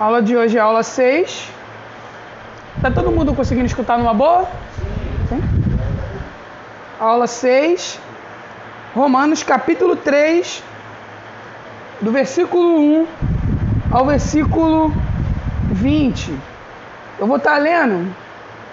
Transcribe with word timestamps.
A 0.00 0.04
aula 0.04 0.22
de 0.22 0.36
hoje 0.36 0.56
é 0.56 0.60
aula 0.60 0.84
6. 0.84 1.50
Tá 2.80 2.88
todo 2.88 3.10
mundo 3.10 3.34
conseguindo 3.34 3.66
escutar 3.66 3.98
numa 3.98 4.14
boa? 4.14 4.48
Sim. 5.28 5.42
Aula 7.00 7.26
6. 7.26 7.98
Romanos 8.94 9.42
capítulo 9.42 9.96
3, 9.96 10.62
do 12.00 12.12
versículo 12.12 12.78
1 12.78 13.06
ao 13.90 14.06
versículo 14.06 14.92
20. 15.72 16.32
Eu 17.18 17.26
vou 17.26 17.38
estar 17.38 17.58
lendo 17.58 18.14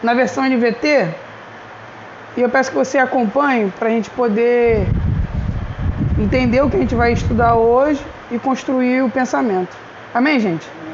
na 0.04 0.14
versão 0.14 0.44
NVT 0.46 1.10
e 2.38 2.42
eu 2.42 2.50
peço 2.50 2.70
que 2.70 2.78
você 2.78 3.00
acompanhe 3.00 3.73
para 3.80 3.88
a 3.88 3.92
gente 3.92 4.12
poder 4.12 4.88
entender 6.20 6.62
o 6.62 6.70
que 6.70 6.76
a 6.76 6.80
gente 6.80 6.94
vai 6.94 7.14
estudar 7.14 7.55
hoje 7.55 8.05
e 8.30 8.38
construir 8.38 9.02
o 9.02 9.10
pensamento. 9.10 9.76
Amém, 10.14 10.39
gente? 10.39 10.84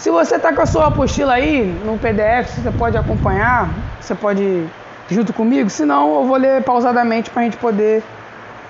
Se 0.00 0.08
você 0.10 0.36
está 0.36 0.50
com 0.50 0.62
a 0.62 0.64
sua 0.64 0.86
apostila 0.86 1.34
aí 1.34 1.62
no 1.84 1.98
PDF, 1.98 2.48
você 2.56 2.70
pode 2.70 2.96
acompanhar, 2.96 3.68
você 4.00 4.14
pode 4.14 4.66
junto 5.10 5.30
comigo, 5.30 5.68
senão 5.68 6.14
eu 6.14 6.24
vou 6.24 6.38
ler 6.38 6.62
pausadamente 6.62 7.28
para 7.28 7.42
a 7.42 7.44
gente 7.44 7.58
poder 7.58 8.02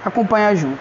acompanhar 0.05 0.57
junto. 0.57 0.81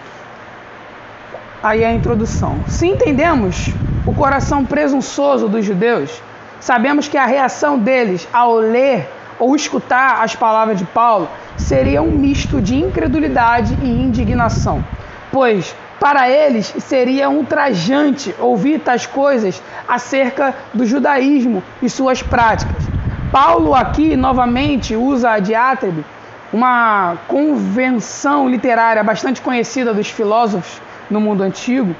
Aí 1.62 1.84
a 1.84 1.92
introdução. 1.92 2.58
Se 2.66 2.84
entendemos 2.84 3.68
o 4.04 4.12
coração 4.12 4.64
presunçoso 4.64 5.48
dos 5.48 5.64
judeus, 5.64 6.20
sabemos 6.58 7.06
que 7.06 7.16
a 7.16 7.26
reação 7.26 7.78
deles 7.78 8.26
ao 8.32 8.56
ler 8.56 9.08
ou 9.38 9.54
escutar 9.54 10.20
as 10.20 10.34
palavras 10.34 10.78
de 10.78 10.84
Paulo 10.84 11.28
seria 11.56 12.02
um 12.02 12.10
misto 12.10 12.60
de 12.60 12.74
incredulidade 12.74 13.78
e 13.84 13.88
indignação, 13.88 14.84
pois 15.30 15.76
para 16.00 16.30
eles 16.30 16.74
seria 16.78 17.28
ultrajante 17.28 18.34
ouvir 18.38 18.80
tais 18.80 19.04
coisas 19.04 19.62
acerca 19.86 20.54
do 20.72 20.86
judaísmo 20.86 21.62
e 21.82 21.90
suas 21.90 22.22
práticas. 22.22 22.82
Paulo 23.30 23.74
aqui 23.74 24.16
novamente 24.16 24.96
usa 24.96 25.32
a 25.32 25.38
diátribe, 25.38 26.02
uma 26.50 27.18
convenção 27.28 28.48
literária 28.48 29.04
bastante 29.04 29.42
conhecida 29.42 29.92
dos 29.92 30.08
filósofos 30.08 30.80
no 31.10 31.20
mundo 31.20 31.42
antigo. 31.42 31.94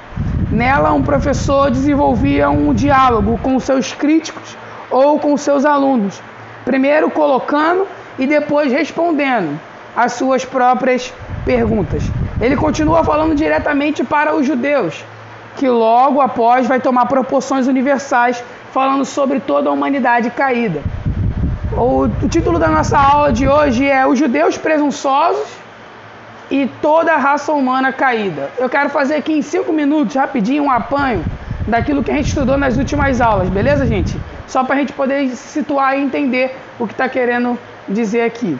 Nela, 0.51 0.91
um 0.91 1.03
professor 1.03 1.69
desenvolvia 1.69 2.49
um 2.49 2.73
diálogo 2.73 3.39
com 3.43 3.59
seus 3.59 3.93
críticos 3.93 4.57
ou 4.89 5.19
com 5.19 5.37
seus 5.37 5.63
alunos, 5.63 6.21
primeiro 6.65 7.09
colocando 7.09 7.87
e 8.17 8.25
depois 8.25 8.71
respondendo 8.71 9.59
às 9.95 10.13
suas 10.13 10.43
próprias 10.43 11.13
perguntas. 11.45 12.03
Ele 12.41 12.55
continua 12.55 13.03
falando 13.03 13.35
diretamente 13.35 14.03
para 14.03 14.35
os 14.35 14.47
judeus, 14.47 15.05
que 15.57 15.69
logo 15.69 16.19
após 16.19 16.67
vai 16.67 16.79
tomar 16.79 17.05
proporções 17.05 17.67
universais, 17.67 18.43
falando 18.73 19.05
sobre 19.05 19.39
toda 19.39 19.69
a 19.69 19.71
humanidade 19.71 20.31
caída. 20.31 20.81
O, 21.73 22.05
o 22.05 22.27
título 22.27 22.57
da 22.57 22.67
nossa 22.67 22.97
aula 22.97 23.31
de 23.31 23.47
hoje 23.47 23.87
é 23.87 24.05
Os 24.07 24.17
Judeus 24.17 24.57
Presunçosos 24.57 25.47
e 26.49 26.67
toda 26.81 27.13
a 27.13 27.17
raça 27.17 27.53
humana 27.53 27.93
caída. 27.93 28.49
Eu 28.57 28.67
quero 28.67 28.89
fazer 28.89 29.15
aqui 29.15 29.33
em 29.33 29.41
cinco 29.41 29.71
minutos, 29.71 30.15
rapidinho, 30.15 30.63
um 30.63 30.71
apanho 30.71 31.23
daquilo 31.67 32.03
que 32.03 32.11
a 32.11 32.15
gente 32.15 32.29
estudou 32.29 32.57
nas 32.57 32.75
últimas 32.75 33.21
aulas, 33.21 33.49
beleza, 33.49 33.85
gente? 33.85 34.19
Só 34.47 34.63
para 34.63 34.75
a 34.75 34.79
gente 34.79 34.93
poder 34.93 35.29
situar 35.29 35.97
e 35.97 36.01
entender 36.01 36.57
o 36.79 36.87
que 36.87 36.93
está 36.93 37.07
querendo 37.07 37.57
dizer 37.87 38.23
aqui. 38.23 38.57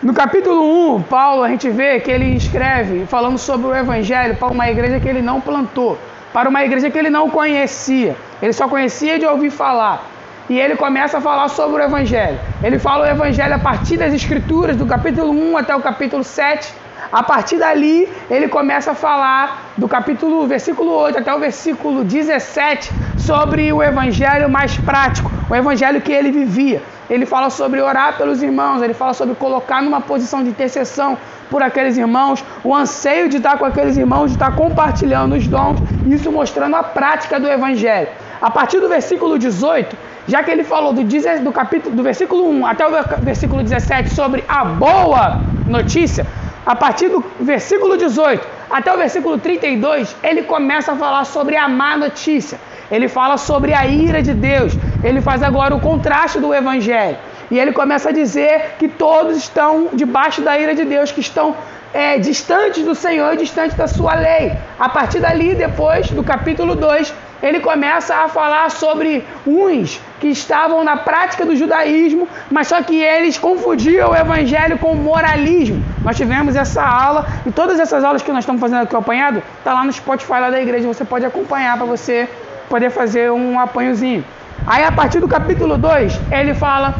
No 0.00 0.14
capítulo 0.14 0.94
1, 0.94 1.02
Paulo, 1.02 1.42
a 1.42 1.48
gente 1.48 1.68
vê 1.70 1.98
que 1.98 2.08
ele 2.08 2.36
escreve 2.36 3.04
falando 3.06 3.36
sobre 3.36 3.66
o 3.66 3.74
evangelho 3.74 4.36
para 4.36 4.46
uma 4.46 4.70
igreja 4.70 5.00
que 5.00 5.08
ele 5.08 5.20
não 5.20 5.40
plantou, 5.40 5.98
para 6.32 6.48
uma 6.48 6.64
igreja 6.64 6.88
que 6.88 6.96
ele 6.96 7.10
não 7.10 7.28
conhecia, 7.28 8.14
ele 8.40 8.52
só 8.52 8.68
conhecia 8.68 9.18
de 9.18 9.26
ouvir 9.26 9.50
falar. 9.50 10.04
E 10.48 10.56
ele 10.56 10.76
começa 10.76 11.18
a 11.18 11.20
falar 11.20 11.48
sobre 11.48 11.82
o 11.82 11.84
evangelho. 11.84 12.38
Ele 12.62 12.78
fala 12.78 13.06
o 13.06 13.10
evangelho 13.10 13.54
a 13.56 13.58
partir 13.58 13.96
das 13.96 14.14
escrituras, 14.14 14.76
do 14.76 14.86
capítulo 14.86 15.32
1 15.32 15.56
até 15.56 15.74
o 15.74 15.80
capítulo 15.80 16.22
7. 16.22 16.72
A 17.10 17.22
partir 17.22 17.56
dali, 17.56 18.06
ele 18.30 18.48
começa 18.48 18.90
a 18.90 18.94
falar 18.94 19.72
do 19.78 19.88
capítulo, 19.88 20.46
versículo 20.46 20.92
8 20.92 21.18
até 21.18 21.34
o 21.34 21.38
versículo 21.38 22.04
17 22.04 22.92
sobre 23.16 23.72
o 23.72 23.82
evangelho 23.82 24.48
mais 24.48 24.76
prático, 24.76 25.30
o 25.48 25.54
evangelho 25.54 26.02
que 26.02 26.12
ele 26.12 26.30
vivia. 26.30 26.82
Ele 27.08 27.24
fala 27.24 27.48
sobre 27.48 27.80
orar 27.80 28.18
pelos 28.18 28.42
irmãos, 28.42 28.82
ele 28.82 28.92
fala 28.92 29.14
sobre 29.14 29.34
colocar 29.34 29.80
numa 29.82 30.02
posição 30.02 30.42
de 30.42 30.50
intercessão 30.50 31.16
por 31.50 31.62
aqueles 31.62 31.96
irmãos, 31.96 32.44
o 32.62 32.76
anseio 32.76 33.30
de 33.30 33.38
estar 33.38 33.56
com 33.56 33.64
aqueles 33.64 33.96
irmãos, 33.96 34.26
de 34.26 34.36
estar 34.36 34.54
compartilhando 34.54 35.34
os 35.34 35.46
dons, 35.46 35.80
isso 36.06 36.30
mostrando 36.30 36.76
a 36.76 36.82
prática 36.82 37.40
do 37.40 37.48
evangelho. 37.48 38.08
A 38.38 38.50
partir 38.50 38.80
do 38.80 38.88
versículo 38.88 39.38
18, 39.38 39.96
já 40.26 40.42
que 40.42 40.50
ele 40.50 40.62
falou 40.62 40.92
do, 40.92 41.02
do 41.02 41.52
capítulo 41.52 41.96
do 41.96 42.02
versículo 42.02 42.50
1 42.50 42.66
até 42.66 42.86
o 42.86 42.90
versículo 43.22 43.62
17 43.62 44.10
sobre 44.10 44.44
a 44.46 44.62
boa 44.66 45.40
notícia, 45.66 46.26
a 46.68 46.76
partir 46.76 47.08
do 47.08 47.24
versículo 47.40 47.96
18 47.96 48.46
até 48.68 48.92
o 48.92 48.98
versículo 48.98 49.38
32, 49.38 50.14
ele 50.22 50.42
começa 50.42 50.92
a 50.92 50.96
falar 50.96 51.24
sobre 51.24 51.56
a 51.56 51.66
má 51.66 51.96
notícia. 51.96 52.60
Ele 52.90 53.08
fala 53.08 53.38
sobre 53.38 53.72
a 53.72 53.86
ira 53.86 54.20
de 54.22 54.34
Deus. 54.34 54.74
Ele 55.02 55.22
faz 55.22 55.42
agora 55.42 55.74
o 55.74 55.80
contraste 55.80 56.38
do 56.38 56.52
evangelho. 56.54 57.16
E 57.50 57.58
ele 57.58 57.72
começa 57.72 58.10
a 58.10 58.12
dizer 58.12 58.74
que 58.78 58.86
todos 58.86 59.38
estão 59.38 59.88
debaixo 59.94 60.42
da 60.42 60.58
ira 60.58 60.74
de 60.74 60.84
Deus, 60.84 61.10
que 61.10 61.22
estão 61.22 61.56
é, 61.94 62.18
distantes 62.18 62.84
do 62.84 62.94
Senhor 62.94 63.34
distantes 63.36 63.74
da 63.74 63.86
sua 63.86 64.14
lei. 64.14 64.52
A 64.78 64.90
partir 64.90 65.20
dali, 65.20 65.54
depois 65.54 66.10
do 66.10 66.22
capítulo 66.22 66.74
2, 66.74 67.14
ele 67.42 67.60
começa 67.60 68.14
a 68.14 68.28
falar 68.28 68.70
sobre 68.70 69.24
uns 69.46 69.98
que 70.20 70.28
estavam 70.28 70.82
na 70.82 70.96
prática 70.96 71.44
do 71.44 71.54
judaísmo, 71.54 72.28
mas 72.50 72.68
só 72.68 72.82
que 72.82 73.00
eles 73.00 73.38
confundiam 73.38 74.10
o 74.10 74.16
evangelho 74.16 74.78
com 74.78 74.92
o 74.92 74.96
moralismo. 74.96 75.82
Nós 76.02 76.16
tivemos 76.16 76.56
essa 76.56 76.82
aula 76.82 77.26
e 77.46 77.50
todas 77.50 77.78
essas 77.78 78.02
aulas 78.02 78.22
que 78.22 78.32
nós 78.32 78.40
estamos 78.40 78.60
fazendo 78.60 78.82
aqui 78.82 78.96
apanhado, 78.96 79.42
está 79.58 79.74
lá 79.74 79.84
no 79.84 79.92
Spotify 79.92 80.32
lá 80.32 80.50
da 80.50 80.60
igreja, 80.60 80.86
você 80.86 81.04
pode 81.04 81.24
acompanhar 81.24 81.76
para 81.76 81.86
você 81.86 82.28
poder 82.68 82.90
fazer 82.90 83.30
um 83.30 83.58
apanhozinho. 83.58 84.24
Aí 84.66 84.84
a 84.84 84.92
partir 84.92 85.20
do 85.20 85.28
capítulo 85.28 85.78
2, 85.78 86.20
ele 86.30 86.54
fala 86.54 86.94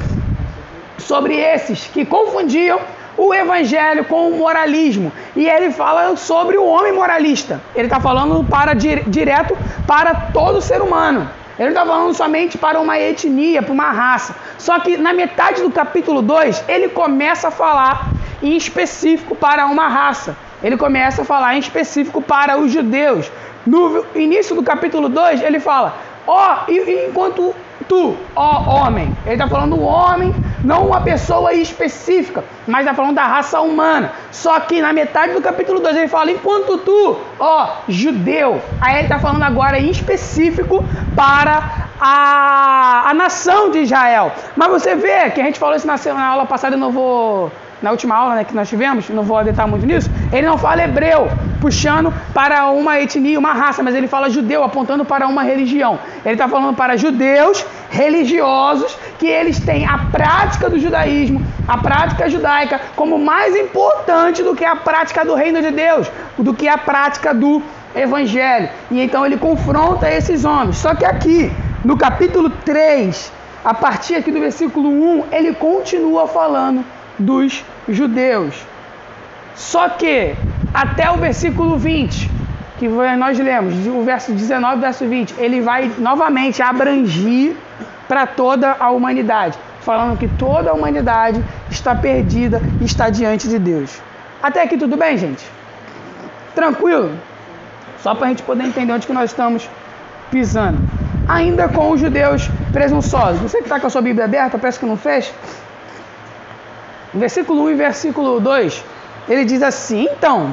sobre 0.98 1.34
esses 1.34 1.86
que 1.86 2.04
confundiam 2.04 2.80
o 3.16 3.34
evangelho 3.34 4.04
com 4.04 4.28
o 4.28 4.38
moralismo. 4.38 5.12
E 5.34 5.46
ele 5.48 5.70
fala 5.72 6.16
sobre 6.16 6.56
o 6.56 6.64
homem 6.64 6.92
moralista. 6.92 7.60
Ele 7.74 7.86
está 7.88 8.00
falando 8.00 8.44
para 8.44 8.74
direto 8.74 9.56
para 9.86 10.14
todo 10.32 10.62
ser 10.62 10.80
humano. 10.80 11.28
Ele 11.58 11.70
não 11.70 11.82
está 11.82 11.84
falando 11.84 12.14
somente 12.14 12.56
para 12.56 12.78
uma 12.78 12.98
etnia, 12.98 13.62
para 13.62 13.72
uma 13.72 13.90
raça. 13.90 14.34
Só 14.58 14.78
que 14.78 14.96
na 14.96 15.12
metade 15.12 15.60
do 15.60 15.70
capítulo 15.70 16.22
2, 16.22 16.64
ele 16.68 16.88
começa 16.88 17.48
a 17.48 17.50
falar 17.50 18.10
em 18.42 18.56
específico 18.56 19.34
para 19.34 19.66
uma 19.66 19.88
raça. 19.88 20.36
Ele 20.62 20.76
começa 20.76 21.22
a 21.22 21.24
falar 21.24 21.56
em 21.56 21.58
específico 21.58 22.22
para 22.22 22.58
os 22.58 22.70
judeus. 22.70 23.30
No 23.66 24.06
início 24.14 24.54
do 24.54 24.62
capítulo 24.62 25.08
2, 25.08 25.42
ele 25.42 25.58
fala: 25.58 25.96
Ó, 26.26 26.58
oh, 26.66 26.72
enquanto 26.72 27.54
tu, 27.88 28.16
ó 28.36 28.84
homem, 28.84 29.14
ele 29.24 29.34
está 29.34 29.48
falando 29.48 29.76
o 29.76 29.82
homem, 29.82 30.34
não 30.64 30.86
uma 30.86 31.00
pessoa 31.00 31.52
específica, 31.52 32.44
mas 32.66 32.80
está 32.80 32.94
falando 32.94 33.14
da 33.14 33.24
raça 33.24 33.60
humana. 33.60 34.12
Só 34.30 34.58
que 34.60 34.80
na 34.80 34.92
metade 34.92 35.32
do 35.32 35.40
capítulo 35.40 35.80
2 35.80 35.96
ele 35.96 36.08
fala: 36.08 36.30
enquanto 36.30 36.78
tu, 36.78 37.18
ó 37.38 37.76
judeu. 37.88 38.60
Aí 38.80 38.96
ele 38.96 39.02
está 39.04 39.18
falando 39.18 39.42
agora 39.42 39.78
em 39.78 39.90
específico 39.90 40.84
para 41.14 41.88
a, 42.00 43.10
a 43.10 43.14
nação 43.14 43.70
de 43.70 43.80
Israel. 43.80 44.32
Mas 44.56 44.68
você 44.68 44.94
vê 44.94 45.30
que 45.30 45.40
a 45.40 45.44
gente 45.44 45.58
falou 45.58 45.76
isso 45.76 45.86
na, 45.86 45.96
na 45.96 46.26
aula 46.26 46.46
passada, 46.46 46.76
eu 46.76 46.80
não 46.80 46.90
vou 46.90 47.50
na 47.80 47.90
última 47.90 48.14
aula 48.16 48.34
né, 48.34 48.44
que 48.44 48.54
nós 48.54 48.68
tivemos, 48.68 49.08
não 49.08 49.22
vou 49.22 49.38
adentrar 49.38 49.68
muito 49.68 49.86
nisso, 49.86 50.10
ele 50.32 50.46
não 50.46 50.58
fala 50.58 50.82
hebreu, 50.82 51.28
puxando 51.60 52.12
para 52.34 52.66
uma 52.70 53.00
etnia, 53.00 53.38
uma 53.38 53.52
raça, 53.52 53.82
mas 53.82 53.94
ele 53.94 54.08
fala 54.08 54.28
judeu, 54.30 54.64
apontando 54.64 55.04
para 55.04 55.26
uma 55.26 55.42
religião. 55.42 55.98
Ele 56.24 56.34
está 56.34 56.48
falando 56.48 56.74
para 56.74 56.96
judeus 56.96 57.64
religiosos 57.90 58.96
que 59.18 59.26
eles 59.26 59.58
têm 59.60 59.86
a 59.86 59.98
prática 60.10 60.68
do 60.68 60.78
judaísmo, 60.78 61.42
a 61.66 61.78
prática 61.78 62.28
judaica, 62.28 62.80
como 62.94 63.18
mais 63.18 63.56
importante 63.56 64.42
do 64.42 64.54
que 64.54 64.64
a 64.64 64.76
prática 64.76 65.24
do 65.24 65.34
reino 65.34 65.60
de 65.62 65.70
Deus, 65.70 66.10
do 66.36 66.52
que 66.52 66.68
a 66.68 66.78
prática 66.78 67.32
do 67.32 67.62
evangelho. 67.94 68.68
E 68.90 69.00
então 69.00 69.24
ele 69.24 69.36
confronta 69.36 70.10
esses 70.10 70.44
homens. 70.44 70.76
Só 70.76 70.94
que 70.94 71.04
aqui, 71.04 71.50
no 71.84 71.96
capítulo 71.96 72.50
3, 72.50 73.32
a 73.64 73.74
partir 73.74 74.16
aqui 74.16 74.30
do 74.30 74.40
versículo 74.40 74.88
1, 74.88 75.24
ele 75.32 75.54
continua 75.54 76.26
falando 76.28 76.84
dos 77.18 77.64
judeus. 77.88 78.54
Só 79.54 79.88
que 79.88 80.34
até 80.72 81.10
o 81.10 81.16
versículo 81.16 81.76
20, 81.76 82.30
que 82.78 82.86
nós 82.88 83.38
lemos, 83.38 83.74
o 83.86 84.02
verso 84.02 84.32
19 84.32 84.80
verso 84.80 85.06
20, 85.06 85.34
ele 85.38 85.60
vai 85.60 85.90
novamente 85.98 86.62
abrangir 86.62 87.56
para 88.06 88.26
toda 88.26 88.76
a 88.78 88.90
humanidade, 88.90 89.58
falando 89.80 90.16
que 90.16 90.28
toda 90.28 90.70
a 90.70 90.74
humanidade 90.74 91.44
está 91.70 91.94
perdida 91.94 92.62
e 92.80 92.84
está 92.84 93.10
diante 93.10 93.48
de 93.48 93.58
Deus. 93.58 94.00
Até 94.42 94.62
aqui 94.62 94.76
tudo 94.78 94.96
bem, 94.96 95.18
gente? 95.18 95.44
Tranquilo? 96.54 97.10
Só 98.00 98.14
para 98.14 98.26
a 98.26 98.28
gente 98.28 98.44
poder 98.44 98.64
entender 98.64 98.92
onde 98.92 99.06
que 99.06 99.12
nós 99.12 99.30
estamos 99.30 99.68
pisando. 100.30 100.78
ainda 101.28 101.68
com 101.68 101.90
os 101.90 102.00
judeus 102.00 102.48
presunçosos. 102.72 103.40
Você 103.42 103.58
que 103.58 103.64
está 103.64 103.78
com 103.78 103.86
a 103.86 103.90
sua 103.90 104.00
Bíblia 104.00 104.24
aberta, 104.24 104.58
parece 104.58 104.78
que 104.78 104.86
não 104.86 104.96
fez. 104.96 105.32
Versículo 107.18 107.64
1 107.64 107.70
e 107.70 107.74
versículo 107.74 108.40
2, 108.40 108.84
ele 109.28 109.44
diz 109.44 109.62
assim: 109.62 110.08
Então, 110.10 110.50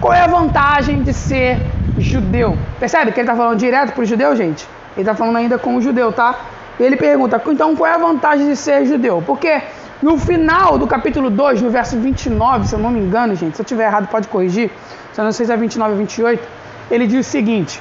qual 0.00 0.12
é 0.12 0.20
a 0.20 0.26
vantagem 0.26 1.02
de 1.02 1.12
ser 1.12 1.58
judeu? 1.98 2.56
Percebe 2.78 3.12
que 3.12 3.20
ele 3.20 3.28
está 3.28 3.36
falando 3.36 3.58
direto 3.58 3.92
para 3.92 4.02
o 4.02 4.04
judeu, 4.04 4.34
gente? 4.36 4.66
Ele 4.96 5.02
está 5.02 5.14
falando 5.14 5.36
ainda 5.36 5.58
com 5.58 5.76
o 5.76 5.80
judeu, 5.80 6.12
tá? 6.12 6.38
Ele 6.78 6.96
pergunta: 6.96 7.40
Então, 7.46 7.74
qual 7.74 7.90
é 7.90 7.94
a 7.94 7.98
vantagem 7.98 8.48
de 8.48 8.56
ser 8.56 8.84
judeu? 8.86 9.22
Porque 9.26 9.62
no 10.02 10.18
final 10.18 10.76
do 10.76 10.86
capítulo 10.86 11.30
2, 11.30 11.62
no 11.62 11.70
verso 11.70 11.98
29, 11.98 12.68
se 12.68 12.74
eu 12.74 12.78
não 12.78 12.90
me 12.90 13.00
engano, 13.00 13.34
gente, 13.34 13.56
se 13.56 13.62
eu 13.62 13.66
tiver 13.66 13.86
errado, 13.86 14.08
pode 14.08 14.28
corrigir. 14.28 14.70
Se 15.12 15.20
eu 15.20 15.24
não 15.24 15.32
sei 15.32 15.46
se 15.46 15.52
é 15.52 15.56
29 15.56 15.92
ou 15.92 15.98
28, 15.98 16.48
ele 16.90 17.06
diz 17.06 17.26
o 17.26 17.30
seguinte: 17.30 17.80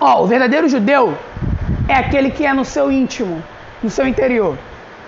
Ó, 0.00 0.22
o 0.22 0.26
verdadeiro 0.26 0.68
judeu 0.68 1.14
é 1.88 1.94
aquele 1.94 2.30
que 2.30 2.46
é 2.46 2.54
no 2.54 2.64
seu 2.64 2.90
íntimo, 2.90 3.42
no 3.82 3.90
seu 3.90 4.06
interior. 4.06 4.56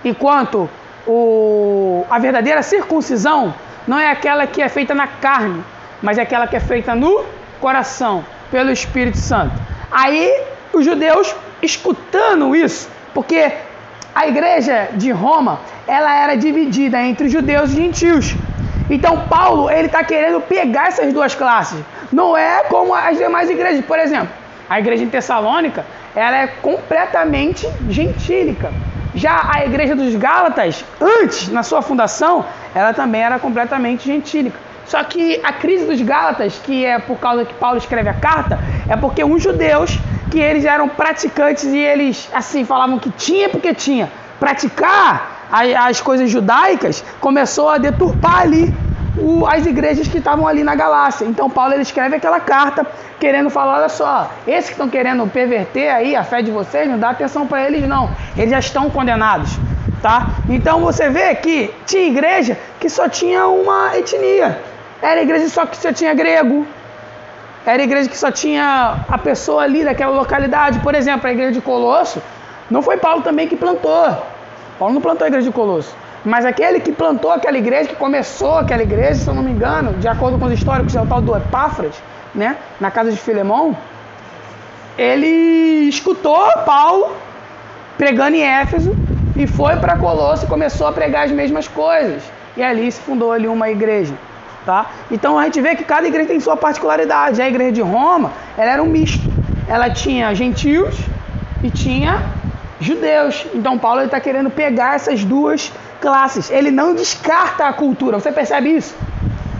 Enquanto 0.03 0.69
o, 1.07 2.05
a 2.09 2.19
verdadeira 2.19 2.61
circuncisão 2.61 3.53
não 3.87 3.99
é 3.99 4.09
aquela 4.09 4.45
que 4.45 4.61
é 4.61 4.69
feita 4.69 4.93
na 4.93 5.07
carne, 5.07 5.63
mas 6.01 6.17
é 6.17 6.21
aquela 6.21 6.47
que 6.47 6.55
é 6.55 6.59
feita 6.59 6.95
no 6.95 7.23
coração, 7.59 8.23
pelo 8.49 8.71
Espírito 8.71 9.17
Santo. 9.17 9.53
Aí 9.91 10.31
os 10.73 10.85
judeus 10.85 11.35
escutando 11.61 12.55
isso, 12.55 12.89
porque 13.13 13.51
a 14.13 14.27
igreja 14.27 14.89
de 14.93 15.11
Roma 15.11 15.59
ela 15.87 16.13
era 16.13 16.35
dividida 16.35 17.01
entre 17.01 17.29
judeus 17.29 17.71
e 17.71 17.75
gentios. 17.75 18.35
Então 18.89 19.25
Paulo 19.27 19.69
ele 19.69 19.87
está 19.87 20.03
querendo 20.03 20.41
pegar 20.41 20.87
essas 20.87 21.13
duas 21.13 21.33
classes. 21.33 21.79
Não 22.11 22.37
é 22.37 22.63
como 22.65 22.93
as 22.93 23.17
demais 23.17 23.49
igrejas, 23.49 23.83
por 23.85 23.97
exemplo, 23.97 24.29
a 24.69 24.79
igreja 24.79 25.03
em 25.03 25.09
Tessalônica 25.09 25.85
ela 26.15 26.37
é 26.37 26.47
completamente 26.47 27.67
gentílica. 27.89 28.71
Já 29.13 29.49
a 29.53 29.65
igreja 29.65 29.95
dos 29.95 30.15
Gálatas, 30.15 30.85
antes, 30.99 31.49
na 31.49 31.63
sua 31.63 31.81
fundação, 31.81 32.45
ela 32.73 32.93
também 32.93 33.21
era 33.21 33.37
completamente 33.39 34.05
gentílica. 34.05 34.57
Só 34.85 35.03
que 35.03 35.39
a 35.43 35.53
crise 35.53 35.85
dos 35.85 36.01
Gálatas, 36.01 36.59
que 36.63 36.85
é 36.85 36.99
por 36.99 37.17
causa 37.17 37.45
que 37.45 37.53
Paulo 37.53 37.77
escreve 37.77 38.09
a 38.09 38.13
carta, 38.13 38.59
é 38.89 38.95
porque 38.95 39.23
uns 39.23 39.43
judeus 39.43 39.97
que 40.29 40.39
eles 40.39 40.65
eram 40.65 40.87
praticantes 40.87 41.65
e 41.65 41.77
eles 41.77 42.29
assim 42.33 42.63
falavam 42.65 42.99
que 42.99 43.09
tinha 43.11 43.49
porque 43.49 43.73
tinha. 43.73 44.09
Praticar 44.39 45.49
as 45.77 45.99
coisas 45.99 46.29
judaicas 46.29 47.03
começou 47.19 47.69
a 47.69 47.77
deturpar 47.77 48.41
ali 48.41 48.73
as 49.47 49.65
igrejas 49.65 50.07
que 50.07 50.17
estavam 50.17 50.47
ali 50.47 50.63
na 50.63 50.75
Galácia. 50.75 51.25
Então 51.25 51.49
Paulo 51.49 51.73
ele 51.73 51.81
escreve 51.81 52.15
aquela 52.15 52.39
carta 52.39 52.85
querendo 53.19 53.49
falar, 53.49 53.79
olha 53.79 53.89
só, 53.89 54.31
esses 54.47 54.65
que 54.65 54.71
estão 54.73 54.89
querendo 54.89 55.27
perverter 55.27 55.93
aí 55.93 56.15
a 56.15 56.23
fé 56.23 56.41
de 56.41 56.49
vocês, 56.49 56.87
não 56.87 56.97
dá 56.97 57.09
atenção 57.09 57.45
para 57.45 57.63
eles 57.65 57.87
não. 57.87 58.09
Eles 58.37 58.49
já 58.49 58.59
estão 58.59 58.89
condenados, 58.89 59.51
tá? 60.01 60.27
Então 60.49 60.79
você 60.79 61.09
vê 61.09 61.35
que 61.35 61.73
tinha 61.85 62.07
igreja 62.07 62.57
que 62.79 62.89
só 62.89 63.07
tinha 63.09 63.47
uma 63.47 63.97
etnia. 63.97 64.59
Era 65.01 65.21
igreja 65.21 65.49
só 65.49 65.65
que 65.65 65.77
só 65.77 65.91
tinha 65.91 66.13
grego. 66.13 66.65
Era 67.65 67.83
igreja 67.83 68.09
que 68.09 68.17
só 68.17 68.31
tinha 68.31 69.03
a 69.07 69.17
pessoa 69.17 69.63
ali 69.63 69.83
daquela 69.83 70.15
localidade. 70.15 70.79
Por 70.79 70.95
exemplo, 70.95 71.27
a 71.27 71.31
igreja 71.31 71.51
de 71.51 71.61
Colosso, 71.61 72.21
não 72.69 72.81
foi 72.81 72.97
Paulo 72.97 73.21
também 73.21 73.47
que 73.47 73.55
plantou. 73.55 74.17
Paulo 74.79 74.95
não 74.95 75.01
plantou 75.01 75.25
a 75.25 75.27
igreja 75.27 75.47
de 75.47 75.53
Colosso. 75.53 75.95
Mas 76.23 76.45
aquele 76.45 76.79
que 76.79 76.91
plantou 76.91 77.31
aquela 77.31 77.57
igreja, 77.57 77.89
que 77.89 77.95
começou 77.95 78.57
aquela 78.57 78.83
igreja, 78.83 79.15
se 79.15 79.27
eu 79.27 79.33
não 79.33 79.41
me 79.41 79.51
engano, 79.51 79.93
de 79.93 80.07
acordo 80.07 80.37
com 80.37 80.45
os 80.45 80.53
históricos, 80.53 80.95
é 80.95 81.01
o 81.01 81.05
tal 81.05 81.21
do 81.21 81.35
Epáfras, 81.35 81.95
né, 82.33 82.57
na 82.79 82.91
casa 82.91 83.11
de 83.11 83.17
Filemão, 83.17 83.75
ele 84.97 85.89
escutou 85.89 86.45
Paulo 86.65 87.15
pregando 87.97 88.35
em 88.35 88.43
Éfeso 88.43 88.95
e 89.35 89.47
foi 89.47 89.75
para 89.77 89.97
Colosso 89.97 90.45
e 90.45 90.47
começou 90.47 90.87
a 90.87 90.91
pregar 90.91 91.25
as 91.25 91.31
mesmas 91.31 91.67
coisas. 91.67 92.23
E 92.55 92.61
ali 92.61 92.91
se 92.91 92.99
fundou 93.01 93.31
ali 93.31 93.47
uma 93.47 93.69
igreja. 93.69 94.13
Tá? 94.65 94.91
Então 95.09 95.39
a 95.39 95.45
gente 95.45 95.59
vê 95.59 95.75
que 95.75 95.83
cada 95.83 96.05
igreja 96.07 96.27
tem 96.27 96.39
sua 96.39 96.55
particularidade. 96.55 97.41
A 97.41 97.47
igreja 97.47 97.71
de 97.71 97.81
Roma 97.81 98.31
ela 98.57 98.71
era 98.71 98.83
um 98.83 98.87
misto. 98.87 99.31
Ela 99.67 99.89
tinha 99.89 100.33
gentios 100.35 100.95
e 101.63 101.69
tinha 101.71 102.21
judeus. 102.79 103.45
Então 103.55 103.77
Paulo 103.77 104.01
está 104.01 104.19
querendo 104.19 104.49
pegar 104.49 104.95
essas 104.95 105.23
duas 105.23 105.71
classes. 106.01 106.49
Ele 106.49 106.71
não 106.71 106.93
descarta 106.93 107.65
a 107.65 107.73
cultura. 107.73 108.19
Você 108.19 108.31
percebe 108.31 108.75
isso? 108.75 108.93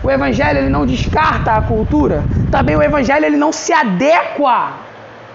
O 0.02 0.10
evangelho 0.10 0.58
ele 0.58 0.68
não 0.68 0.84
descarta 0.84 1.52
a 1.52 1.62
cultura. 1.62 2.24
Também 2.50 2.76
o 2.76 2.82
evangelho 2.82 3.24
ele 3.24 3.36
não 3.36 3.52
se 3.52 3.72
adequa 3.72 4.72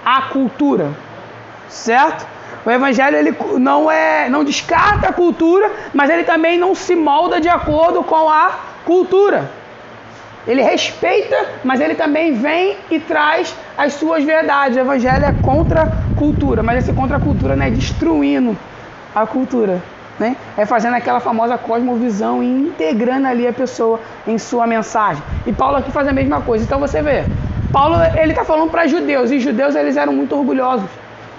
à 0.06 0.24
cultura. 0.24 0.92
Certo? 1.70 2.28
O 2.66 2.70
evangelho 2.70 3.16
ele 3.16 3.36
não 3.58 3.90
é 3.90 4.30
não 4.30 4.44
descarta 4.44 5.08
a 5.08 5.14
cultura, 5.14 5.72
mas 5.94 6.10
ele 6.10 6.24
também 6.24 6.58
não 6.58 6.76
se 6.76 6.96
molda 6.96 7.40
de 7.40 7.48
acordo 7.48 8.04
com 8.04 8.30
a 8.30 8.52
cultura. 8.86 9.50
Ele 10.46 10.62
respeita, 10.62 11.36
mas 11.64 11.82
ele 11.82 11.96
também 11.96 12.34
vem 12.34 12.78
e 12.90 13.00
traz 13.00 13.56
as 13.78 13.94
suas 13.94 14.24
verdades. 14.24 14.78
O 14.78 14.82
evangelho 14.82 15.26
é 15.26 15.34
contra 15.42 15.84
a 15.84 16.16
cultura, 16.18 16.64
mas 16.64 16.84
esse 16.84 16.94
contra 16.94 17.18
a 17.18 17.20
cultura 17.20 17.56
não 17.56 17.66
é 17.66 17.70
destruindo 17.70 18.58
a 19.14 19.26
cultura 19.26 19.82
né? 20.20 20.36
É 20.58 20.66
fazendo 20.66 20.96
aquela 20.96 21.20
famosa 21.20 21.58
cosmovisão 21.58 22.42
e 22.42 22.48
integrando 22.48 23.28
ali 23.28 23.48
a 23.48 23.54
pessoa 23.54 24.00
em 24.26 24.38
sua 24.38 24.66
mensagem. 24.66 25.22
E 25.46 25.54
Paulo 25.54 25.78
aqui 25.78 25.92
faz 25.92 26.08
a 26.08 26.14
mesma 26.14 26.42
coisa. 26.42 26.64
Então 26.64 26.80
você 26.80 27.02
vê, 27.02 27.26
Paulo 27.72 27.96
ele 28.16 28.32
está 28.32 28.44
falando 28.44 28.70
para 28.70 28.88
judeus 28.88 29.32
e 29.32 29.40
judeus 29.40 29.76
eles 29.76 29.98
eram 29.98 30.14
muito 30.14 30.36
orgulhosos. 30.36 30.90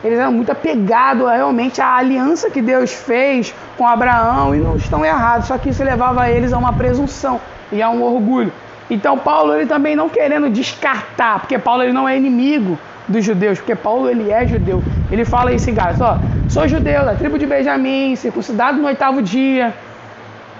Eles 0.02 0.18
eram 0.18 0.30
muito 0.30 0.52
apegados 0.52 1.28
realmente 1.28 1.80
à 1.80 1.96
aliança 1.96 2.48
que 2.48 2.62
Deus 2.62 2.92
fez 2.92 3.52
com 3.76 3.86
Abraão 3.86 4.54
e 4.54 4.58
não 4.58 4.76
estão 4.76 5.04
errados. 5.04 5.48
Só 5.48 5.58
que 5.58 5.70
isso 5.70 5.82
levava 5.82 6.30
eles 6.30 6.52
a 6.52 6.58
uma 6.58 6.72
presunção 6.72 7.40
e 7.72 7.82
a 7.82 7.90
um 7.90 8.02
orgulho. 8.02 8.52
Então 8.88 9.18
Paulo 9.18 9.54
ele 9.54 9.66
também 9.66 9.96
não 9.96 10.08
querendo 10.08 10.48
descartar, 10.48 11.40
porque 11.40 11.58
Paulo 11.58 11.82
ele 11.82 11.92
não 11.92 12.08
é 12.08 12.16
inimigo 12.16 12.78
dos 13.08 13.24
judeus, 13.24 13.58
porque 13.58 13.74
Paulo 13.74 14.08
ele 14.08 14.30
é 14.30 14.46
judeu. 14.46 14.82
Ele 15.10 15.24
fala 15.24 15.52
isso 15.52 15.68
em 15.70 15.74
Gálatas, 15.74 16.00
ó, 16.00 16.18
sou 16.48 16.68
judeu 16.68 17.04
da 17.04 17.14
tribo 17.14 17.38
de 17.38 17.46
Benjamim, 17.46 18.14
circuncidado 18.16 18.78
no 18.78 18.86
oitavo 18.86 19.22
dia. 19.22 19.74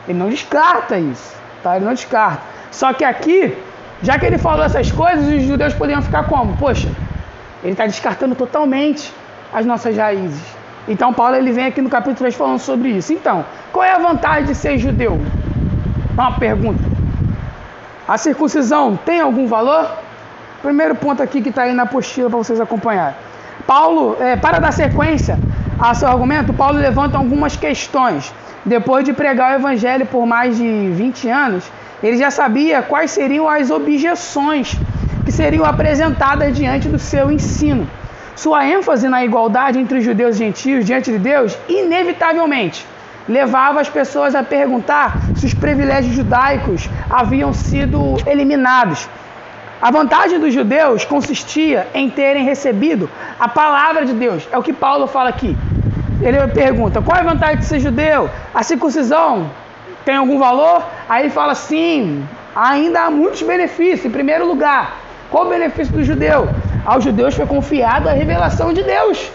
Ele 0.09 0.19
não 0.19 0.31
descarta 0.31 0.99
isso, 0.99 1.37
tá? 1.62 1.77
Ele 1.77 1.85
não 1.85 1.93
descarta. 1.93 2.43
Só 2.71 2.93
que 2.93 3.05
aqui, 3.05 3.56
já 4.03 4.19
que 4.19 4.25
ele 4.27 4.39
falou 4.39 4.65
essas 4.65 4.91
coisas, 4.91 5.27
os 5.27 5.43
judeus 5.43 5.75
poderiam 5.75 6.00
ficar 6.00 6.25
como? 6.25 6.56
Poxa, 6.56 6.89
ele 7.62 7.73
está 7.73 7.87
descartando 7.87 8.35
totalmente 8.35 9.12
as 9.53 9.67
nossas 9.67 9.97
raízes. 9.97 10.43
Então 10.87 11.12
Paulo 11.12 11.37
ele 11.37 11.52
vem 11.52 11.67
aqui 11.67 11.83
no 11.83 11.90
capítulo 11.90 12.17
3 12.17 12.35
falando 12.35 12.59
sobre 12.59 12.88
isso. 12.88 13.12
Então, 13.12 13.45
qual 13.73 13.85
é 13.85 13.93
a 13.93 13.99
vantagem 13.99 14.45
de 14.45 14.55
ser 14.55 14.78
judeu? 14.78 15.21
Uma 16.14 16.33
pergunta. 16.33 16.83
A 18.07 18.17
circuncisão 18.17 18.97
tem 18.97 19.21
algum 19.21 19.47
valor? 19.47 20.08
Primeiro 20.62 20.95
ponto 20.95 21.23
aqui 21.23 21.41
que 21.41 21.50
está 21.50 21.62
aí 21.62 21.73
na 21.73 21.85
apostila 21.85 22.29
para 22.29 22.38
vocês 22.38 22.61
acompanharem. 22.61 23.15
Paulo, 23.67 24.17
é, 24.19 24.35
para 24.37 24.59
dar 24.59 24.73
sequência 24.73 25.38
a 25.79 25.95
seu 25.95 26.09
argumento, 26.09 26.53
Paulo 26.53 26.79
levanta 26.79 27.17
algumas 27.17 27.57
questões. 27.57 28.33
Depois 28.65 29.05
de 29.05 29.12
pregar 29.12 29.53
o 29.53 29.55
evangelho 29.57 30.05
por 30.07 30.27
mais 30.27 30.57
de 30.57 30.91
20 30.91 31.29
anos, 31.29 31.71
ele 32.03 32.17
já 32.17 32.31
sabia 32.31 32.83
quais 32.83 33.11
seriam 33.12 33.49
as 33.49 33.71
objeções 33.71 34.77
que 35.25 35.31
seriam 35.31 35.65
apresentadas 35.65 36.57
diante 36.57 36.88
do 36.88 36.99
seu 36.99 37.31
ensino. 37.31 37.88
Sua 38.35 38.67
ênfase 38.67 39.09
na 39.09 39.25
igualdade 39.25 39.79
entre 39.79 39.99
os 39.99 40.05
judeus 40.05 40.37
e 40.37 40.38
gentios 40.41 40.85
diante 40.85 41.11
de 41.12 41.19
Deus, 41.19 41.57
inevitavelmente, 41.69 42.87
levava 43.29 43.81
as 43.81 43.88
pessoas 43.88 44.35
a 44.35 44.43
perguntar 44.43 45.19
se 45.37 45.47
os 45.47 45.55
privilégios 45.55 46.15
judaicos 46.15 46.88
haviam 47.11 47.53
sido 47.53 48.17
eliminados 48.27 49.09
a 49.80 49.90
vantagem 49.90 50.40
dos 50.40 50.52
judeus 50.52 51.04
consistia 51.04 51.87
em 51.94 52.11
terem 52.11 52.44
recebido 52.44 53.08
a 53.38 53.49
palavra 53.49 54.04
de 54.04 54.12
Deus. 54.12 54.47
É 54.50 54.58
o 54.58 54.62
que 54.62 54.73
Paulo 54.73 55.06
fala 55.06 55.28
aqui. 55.28 55.56
Ele 56.20 56.38
pergunta: 56.49 57.00
qual 57.00 57.16
é 57.16 57.20
a 57.20 57.25
vantagem 57.25 57.58
de 57.58 57.64
ser 57.64 57.78
judeu? 57.78 58.28
A 58.52 58.62
circuncisão 58.62 59.50
tem 60.04 60.16
algum 60.16 60.38
valor? 60.38 60.82
Aí 61.08 61.25
ele 61.25 61.30
fala: 61.30 61.54
sim, 61.54 62.26
ainda 62.54 63.02
há 63.02 63.11
muitos 63.11 63.42
benefícios. 63.42 64.06
Em 64.06 64.11
primeiro 64.11 64.47
lugar, 64.47 64.97
qual 65.30 65.47
o 65.47 65.49
benefício 65.49 65.92
do 65.92 66.02
judeu? 66.02 66.49
Aos 66.85 67.04
judeus 67.04 67.35
foi 67.35 67.47
confiada 67.47 68.11
a 68.11 68.14
revelação 68.14 68.73
de 68.73 68.82
Deus. 68.82 69.30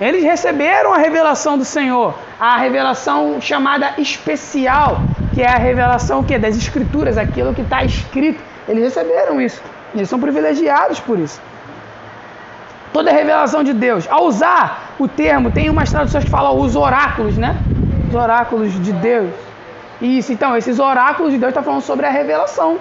Eles 0.00 0.24
receberam 0.24 0.94
a 0.94 0.98
revelação 0.98 1.58
do 1.58 1.64
Senhor, 1.64 2.14
a 2.38 2.56
revelação 2.56 3.38
chamada 3.40 3.94
especial, 3.98 5.02
que 5.34 5.42
é 5.42 5.48
a 5.48 5.58
revelação 5.58 6.24
que 6.24 6.38
das 6.38 6.56
escrituras, 6.56 7.18
aquilo 7.18 7.54
que 7.54 7.60
está 7.60 7.84
escrito. 7.84 8.49
Eles 8.70 8.84
receberam 8.84 9.40
isso. 9.40 9.60
Eles 9.94 10.08
são 10.08 10.20
privilegiados 10.20 11.00
por 11.00 11.18
isso. 11.18 11.40
Toda 12.92 13.10
a 13.10 13.12
revelação 13.12 13.62
de 13.62 13.72
Deus. 13.72 14.06
Ao 14.08 14.24
usar 14.24 14.94
o 14.98 15.06
termo, 15.06 15.50
tem 15.50 15.68
umas 15.68 15.90
traduções 15.90 16.24
que 16.24 16.30
falam 16.30 16.58
os 16.58 16.76
oráculos, 16.76 17.36
né? 17.36 17.56
Os 18.08 18.14
oráculos 18.14 18.72
de 18.82 18.92
Deus. 18.92 19.30
Isso, 20.00 20.32
então, 20.32 20.56
esses 20.56 20.78
oráculos 20.78 21.32
de 21.32 21.38
Deus 21.38 21.50
estão 21.50 21.62
tá 21.62 21.66
falando 21.66 21.82
sobre 21.82 22.06
a 22.06 22.10
revelação. 22.10 22.78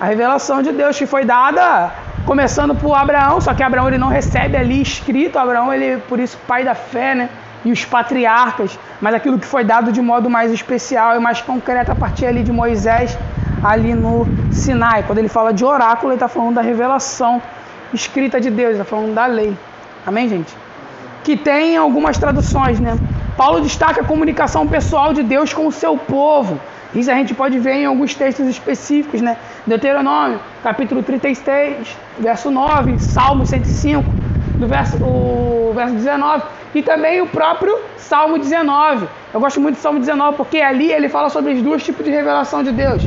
A 0.00 0.06
revelação 0.06 0.62
de 0.62 0.72
Deus 0.72 0.98
que 0.98 1.06
foi 1.06 1.24
dada 1.24 1.92
Começando 2.26 2.74
por 2.74 2.92
Abraão, 2.92 3.40
só 3.40 3.54
que 3.54 3.62
Abraão 3.62 3.86
ele 3.86 3.98
não 3.98 4.08
recebe 4.08 4.56
ali 4.56 4.82
escrito, 4.82 5.38
Abraão 5.38 5.72
ele 5.72 5.98
por 6.08 6.18
isso 6.18 6.36
pai 6.44 6.64
da 6.64 6.74
fé, 6.74 7.14
né? 7.14 7.28
E 7.64 7.70
os 7.70 7.84
patriarcas, 7.84 8.76
mas 9.00 9.14
aquilo 9.14 9.38
que 9.38 9.46
foi 9.46 9.62
dado 9.62 9.92
de 9.92 10.02
modo 10.02 10.28
mais 10.28 10.50
especial 10.50 11.14
e 11.14 11.20
mais 11.20 11.40
concreto 11.40 11.92
a 11.92 11.94
partir 11.94 12.26
ali 12.26 12.42
de 12.42 12.50
Moisés, 12.50 13.16
ali 13.62 13.94
no 13.94 14.26
Sinai. 14.52 15.02
Quando 15.02 15.18
ele 15.18 15.28
fala 15.28 15.52
de 15.52 15.64
oráculo, 15.64 16.12
ele 16.12 16.16
está 16.16 16.28
falando 16.28 16.54
da 16.54 16.62
revelação 16.62 17.40
escrita 17.92 18.40
de 18.40 18.50
Deus, 18.50 18.72
está 18.72 18.84
falando 18.84 19.14
da 19.14 19.26
lei. 19.26 19.56
Amém, 20.06 20.28
gente? 20.28 20.54
Que 21.24 21.36
tem 21.36 21.76
algumas 21.76 22.18
traduções, 22.18 22.78
né? 22.80 22.96
Paulo 23.36 23.60
destaca 23.60 24.00
a 24.00 24.04
comunicação 24.04 24.66
pessoal 24.66 25.12
de 25.12 25.22
Deus 25.22 25.52
com 25.52 25.66
o 25.66 25.72
seu 25.72 25.96
povo. 25.96 26.58
Isso 26.94 27.10
a 27.10 27.14
gente 27.14 27.34
pode 27.34 27.58
ver 27.58 27.74
em 27.74 27.84
alguns 27.84 28.14
textos 28.14 28.46
específicos, 28.46 29.20
né? 29.20 29.36
Deuteronômio, 29.66 30.40
capítulo 30.62 31.02
36, 31.02 31.96
verso 32.18 32.50
9, 32.50 32.98
Salmo 32.98 33.44
105, 33.44 34.04
do 34.58 34.66
verso, 34.66 34.96
o 35.02 35.72
verso 35.74 35.94
19, 35.94 36.44
e 36.74 36.82
também 36.82 37.20
o 37.20 37.26
próprio 37.26 37.78
Salmo 37.98 38.38
19. 38.38 39.06
Eu 39.34 39.40
gosto 39.40 39.60
muito 39.60 39.76
do 39.76 39.80
Salmo 39.80 39.98
19 39.98 40.36
porque 40.36 40.58
ali 40.58 40.90
ele 40.90 41.08
fala 41.08 41.28
sobre 41.28 41.52
os 41.52 41.62
dois 41.62 41.84
tipos 41.84 42.04
de 42.04 42.10
revelação 42.10 42.62
de 42.62 42.72
Deus. 42.72 43.02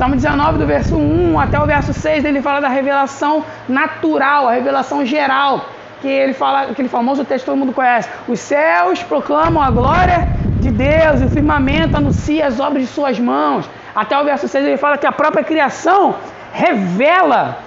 Salmo 0.00 0.16
19, 0.16 0.56
do 0.56 0.66
verso 0.66 0.96
1 0.96 1.38
até 1.38 1.60
o 1.60 1.66
verso 1.66 1.92
6, 1.92 2.24
ele 2.24 2.40
fala 2.40 2.58
da 2.58 2.68
revelação 2.68 3.44
natural, 3.68 4.48
a 4.48 4.52
revelação 4.52 5.04
geral 5.04 5.66
que 6.00 6.08
ele 6.08 6.32
fala, 6.32 6.62
aquele 6.62 6.88
famoso 6.88 7.22
texto 7.22 7.44
que 7.44 7.50
todo 7.50 7.58
mundo 7.58 7.74
conhece. 7.74 8.08
Os 8.26 8.40
céus 8.40 9.02
proclamam 9.02 9.62
a 9.62 9.70
glória 9.70 10.26
de 10.58 10.70
Deus, 10.70 11.20
e 11.20 11.26
o 11.26 11.28
firmamento 11.28 11.98
anuncia 11.98 12.46
as 12.46 12.58
obras 12.58 12.84
de 12.84 12.88
suas 12.88 13.20
mãos. 13.20 13.68
Até 13.94 14.18
o 14.18 14.24
verso 14.24 14.48
6 14.48 14.64
ele 14.64 14.78
fala 14.78 14.96
que 14.96 15.06
a 15.06 15.12
própria 15.12 15.44
criação 15.44 16.14
revela 16.50 17.58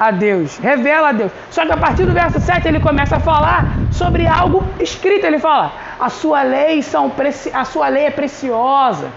a 0.00 0.10
Deus, 0.10 0.56
revela 0.56 1.10
a 1.10 1.12
Deus. 1.12 1.30
Só 1.50 1.66
que 1.66 1.72
a 1.72 1.76
partir 1.76 2.06
do 2.06 2.12
verso 2.14 2.40
7 2.40 2.68
ele 2.68 2.80
começa 2.80 3.16
a 3.16 3.20
falar 3.20 3.66
sobre 3.90 4.26
algo 4.26 4.64
escrito. 4.80 5.26
Ele 5.26 5.38
fala: 5.38 5.70
"A 6.00 6.08
sua 6.08 6.42
lei 6.42 6.80
são 6.80 7.10
preci... 7.10 7.50
a 7.52 7.66
sua 7.66 7.88
lei 7.88 8.06
é 8.06 8.10
preciosa. 8.10 9.10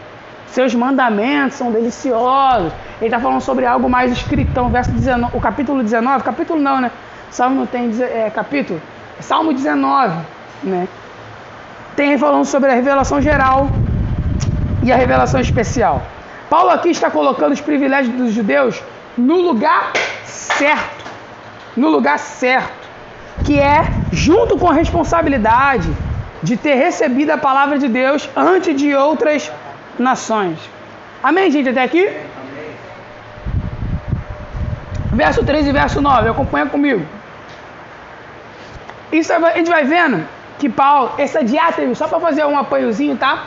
Seus 0.48 0.74
mandamentos 0.74 1.58
são 1.58 1.72
deliciosos." 1.72 2.72
Ele 3.00 3.08
está 3.08 3.20
falando 3.20 3.42
sobre 3.42 3.66
algo 3.66 3.90
mais 3.90 4.12
escritão, 4.12 4.70
verso 4.70 4.92
19, 4.92 5.36
o 5.36 5.42
capítulo 5.42 5.84
19, 5.84 6.24
capítulo 6.24 6.62
não, 6.62 6.80
né? 6.80 6.92
Salmo 7.30 7.68
tem 7.68 7.92
é, 8.02 8.32
capítulo, 8.34 8.82
Salmo 9.20 9.54
19, 9.54 10.16
né? 10.64 10.88
Tem 11.96 12.18
falando 12.18 12.46
sobre 12.46 12.72
a 12.72 12.74
revelação 12.74 13.22
geral 13.22 13.70
e 14.84 14.92
a 14.92 14.96
revelação 14.96 15.40
especial. 15.40 16.02
Paulo 16.50 16.70
aqui 16.70 16.90
está 16.90 17.10
colocando 17.10 17.54
os 17.54 17.62
privilégios 17.62 18.16
dos 18.16 18.32
judeus 18.32 18.82
no 19.18 19.42
lugar 19.42 19.92
certo, 20.24 21.06
no 21.75 21.90
lugar 21.90 22.20
certo, 22.20 22.88
que 23.44 23.60
é 23.60 23.86
junto 24.12 24.58
com 24.58 24.70
a 24.70 24.74
responsabilidade 24.74 25.92
de 26.44 26.56
ter 26.56 26.75
recebido 26.75 27.32
a 27.32 27.38
palavra 27.38 27.78
de 27.80 27.88
Deus 27.88 28.30
antes 28.36 28.75
de 28.80 28.96
outras 28.96 29.52
nações. 29.98 30.58
Amém, 31.24 31.50
gente, 31.52 31.70
até 31.70 31.84
aqui? 31.84 32.10
Verso 35.12 35.44
3 35.44 35.68
e 35.68 35.72
verso 35.72 36.02
9, 36.02 36.30
acompanha 36.30 36.66
comigo. 36.66 37.06
Isso 39.12 39.32
a 39.32 39.52
gente 39.52 39.70
vai 39.70 39.86
vendo 39.86 40.25
que 40.60 40.70
Paulo, 40.70 41.12
essa 41.18 41.44
diátribe, 41.44 41.96
só 41.96 42.08
para 42.08 42.20
fazer 42.20 42.46
um 42.46 42.58
apoiozinho, 42.58 43.16
tá? 43.16 43.46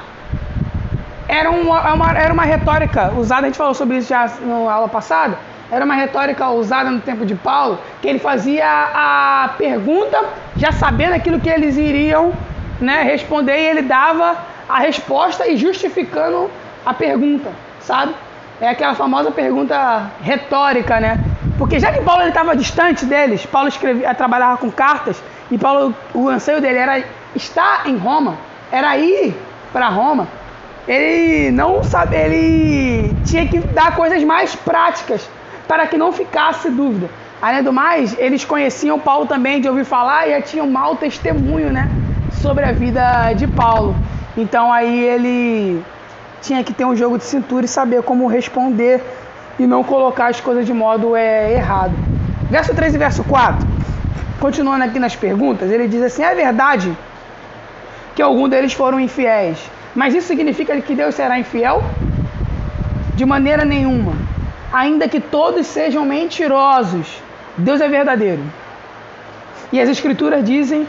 Era 1.26 1.50
uma, 1.50 1.88
é 1.88 1.92
uma, 1.92 2.18
era 2.18 2.32
uma 2.32 2.44
retórica 2.44 3.12
usada, 3.14 3.42
a 3.42 3.44
gente 3.46 3.58
falou 3.58 3.74
sobre 3.74 3.98
isso 3.98 4.08
já 4.08 4.30
na 4.40 4.72
aula 4.72 4.88
passada, 4.88 5.38
era 5.70 5.84
uma 5.84 5.94
retórica 5.94 6.48
usada 6.48 6.90
no 6.90 7.00
tempo 7.00 7.26
de 7.26 7.34
Paulo, 7.34 7.78
que 8.00 8.08
ele 8.08 8.18
fazia 8.18 8.64
a 8.66 9.50
pergunta 9.58 10.18
já 10.56 10.72
sabendo 10.72 11.12
aquilo 11.12 11.38
que 11.38 11.50
eles 11.50 11.76
iriam 11.76 12.32
né, 12.80 13.02
responder 13.02 13.58
e 13.58 13.66
ele 13.66 13.82
dava 13.82 14.38
a 14.68 14.80
resposta 14.80 15.46
e 15.48 15.56
justificando 15.56 16.50
a 16.84 16.92
pergunta, 16.92 17.50
sabe? 17.80 18.14
É 18.60 18.68
aquela 18.68 18.94
famosa 18.94 19.30
pergunta 19.30 20.10
retórica, 20.20 21.00
né? 21.00 21.18
Porque 21.56 21.78
já 21.78 21.92
que 21.92 22.00
Paulo 22.02 22.22
estava 22.22 22.56
distante 22.56 23.04
deles, 23.04 23.46
Paulo 23.46 23.68
escrevia, 23.68 24.14
trabalhava 24.14 24.58
com 24.58 24.70
cartas, 24.70 25.22
e 25.50 25.56
Paulo, 25.56 25.94
o 26.12 26.28
anseio 26.28 26.60
dele 26.60 26.78
era 26.78 27.02
estar 27.34 27.86
em 27.86 27.96
Roma, 27.96 28.36
era 28.70 28.96
ir 28.96 29.34
para 29.72 29.88
Roma. 29.88 30.28
Ele 30.86 31.50
não 31.50 31.82
sabe, 31.84 32.16
ele 32.16 33.14
tinha 33.24 33.46
que 33.46 33.58
dar 33.58 33.94
coisas 33.94 34.22
mais 34.24 34.54
práticas 34.54 35.28
para 35.66 35.86
que 35.86 35.96
não 35.96 36.12
ficasse 36.12 36.70
dúvida. 36.70 37.10
Além 37.40 37.62
do 37.62 37.72
mais, 37.72 38.18
eles 38.18 38.44
conheciam 38.44 38.98
Paulo 38.98 39.26
também 39.26 39.60
de 39.60 39.68
ouvir 39.68 39.84
falar 39.84 40.26
e 40.26 40.30
já 40.32 40.42
tinham 40.42 40.66
mau 40.66 40.96
testemunho, 40.96 41.70
né, 41.70 41.88
sobre 42.42 42.64
a 42.64 42.72
vida 42.72 43.32
de 43.34 43.46
Paulo. 43.46 43.94
Então 44.38 44.72
aí 44.72 45.00
ele 45.00 45.84
tinha 46.40 46.62
que 46.62 46.72
ter 46.72 46.84
um 46.84 46.94
jogo 46.94 47.18
de 47.18 47.24
cintura 47.24 47.64
e 47.64 47.68
saber 47.68 48.02
como 48.04 48.28
responder 48.28 49.02
e 49.58 49.66
não 49.66 49.82
colocar 49.82 50.28
as 50.28 50.40
coisas 50.40 50.64
de 50.64 50.72
modo 50.72 51.16
é, 51.16 51.54
errado. 51.54 51.92
Verso 52.48 52.72
3 52.72 52.94
e 52.94 52.98
verso 52.98 53.24
4. 53.24 53.66
Continuando 54.38 54.84
aqui 54.84 55.00
nas 55.00 55.16
perguntas, 55.16 55.72
ele 55.72 55.88
diz 55.88 56.00
assim: 56.00 56.22
é 56.22 56.32
verdade 56.36 56.96
que 58.14 58.22
algum 58.22 58.48
deles 58.48 58.72
foram 58.72 59.00
infiéis, 59.00 59.58
mas 59.92 60.14
isso 60.14 60.28
significa 60.28 60.80
que 60.80 60.94
Deus 60.94 61.16
será 61.16 61.36
infiel? 61.36 61.82
De 63.16 63.26
maneira 63.26 63.64
nenhuma. 63.64 64.12
Ainda 64.72 65.08
que 65.08 65.18
todos 65.18 65.66
sejam 65.66 66.04
mentirosos, 66.04 67.20
Deus 67.56 67.80
é 67.80 67.88
verdadeiro. 67.88 68.42
E 69.72 69.80
as 69.80 69.88
Escrituras 69.88 70.44
dizem 70.44 70.86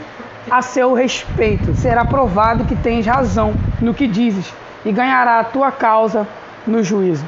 a 0.50 0.62
seu 0.62 0.94
respeito: 0.94 1.76
será 1.76 2.06
provado 2.06 2.66
que 2.66 2.76
tens 2.76 3.06
razão 3.06 3.54
no 3.82 3.94
que 3.94 4.08
dizes 4.08 4.54
e 4.86 4.92
ganhará 4.92 5.40
a 5.40 5.44
tua 5.44 5.72
causa 5.72 6.28
no 6.66 6.84
juízo. 6.84 7.26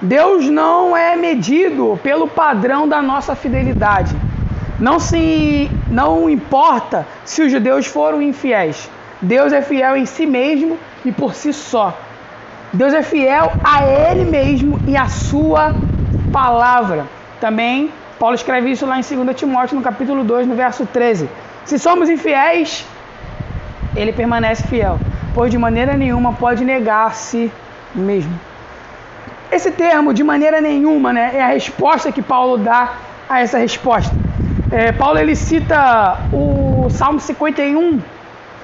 Deus 0.00 0.48
não 0.48 0.96
é 0.96 1.16
medido 1.16 1.98
pelo 2.02 2.28
padrão 2.28 2.88
da 2.88 3.00
nossa 3.00 3.34
fidelidade 3.34 4.14
não 4.78 4.98
se 4.98 5.70
não 5.88 6.28
importa 6.28 7.06
se 7.24 7.42
os 7.42 7.52
judeus 7.52 7.86
foram 7.86 8.20
infiéis. 8.20 8.90
Deus 9.22 9.52
é 9.52 9.62
fiel 9.62 9.96
em 9.96 10.04
si 10.04 10.26
mesmo 10.26 10.76
e 11.04 11.12
por 11.12 11.34
si 11.34 11.52
só. 11.52 11.96
Deus 12.72 12.92
é 12.92 13.02
fiel 13.02 13.52
a 13.62 13.86
ele 13.86 14.24
mesmo 14.24 14.80
e 14.86 14.96
a 14.96 15.06
sua 15.08 15.74
palavra. 16.32 17.06
Também 17.40 17.90
Paulo 18.18 18.34
escreve 18.34 18.70
isso 18.70 18.84
lá 18.84 18.98
em 18.98 19.02
2 19.02 19.36
Timóteo, 19.36 19.76
no 19.76 19.82
capítulo 19.82 20.24
2, 20.24 20.46
no 20.46 20.56
verso 20.56 20.86
13. 20.86 21.28
Se 21.64 21.78
somos 21.78 22.10
infiéis, 22.10 22.86
ele 23.96 24.12
permanece 24.12 24.66
fiel, 24.68 24.98
pois 25.34 25.50
de 25.50 25.56
maneira 25.56 25.96
nenhuma 25.96 26.32
pode 26.34 26.64
negar 26.64 27.06
a 27.06 27.10
si 27.10 27.50
mesmo. 27.94 28.38
Esse 29.50 29.70
termo, 29.70 30.12
de 30.12 30.22
maneira 30.22 30.60
nenhuma, 30.60 31.12
né, 31.12 31.30
é 31.34 31.42
a 31.42 31.46
resposta 31.46 32.12
que 32.12 32.20
Paulo 32.20 32.58
dá 32.58 32.94
a 33.28 33.40
essa 33.40 33.56
resposta. 33.56 34.14
É, 34.70 34.92
Paulo 34.92 35.18
ele 35.18 35.34
cita 35.36 36.18
o 36.32 36.88
Salmo 36.90 37.20
51, 37.20 38.00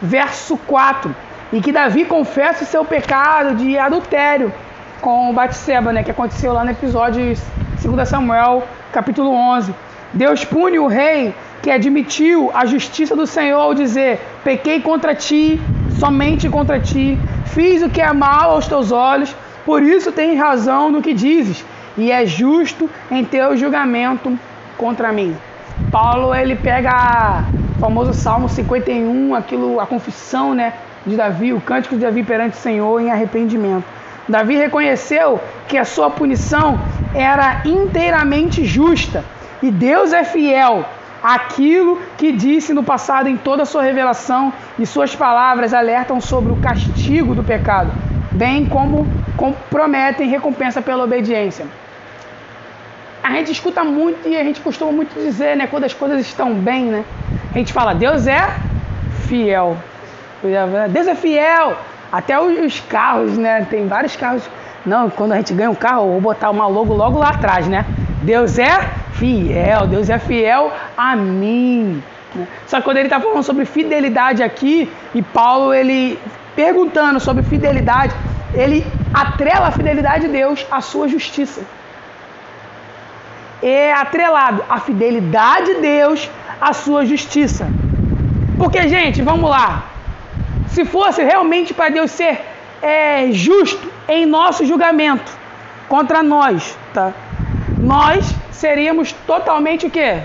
verso 0.02 0.57
4, 0.66 1.14
e 1.52 1.61
que 1.61 1.73
Davi 1.73 2.04
confessa 2.04 2.64
o 2.64 2.66
seu 2.66 2.85
pecado 2.85 3.54
de 3.54 3.78
adultério 3.78 4.52
com 5.00 5.33
Batseba, 5.33 5.92
né, 5.92 6.02
que 6.02 6.11
aconteceu 6.11 6.52
lá 6.52 6.64
no 6.64 6.71
episódio 6.71 7.35
2 7.83 8.09
Samuel, 8.09 8.64
capítulo 8.92 9.33
11. 9.33 9.75
Deus 10.12 10.45
pune 10.45 10.78
o 10.78 10.87
rei 10.87 11.35
que 11.62 11.71
admitiu 11.71 12.50
a 12.55 12.64
justiça 12.64 13.14
do 13.14 13.26
Senhor 13.26 13.61
ao 13.61 13.75
dizer: 13.75 14.21
Pequei 14.43 14.81
contra 14.81 15.14
ti, 15.14 15.61
somente 15.99 16.49
contra 16.49 16.81
ti, 16.81 17.19
fiz 17.47 17.83
o 17.83 17.90
que 17.90 18.00
é 18.00 18.12
mal 18.12 18.52
aos 18.52 18.67
teus 18.67 18.90
olhos, 18.90 19.35
por 19.64 19.83
isso 19.83 20.11
tens 20.12 20.38
razão 20.38 20.90
no 20.90 21.02
que 21.02 21.12
dizes, 21.12 21.64
e 21.97 22.11
é 22.11 22.25
justo 22.25 22.88
em 23.11 23.25
teu 23.25 23.57
julgamento 23.57 24.38
contra 24.76 25.12
mim. 25.12 25.37
Paulo 25.90 26.35
ele 26.35 26.57
pega 26.57 27.45
o 27.76 27.81
famoso 27.81 28.12
Salmo 28.14 28.49
51, 28.49 29.35
aquilo, 29.35 29.81
a 29.81 29.87
confissão, 29.87 30.55
né, 30.55 30.75
de 31.07 31.17
Davi, 31.17 31.52
o 31.52 31.61
cântico 31.61 31.95
de 31.95 32.02
Davi 32.02 32.23
perante 32.23 32.55
o 32.55 32.61
Senhor 32.61 33.00
em 33.00 33.11
arrependimento. 33.11 33.85
Davi 34.29 34.57
reconheceu 34.57 35.40
que 35.67 35.76
a 35.76 35.85
sua 35.85 36.11
punição 36.11 36.79
era 37.14 37.62
inteiramente 37.64 38.64
justa 38.64 39.25
e 39.62 39.71
Deus 39.71 40.12
é 40.12 40.25
fiel 40.25 40.85
àquilo 41.22 42.00
que 42.16 42.32
disse 42.32 42.72
no 42.72 42.82
passado 42.82 43.28
em 43.28 43.36
toda 43.36 43.62
a 43.62 43.66
sua 43.66 43.82
revelação 43.82 44.52
e 44.78 44.86
suas 44.86 45.14
palavras 45.14 45.74
alertam 45.74 46.20
sobre 46.20 46.52
o 46.52 46.56
castigo 46.56 47.34
do 47.34 47.44
pecado, 47.44 47.92
bem 48.32 48.66
como 48.66 49.06
prometem 49.70 50.28
recompensa 50.28 50.80
pela 50.80 51.04
obediência 51.04 51.66
a 53.22 53.30
gente 53.32 53.52
escuta 53.52 53.84
muito 53.84 54.28
e 54.28 54.36
a 54.36 54.42
gente 54.42 54.60
costuma 54.60 54.90
muito 54.90 55.14
dizer, 55.14 55.56
né? 55.56 55.66
Quando 55.66 55.84
as 55.84 55.94
coisas 55.94 56.20
estão 56.20 56.54
bem, 56.54 56.86
né? 56.86 57.04
A 57.54 57.58
gente 57.58 57.72
fala, 57.72 57.94
Deus 57.94 58.26
é 58.26 58.48
fiel. 59.26 59.76
Deus 60.90 61.06
é 61.06 61.14
fiel. 61.14 61.76
Até 62.10 62.40
os 62.40 62.80
carros, 62.80 63.36
né? 63.36 63.66
Tem 63.68 63.86
vários 63.86 64.16
carros. 64.16 64.42
Não, 64.84 65.10
quando 65.10 65.32
a 65.32 65.36
gente 65.36 65.52
ganha 65.52 65.70
um 65.70 65.74
carro, 65.74 66.06
eu 66.06 66.12
vou 66.12 66.20
botar 66.20 66.50
uma 66.50 66.66
logo 66.66 66.94
logo 66.94 67.18
lá 67.18 67.28
atrás, 67.28 67.68
né? 67.68 67.84
Deus 68.22 68.58
é 68.58 68.90
Fiel, 69.12 69.87
Deus 69.87 70.09
é 70.09 70.19
fiel 70.19 70.73
a 70.97 71.17
mim. 71.17 72.02
Né? 72.35 72.47
Só 72.67 72.79
que 72.79 72.85
quando 72.85 72.99
ele 72.99 73.07
está 73.07 73.21
falando 73.21 73.43
sobre 73.43 73.64
fidelidade 73.64 74.43
aqui, 74.43 74.90
e 75.14 75.23
Paulo 75.23 75.75
ele 75.75 76.19
perguntando 76.55 77.21
sobre 77.21 77.43
fidelidade, 77.43 78.14
ele 78.55 78.87
atrela 79.12 79.69
a 79.69 79.71
fidelidade 79.71 80.26
de 80.26 80.33
Deus 80.33 80.67
à 80.71 80.81
sua 80.81 81.09
justiça. 81.09 81.62
É 83.62 83.93
atrelado 83.93 84.64
a 84.69 84.81
fidelidade 84.81 85.75
de 85.75 85.81
Deus 85.81 86.31
à 86.61 86.73
sua 86.73 87.05
justiça. 87.05 87.69
Porque, 88.57 88.88
gente, 88.88 89.23
vamos 89.23 89.49
lá. 89.50 89.85
Se 90.69 90.85
fosse 90.85 91.23
realmente 91.23 91.75
para 91.75 91.88
Deus 91.90 92.11
ser 92.11 92.40
é, 92.81 93.31
justo 93.33 93.90
em 94.09 94.25
nosso 94.26 94.64
julgamento 94.64 95.31
contra 95.88 96.23
nós, 96.23 96.76
tá? 96.95 97.12
Nós 97.82 98.34
seríamos 98.50 99.12
totalmente 99.26 99.87
o 99.87 99.90
quê? 99.90 100.20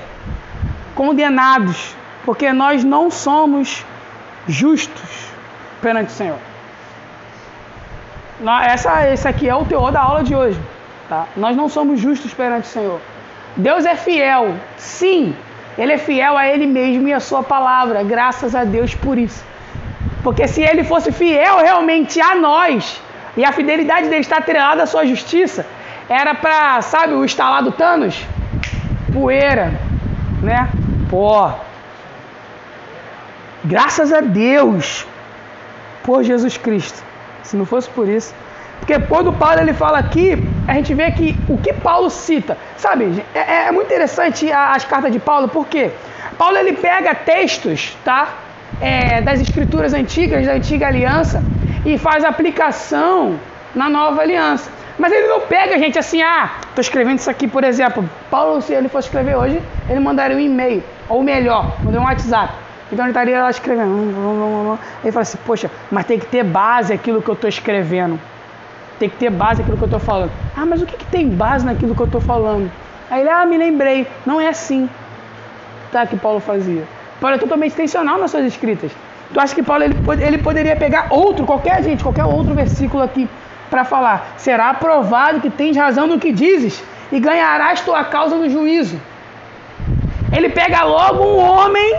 Condenados, 0.93 1.95
porque 2.25 2.51
nós 2.51 2.83
não 2.83 3.09
somos 3.09 3.85
justos 4.47 5.27
perante 5.81 6.09
o 6.09 6.11
Senhor. 6.11 6.37
Essa, 8.63 9.07
esse 9.09 9.27
aqui 9.27 9.47
é 9.47 9.55
o 9.55 9.65
teor 9.65 9.91
da 9.91 10.01
aula 10.01 10.23
de 10.23 10.35
hoje. 10.35 10.59
Tá? 11.07 11.27
Nós 11.37 11.55
não 11.55 11.69
somos 11.69 11.99
justos 11.99 12.33
perante 12.33 12.65
o 12.65 12.71
Senhor. 12.71 12.99
Deus 13.55 13.85
é 13.85 13.95
fiel, 13.95 14.55
sim, 14.75 15.33
Ele 15.77 15.93
é 15.93 15.97
fiel 15.97 16.37
a 16.37 16.47
Ele 16.47 16.67
mesmo 16.67 17.07
e 17.07 17.13
a 17.13 17.21
Sua 17.21 17.41
palavra, 17.41 18.03
graças 18.03 18.53
a 18.53 18.65
Deus 18.65 18.93
por 18.93 19.17
isso. 19.17 19.43
Porque 20.23 20.47
se 20.47 20.61
Ele 20.61 20.83
fosse 20.83 21.11
fiel 21.11 21.57
realmente 21.59 22.19
a 22.19 22.35
nós, 22.35 23.01
e 23.37 23.45
a 23.45 23.51
fidelidade 23.53 24.09
dele 24.09 24.21
está 24.21 24.37
atrelada 24.37 24.83
à 24.83 24.85
Sua 24.85 25.05
justiça, 25.05 25.65
era 26.09 26.35
para, 26.35 26.81
sabe, 26.81 27.13
o 27.13 27.25
instalado 27.25 27.71
Thanos? 27.71 28.25
Poeira, 29.11 29.73
né? 30.41 30.69
Pó. 31.09 31.59
Graças 33.63 34.13
a 34.13 34.21
Deus 34.21 35.07
por 36.03 36.23
Jesus 36.23 36.57
Cristo. 36.57 37.03
Se 37.41 37.57
não 37.57 37.65
fosse 37.65 37.89
por 37.89 38.07
isso. 38.07 38.33
Porque 38.79 38.99
quando 38.99 39.33
Paulo 39.33 39.59
ele 39.59 39.73
fala 39.73 39.97
aqui, 39.97 40.37
a 40.67 40.73
gente 40.73 40.93
vê 40.93 41.09
que 41.11 41.35
o 41.49 41.57
que 41.57 41.73
Paulo 41.73 42.09
cita, 42.09 42.57
sabe? 42.77 43.23
É, 43.33 43.67
é 43.67 43.71
muito 43.71 43.87
interessante 43.87 44.51
as 44.51 44.85
cartas 44.85 45.11
de 45.11 45.17
Paulo, 45.17 45.47
porque 45.47 45.91
Paulo 46.37 46.57
ele 46.57 46.73
pega 46.73 47.15
textos, 47.15 47.97
tá? 48.03 48.29
É, 48.79 49.21
das 49.21 49.39
escrituras 49.39 49.93
antigas, 49.93 50.45
da 50.45 50.53
antiga 50.53 50.87
aliança, 50.87 51.41
e 51.85 51.97
faz 51.97 52.23
aplicação 52.23 53.39
na 53.73 53.89
nova 53.89 54.21
aliança. 54.21 54.69
Mas 54.97 55.11
ele 55.11 55.27
não 55.27 55.41
pega, 55.41 55.77
gente, 55.77 55.99
assim, 55.99 56.21
ah, 56.21 56.51
tô 56.73 56.79
escrevendo 56.79 57.19
isso 57.19 57.29
aqui, 57.29 57.47
por 57.47 57.63
exemplo. 57.63 58.07
Paulo, 58.31 58.61
se 58.61 58.73
ele 58.73 58.87
fosse 58.87 59.07
escrever 59.07 59.35
hoje, 59.35 59.61
ele 59.89 59.99
mandaria 59.99 60.37
um 60.37 60.39
e-mail, 60.39 60.83
ou 61.09 61.21
melhor, 61.21 61.75
mandaria 61.83 62.01
um 62.01 62.05
WhatsApp. 62.05 62.53
Então 62.91 63.03
ele 63.03 63.11
estaria 63.11 63.41
lá 63.41 63.49
escrevendo. 63.49 64.79
Ele 65.03 65.11
fala 65.11 65.21
assim, 65.23 65.37
poxa, 65.45 65.69
mas 65.91 66.05
tem 66.05 66.19
que 66.19 66.25
ter 66.27 66.43
base 66.43 66.93
aquilo 66.93 67.21
que 67.21 67.29
eu 67.29 67.33
estou 67.33 67.49
escrevendo. 67.49 68.19
Tem 68.97 69.09
que 69.09 69.17
ter 69.17 69.29
base 69.29 69.61
aquilo 69.61 69.77
que 69.77 69.83
eu 69.83 69.87
estou 69.87 69.99
falando. 69.99 70.31
Ah, 70.55 70.65
mas 70.65 70.81
o 70.81 70.85
que, 70.85 70.95
que 70.95 71.05
tem 71.05 71.27
base 71.27 71.65
naquilo 71.65 71.93
que 71.93 72.01
eu 72.01 72.05
estou 72.05 72.21
falando? 72.21 72.71
Aí 73.09 73.21
ele, 73.21 73.29
ah, 73.29 73.45
me 73.45 73.57
lembrei. 73.57 74.07
Não 74.25 74.39
é 74.39 74.47
assim. 74.47 74.89
Tá, 75.91 76.05
que 76.05 76.15
Paulo 76.15 76.39
fazia. 76.39 76.83
Paulo 77.19 77.35
é 77.35 77.39
totalmente 77.39 77.73
intencional 77.73 78.17
nas 78.17 78.31
suas 78.31 78.45
escritas. 78.45 78.91
Tu 79.33 79.39
acha 79.39 79.53
que 79.55 79.63
Paulo 79.63 79.83
ele, 79.83 79.97
ele 80.19 80.37
poderia 80.37 80.75
pegar 80.75 81.07
outro, 81.09 81.45
qualquer 81.45 81.83
gente, 81.83 82.03
qualquer 82.03 82.23
outro 82.23 82.53
versículo 82.53 83.03
aqui 83.03 83.27
para 83.75 83.83
falar: 83.83 84.35
será 84.37 84.69
aprovado 84.69 85.41
que 85.41 85.49
tens 85.49 85.75
razão 85.75 86.07
no 86.07 86.17
que 86.17 86.31
dizes 86.31 86.81
e 87.11 87.19
ganharás 87.19 87.81
tua 87.81 88.05
causa 88.05 88.35
no 88.37 88.49
juízo. 88.49 88.97
Ele 90.35 90.49
pega 90.49 90.83
logo 90.83 91.21
um 91.23 91.37
homem, 91.37 91.89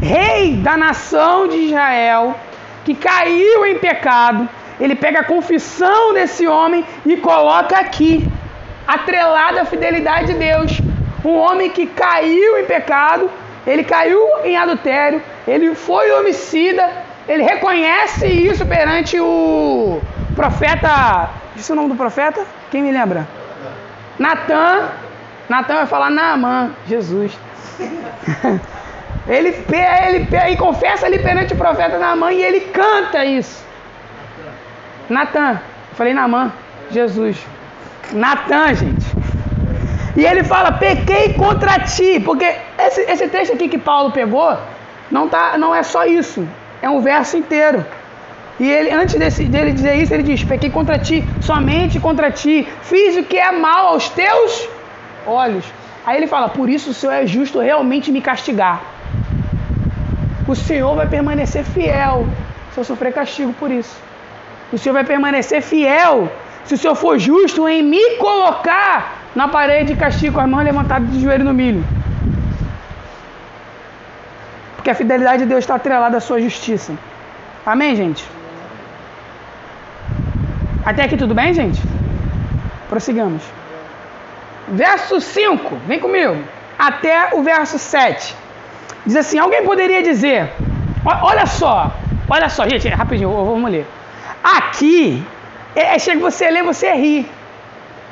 rei 0.00 0.54
da 0.56 0.76
nação 0.76 1.48
de 1.48 1.56
Israel, 1.56 2.36
que 2.84 2.94
caiu 2.94 3.66
em 3.66 3.78
pecado. 3.78 4.48
Ele 4.80 4.94
pega 4.94 5.20
a 5.20 5.24
confissão 5.24 6.12
desse 6.12 6.46
homem 6.46 6.84
e 7.04 7.16
coloca 7.16 7.76
aqui, 7.76 8.26
atrelada 8.86 9.62
à 9.62 9.64
fidelidade 9.64 10.28
de 10.32 10.34
Deus. 10.34 10.80
Um 11.24 11.36
homem 11.36 11.68
que 11.70 11.86
caiu 11.86 12.58
em 12.60 12.64
pecado, 12.64 13.28
ele 13.66 13.82
caiu 13.82 14.20
em 14.44 14.56
adultério, 14.56 15.20
ele 15.48 15.74
foi 15.74 16.12
homicida, 16.12 16.88
ele 17.26 17.42
reconhece 17.42 18.26
isso 18.26 18.64
perante 18.66 19.18
o, 19.18 20.00
Profeta. 20.34 21.30
Disse 21.54 21.72
o 21.72 21.74
nome 21.74 21.88
do 21.88 21.94
profeta? 21.94 22.44
Quem 22.70 22.82
me 22.82 22.90
lembra? 22.90 23.26
Natan. 24.18 24.88
Natan 25.48 25.74
vai 25.76 25.86
falar 25.86 26.10
Naamã, 26.10 26.70
Jesus. 26.86 27.38
ele, 29.28 29.48
ele, 29.48 30.28
ele 30.32 30.56
confessa 30.56 31.06
ali 31.06 31.18
perante 31.18 31.52
o 31.52 31.56
profeta 31.56 31.98
Naamã 31.98 32.32
e 32.32 32.42
ele 32.42 32.60
canta 32.60 33.24
isso. 33.24 33.64
Natan. 35.08 35.60
Falei 35.94 36.14
Naamã, 36.14 36.52
Jesus. 36.90 37.38
Natan, 38.12 38.74
gente. 38.74 39.06
E 40.16 40.24
ele 40.24 40.44
fala: 40.44 40.72
pequei 40.72 41.34
contra 41.34 41.80
ti. 41.80 42.20
Porque 42.24 42.56
esse, 42.78 43.00
esse 43.02 43.28
texto 43.28 43.52
aqui 43.52 43.68
que 43.68 43.78
Paulo 43.78 44.10
pegou, 44.12 44.56
não, 45.10 45.28
tá, 45.28 45.58
não 45.58 45.74
é 45.74 45.82
só 45.82 46.04
isso. 46.04 46.46
É 46.80 46.88
um 46.88 47.00
verso 47.00 47.36
inteiro. 47.36 47.84
E 48.58 48.70
ele, 48.70 48.90
antes 48.90 49.16
desse, 49.16 49.44
dele 49.44 49.72
dizer 49.72 49.96
isso, 49.96 50.14
ele 50.14 50.22
diz: 50.22 50.44
Pequei 50.44 50.70
contra 50.70 50.98
ti, 50.98 51.24
somente 51.40 51.98
contra 51.98 52.30
ti, 52.30 52.66
fiz 52.82 53.16
o 53.16 53.24
que 53.24 53.36
é 53.36 53.50
mal 53.50 53.88
aos 53.88 54.08
teus 54.08 54.68
olhos. 55.26 55.64
Aí 56.06 56.16
ele 56.16 56.26
fala: 56.26 56.48
Por 56.48 56.68
isso 56.68 56.90
o 56.90 56.94
Senhor 56.94 57.12
é 57.12 57.26
justo 57.26 57.58
realmente 57.58 58.12
me 58.12 58.20
castigar. 58.20 58.80
O 60.46 60.54
Senhor 60.54 60.94
vai 60.94 61.08
permanecer 61.08 61.64
fiel 61.64 62.26
se 62.72 62.78
eu 62.78 62.84
sofrer 62.84 63.12
castigo 63.12 63.52
por 63.54 63.70
isso. 63.70 63.96
O 64.72 64.78
Senhor 64.78 64.94
vai 64.94 65.04
permanecer 65.04 65.60
fiel 65.62 66.30
se 66.64 66.74
o 66.74 66.78
Senhor 66.78 66.94
for 66.94 67.18
justo 67.18 67.68
em 67.68 67.82
me 67.82 68.16
colocar 68.16 69.16
na 69.34 69.48
parede 69.48 69.94
de 69.94 69.98
castigo 69.98 70.34
com 70.34 70.40
as 70.40 70.48
mãos 70.48 70.64
levantadas 70.64 71.10
de 71.10 71.20
joelho 71.20 71.44
no 71.44 71.52
milho. 71.52 71.84
Porque 74.76 74.90
a 74.90 74.94
fidelidade 74.94 75.42
de 75.42 75.48
Deus 75.48 75.60
está 75.60 75.74
atrelada 75.74 76.18
à 76.18 76.20
sua 76.20 76.40
justiça. 76.40 76.92
Amém, 77.64 77.96
gente? 77.96 78.24
Até 80.84 81.04
aqui 81.04 81.16
tudo 81.16 81.34
bem, 81.34 81.54
gente? 81.54 81.80
Prossigamos. 82.90 83.42
Verso 84.68 85.18
5, 85.18 85.76
vem 85.86 85.98
comigo. 85.98 86.36
Até 86.78 87.30
o 87.32 87.42
verso 87.42 87.78
7. 87.78 88.34
Diz 89.06 89.16
assim: 89.16 89.38
Alguém 89.38 89.64
poderia 89.64 90.02
dizer, 90.02 90.52
olha 91.04 91.46
só, 91.46 91.90
olha 92.28 92.50
só, 92.50 92.68
gente, 92.68 92.86
rapidinho, 92.88 93.30
vamos 93.30 93.70
ler. 93.70 93.86
Aqui, 94.42 95.24
é, 95.74 95.94
é, 95.94 95.98
chega 95.98 96.20
você 96.20 96.50
ler, 96.50 96.62
você 96.62 96.92
ri, 96.92 97.26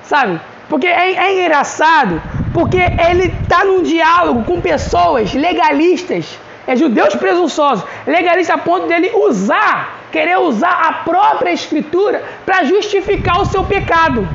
sabe? 0.03 0.41
Porque 0.69 0.87
é, 0.87 1.13
é 1.13 1.43
engraçado, 1.43 2.23
porque 2.55 2.79
ele 2.79 3.35
está 3.43 3.65
num 3.65 3.83
diálogo 3.83 4.45
com 4.45 4.63
pessoas 4.63 5.35
legalistas, 5.35 6.39
é 6.67 6.75
judeus 6.75 7.15
presunçosos, 7.17 7.85
legalistas 8.07 8.57
a 8.57 8.59
ponto 8.59 8.87
dele 8.87 9.11
usar 9.15 10.02
querer 10.13 10.39
usar 10.39 10.89
a 10.89 10.93
própria 10.93 11.51
escritura 11.51 12.23
para 12.45 12.65
justificar 12.65 13.41
o 13.41 13.47
seu 13.47 13.65
pecado. 13.65 14.29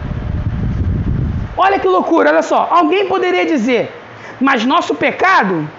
Olha 1.56 1.80
que 1.80 1.88
loucura, 1.88 2.32
olha 2.32 2.42
só. 2.42 2.68
Alguém 2.70 3.08
poderia 3.08 3.46
dizer, 3.46 3.92
mas 4.42 4.66
nosso 4.66 4.96
pecado 4.96 5.70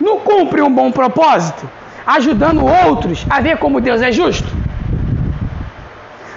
não 0.00 0.18
cumpre 0.18 0.62
um 0.62 0.72
bom 0.72 0.90
propósito, 0.90 1.68
ajudando 2.06 2.66
outros 2.66 3.24
a 3.28 3.40
ver 3.40 3.58
como 3.58 3.80
Deus 3.80 4.02
é 4.02 4.10
justo? 4.10 4.48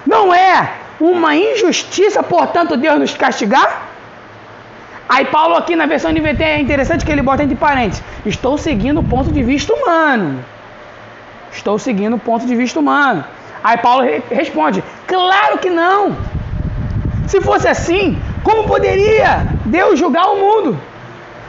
Não 0.05 0.33
é 0.33 0.69
uma 0.99 1.35
injustiça, 1.35 2.21
portanto, 2.21 2.77
Deus 2.77 2.99
nos 2.99 3.13
castigar? 3.15 3.87
Aí 5.07 5.25
Paulo 5.25 5.55
aqui 5.55 5.75
na 5.75 5.85
versão 5.85 6.11
NVT 6.11 6.43
é 6.43 6.59
interessante 6.59 7.05
que 7.05 7.11
ele 7.11 7.21
bota 7.21 7.43
entre 7.43 7.55
parênteses. 7.55 8.03
Estou 8.25 8.57
seguindo 8.57 8.99
o 8.99 9.03
ponto 9.03 9.31
de 9.31 9.43
vista 9.43 9.73
humano. 9.73 10.43
Estou 11.55 11.79
seguindo 11.79 12.15
o 12.15 12.19
ponto 12.19 12.45
de 12.45 12.55
vista 12.55 12.79
humano. 12.79 13.23
Aí 13.63 13.77
Paulo 13.77 14.03
re 14.03 14.21
responde: 14.29 14.83
Claro 15.07 15.57
que 15.57 15.69
não. 15.69 16.15
Se 17.27 17.41
fosse 17.41 17.67
assim, 17.67 18.21
como 18.43 18.67
poderia 18.67 19.47
Deus 19.65 19.97
julgar 19.97 20.27
o 20.27 20.37
mundo? 20.37 20.77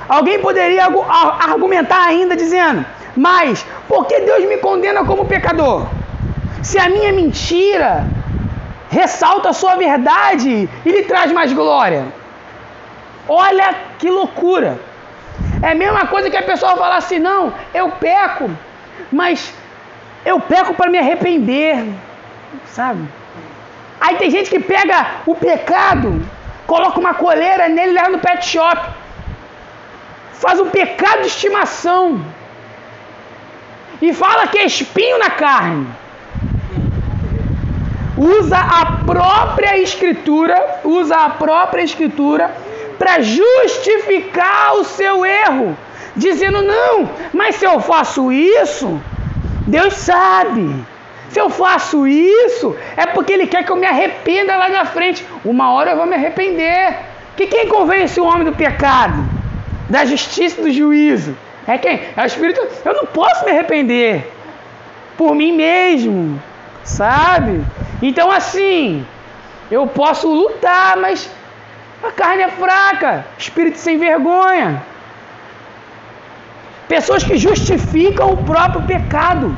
Alguém 0.08 0.38
poderia 0.38 0.84
argumentar 0.84 2.04
ainda 2.06 2.36
dizendo: 2.36 2.86
Mas 3.16 3.66
por 3.88 4.06
que 4.06 4.20
Deus 4.20 4.48
me 4.48 4.58
condena 4.58 5.04
como 5.04 5.26
pecador? 5.26 5.86
Se 6.62 6.78
a 6.78 6.88
minha 6.88 7.12
mentira 7.12 8.06
ressalta 8.88 9.50
a 9.50 9.52
sua 9.52 9.74
verdade 9.74 10.68
e 10.84 10.90
lhe 10.90 11.02
traz 11.02 11.32
mais 11.32 11.52
glória. 11.52 12.04
Olha 13.28 13.74
que 13.98 14.08
loucura! 14.08 14.78
É 15.60 15.72
a 15.72 15.74
mesma 15.74 16.06
coisa 16.06 16.30
que 16.30 16.36
a 16.36 16.42
pessoa 16.42 16.76
falar 16.76 16.96
assim: 16.96 17.18
Não, 17.18 17.52
eu 17.74 17.90
peco, 17.90 18.48
mas 19.10 19.52
eu 20.26 20.40
peco 20.40 20.74
para 20.74 20.90
me 20.90 20.98
arrepender, 20.98 21.86
sabe? 22.66 23.08
Aí 24.00 24.16
tem 24.16 24.28
gente 24.28 24.50
que 24.50 24.58
pega 24.58 25.22
o 25.24 25.36
pecado, 25.36 26.20
coloca 26.66 26.98
uma 26.98 27.14
coleira 27.14 27.68
nele 27.68 27.92
e 27.92 27.94
leva 27.94 28.10
no 28.10 28.18
pet 28.18 28.44
shop. 28.44 29.06
faz 30.34 30.60
um 30.60 30.68
pecado 30.68 31.22
de 31.22 31.28
estimação 31.28 32.22
e 34.02 34.12
fala 34.12 34.48
que 34.48 34.58
é 34.58 34.66
espinho 34.66 35.18
na 35.18 35.30
carne. 35.30 35.86
Usa 38.18 38.58
a 38.58 38.84
própria 39.06 39.78
escritura, 39.78 40.80
usa 40.84 41.16
a 41.16 41.30
própria 41.30 41.82
escritura 41.82 42.54
para 42.98 43.22
justificar 43.22 44.74
o 44.74 44.84
seu 44.84 45.24
erro, 45.24 45.76
dizendo: 46.14 46.60
"Não, 46.62 47.08
mas 47.32 47.56
se 47.56 47.64
eu 47.64 47.80
faço 47.80 48.30
isso, 48.30 49.00
Deus 49.66 49.94
sabe. 49.94 50.84
Se 51.30 51.40
eu 51.40 51.50
faço 51.50 52.06
isso, 52.06 52.76
é 52.96 53.06
porque 53.06 53.32
Ele 53.32 53.46
quer 53.46 53.64
que 53.64 53.72
eu 53.72 53.76
me 53.76 53.86
arrependa 53.86 54.56
lá 54.56 54.68
na 54.68 54.84
frente. 54.84 55.26
Uma 55.44 55.72
hora 55.72 55.90
eu 55.90 55.96
vou 55.96 56.06
me 56.06 56.14
arrepender. 56.14 56.96
Que 57.36 57.46
quem 57.46 57.68
convence 57.68 58.18
o 58.18 58.24
homem 58.24 58.44
do 58.44 58.52
pecado, 58.52 59.22
da 59.90 60.04
justiça 60.04 60.60
e 60.60 60.64
do 60.64 60.72
juízo? 60.72 61.36
É 61.66 61.76
quem? 61.76 62.00
É 62.16 62.22
o 62.22 62.26
Espírito. 62.26 62.60
Eu 62.84 62.94
não 62.94 63.06
posso 63.06 63.44
me 63.44 63.50
arrepender 63.50 64.32
por 65.16 65.34
mim 65.34 65.52
mesmo, 65.52 66.40
sabe? 66.84 67.64
Então 68.00 68.30
assim, 68.30 69.04
eu 69.70 69.86
posso 69.86 70.28
lutar, 70.28 70.96
mas 70.96 71.28
a 72.02 72.12
carne 72.12 72.42
é 72.42 72.48
fraca, 72.48 73.26
espírito 73.38 73.78
sem 73.78 73.98
vergonha. 73.98 74.82
Pessoas 76.88 77.24
que 77.24 77.36
justificam 77.36 78.30
o 78.30 78.36
próprio 78.36 78.82
pecado. 78.82 79.54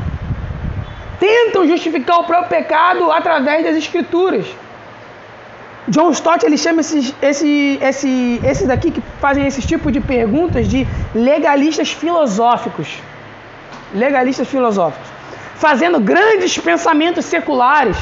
Tentam 1.21 1.67
justificar 1.67 2.21
o 2.21 2.25
próprio 2.25 2.49
pecado 2.49 3.11
através 3.11 3.64
das 3.64 3.77
escrituras. 3.77 4.47
John 5.88 6.11
Stott 6.11 6.45
ele 6.45 6.59
chama 6.59 6.81
esses, 6.81 7.14
esse, 7.21 7.79
esse, 7.81 8.41
esses 8.45 8.67
daqui 8.67 8.91
que 8.91 9.03
fazem 9.21 9.47
esse 9.47 9.62
tipo 9.62 9.91
de 9.91 10.01
perguntas 10.01 10.69
de 10.69 10.87
legalistas 11.14 11.91
filosóficos. 11.91 12.99
Legalistas 13.95 14.49
filosóficos. 14.49 15.09
Fazendo 15.57 15.99
grandes 15.99 16.57
pensamentos 16.59 17.25
seculares 17.25 17.97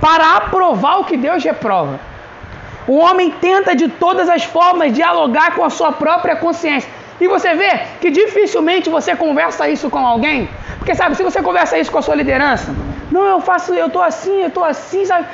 para 0.00 0.36
aprovar 0.36 1.00
o 1.00 1.04
que 1.04 1.16
Deus 1.16 1.42
reprova. 1.42 1.98
O 2.86 2.98
homem 2.98 3.30
tenta 3.30 3.74
de 3.74 3.88
todas 3.88 4.28
as 4.28 4.44
formas 4.44 4.92
dialogar 4.92 5.54
com 5.54 5.64
a 5.64 5.70
sua 5.70 5.92
própria 5.92 6.36
consciência. 6.36 6.88
E 7.20 7.26
você 7.28 7.54
vê 7.54 7.80
que 8.00 8.10
dificilmente 8.10 8.90
você 8.90 9.16
conversa 9.16 9.68
isso 9.68 9.88
com 9.88 10.06
alguém. 10.06 10.48
Porque 10.78 10.94
sabe, 10.94 11.14
se 11.14 11.22
você 11.22 11.42
conversa 11.42 11.78
isso 11.78 11.90
com 11.90 11.98
a 11.98 12.02
sua 12.02 12.14
liderança, 12.14 12.74
não, 13.10 13.26
eu 13.26 13.40
faço, 13.40 13.72
eu 13.72 13.88
tô 13.88 14.02
assim, 14.02 14.42
eu 14.42 14.50
tô 14.50 14.62
assim, 14.62 15.04
sabe? 15.04 15.26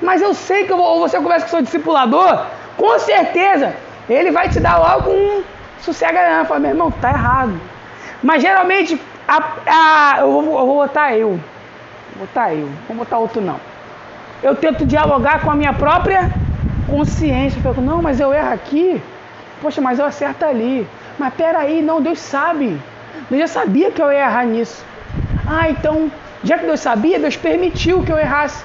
Mas 0.00 0.20
eu 0.20 0.34
sei 0.34 0.64
que 0.64 0.72
eu 0.72 0.76
vou, 0.76 0.86
ou 0.86 1.00
você 1.00 1.18
conversa 1.18 1.46
com 1.46 1.48
o 1.48 1.50
seu 1.50 1.62
discipulador, 1.62 2.46
com 2.76 2.98
certeza, 2.98 3.74
ele 4.08 4.30
vai 4.30 4.48
te 4.48 4.58
dar 4.58 4.78
logo 4.78 5.10
um 5.10 5.44
sossega, 5.80 6.44
fala, 6.44 6.60
meu 6.60 6.70
irmão, 6.70 6.90
tá 6.90 7.10
errado. 7.10 7.60
Mas 8.22 8.42
geralmente, 8.42 9.00
a, 9.26 9.42
a, 9.66 10.20
eu, 10.20 10.42
vou, 10.42 10.58
eu 10.58 10.66
vou 10.66 10.76
botar 10.76 11.16
eu. 11.16 11.40
Vou 12.16 12.26
botar 12.26 12.54
eu, 12.54 12.68
vou 12.88 12.96
botar 12.96 13.18
outro 13.18 13.40
não. 13.40 13.60
Eu 14.42 14.56
tento 14.56 14.84
dialogar 14.84 15.40
com 15.40 15.50
a 15.50 15.54
minha 15.54 15.72
própria 15.72 16.30
consciência. 16.88 17.58
Eu 17.58 17.74
falo, 17.74 17.86
não, 17.86 18.02
mas 18.02 18.20
eu 18.20 18.32
erro 18.32 18.52
aqui. 18.52 19.00
Poxa, 19.60 19.80
mas 19.80 19.98
eu 19.98 20.04
acerto 20.04 20.44
ali. 20.44 20.86
Mas 21.22 21.34
peraí, 21.34 21.80
não, 21.80 22.02
Deus 22.02 22.18
sabe. 22.18 22.76
Deus 23.30 23.42
já 23.42 23.46
sabia 23.46 23.92
que 23.92 24.02
eu 24.02 24.10
ia 24.10 24.24
errar 24.24 24.44
nisso. 24.44 24.84
Ah, 25.46 25.70
então, 25.70 26.10
já 26.42 26.58
que 26.58 26.66
Deus 26.66 26.80
sabia, 26.80 27.16
Deus 27.16 27.36
permitiu 27.36 28.02
que 28.02 28.10
eu 28.10 28.18
errasse. 28.18 28.64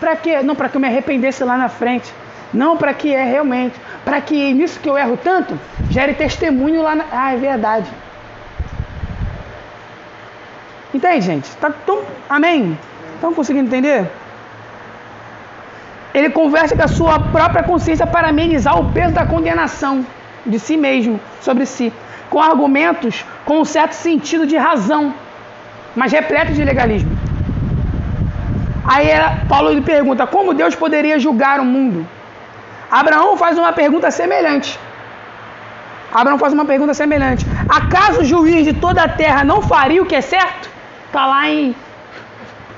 Para 0.00 0.16
quê? 0.16 0.42
Não 0.42 0.56
para 0.56 0.68
que 0.68 0.76
eu 0.76 0.80
me 0.80 0.88
arrependesse 0.88 1.44
lá 1.44 1.56
na 1.56 1.68
frente. 1.68 2.12
Não 2.52 2.76
para 2.76 2.92
que 2.92 3.14
é 3.14 3.22
realmente. 3.22 3.80
Para 4.04 4.20
que 4.20 4.52
nisso 4.52 4.80
que 4.80 4.88
eu 4.88 4.98
erro 4.98 5.16
tanto, 5.16 5.56
gere 5.90 6.14
testemunho 6.14 6.82
lá 6.82 6.96
na. 6.96 7.04
Ah, 7.12 7.34
é 7.34 7.36
verdade. 7.36 7.88
Entende, 10.92 11.20
gente? 11.20 11.56
Tá 11.58 11.70
tão... 11.86 12.02
Amém? 12.28 12.76
Estão 13.14 13.32
conseguindo 13.32 13.68
entender? 13.68 14.10
Ele 16.12 16.30
conversa 16.30 16.74
com 16.74 16.82
a 16.82 16.88
sua 16.88 17.20
própria 17.20 17.62
consciência 17.62 18.08
para 18.08 18.30
amenizar 18.30 18.76
o 18.76 18.92
peso 18.92 19.14
da 19.14 19.24
condenação 19.24 20.04
de 20.44 20.58
si 20.58 20.76
mesmo, 20.76 21.20
sobre 21.40 21.66
si, 21.66 21.92
com 22.30 22.40
argumentos 22.40 23.24
com 23.44 23.60
um 23.60 23.64
certo 23.64 23.92
sentido 23.92 24.46
de 24.46 24.56
razão, 24.56 25.14
mas 25.94 26.12
repleto 26.12 26.52
de 26.52 26.64
legalismo. 26.64 27.10
Aí 28.84 29.08
Paulo 29.48 29.72
lhe 29.72 29.80
pergunta: 29.80 30.26
como 30.26 30.54
Deus 30.54 30.74
poderia 30.74 31.18
julgar 31.18 31.60
o 31.60 31.64
mundo? 31.64 32.06
Abraão 32.90 33.36
faz 33.36 33.56
uma 33.58 33.72
pergunta 33.72 34.10
semelhante. 34.10 34.78
Abraão 36.12 36.38
faz 36.38 36.52
uma 36.52 36.64
pergunta 36.64 36.92
semelhante. 36.92 37.46
Acaso 37.68 38.20
o 38.20 38.24
juiz 38.24 38.64
de 38.64 38.74
toda 38.74 39.02
a 39.02 39.08
terra 39.08 39.44
não 39.44 39.62
faria 39.62 40.02
o 40.02 40.06
que 40.06 40.14
é 40.14 40.20
certo? 40.20 40.68
Está 41.06 41.26
lá 41.26 41.48
em 41.48 41.74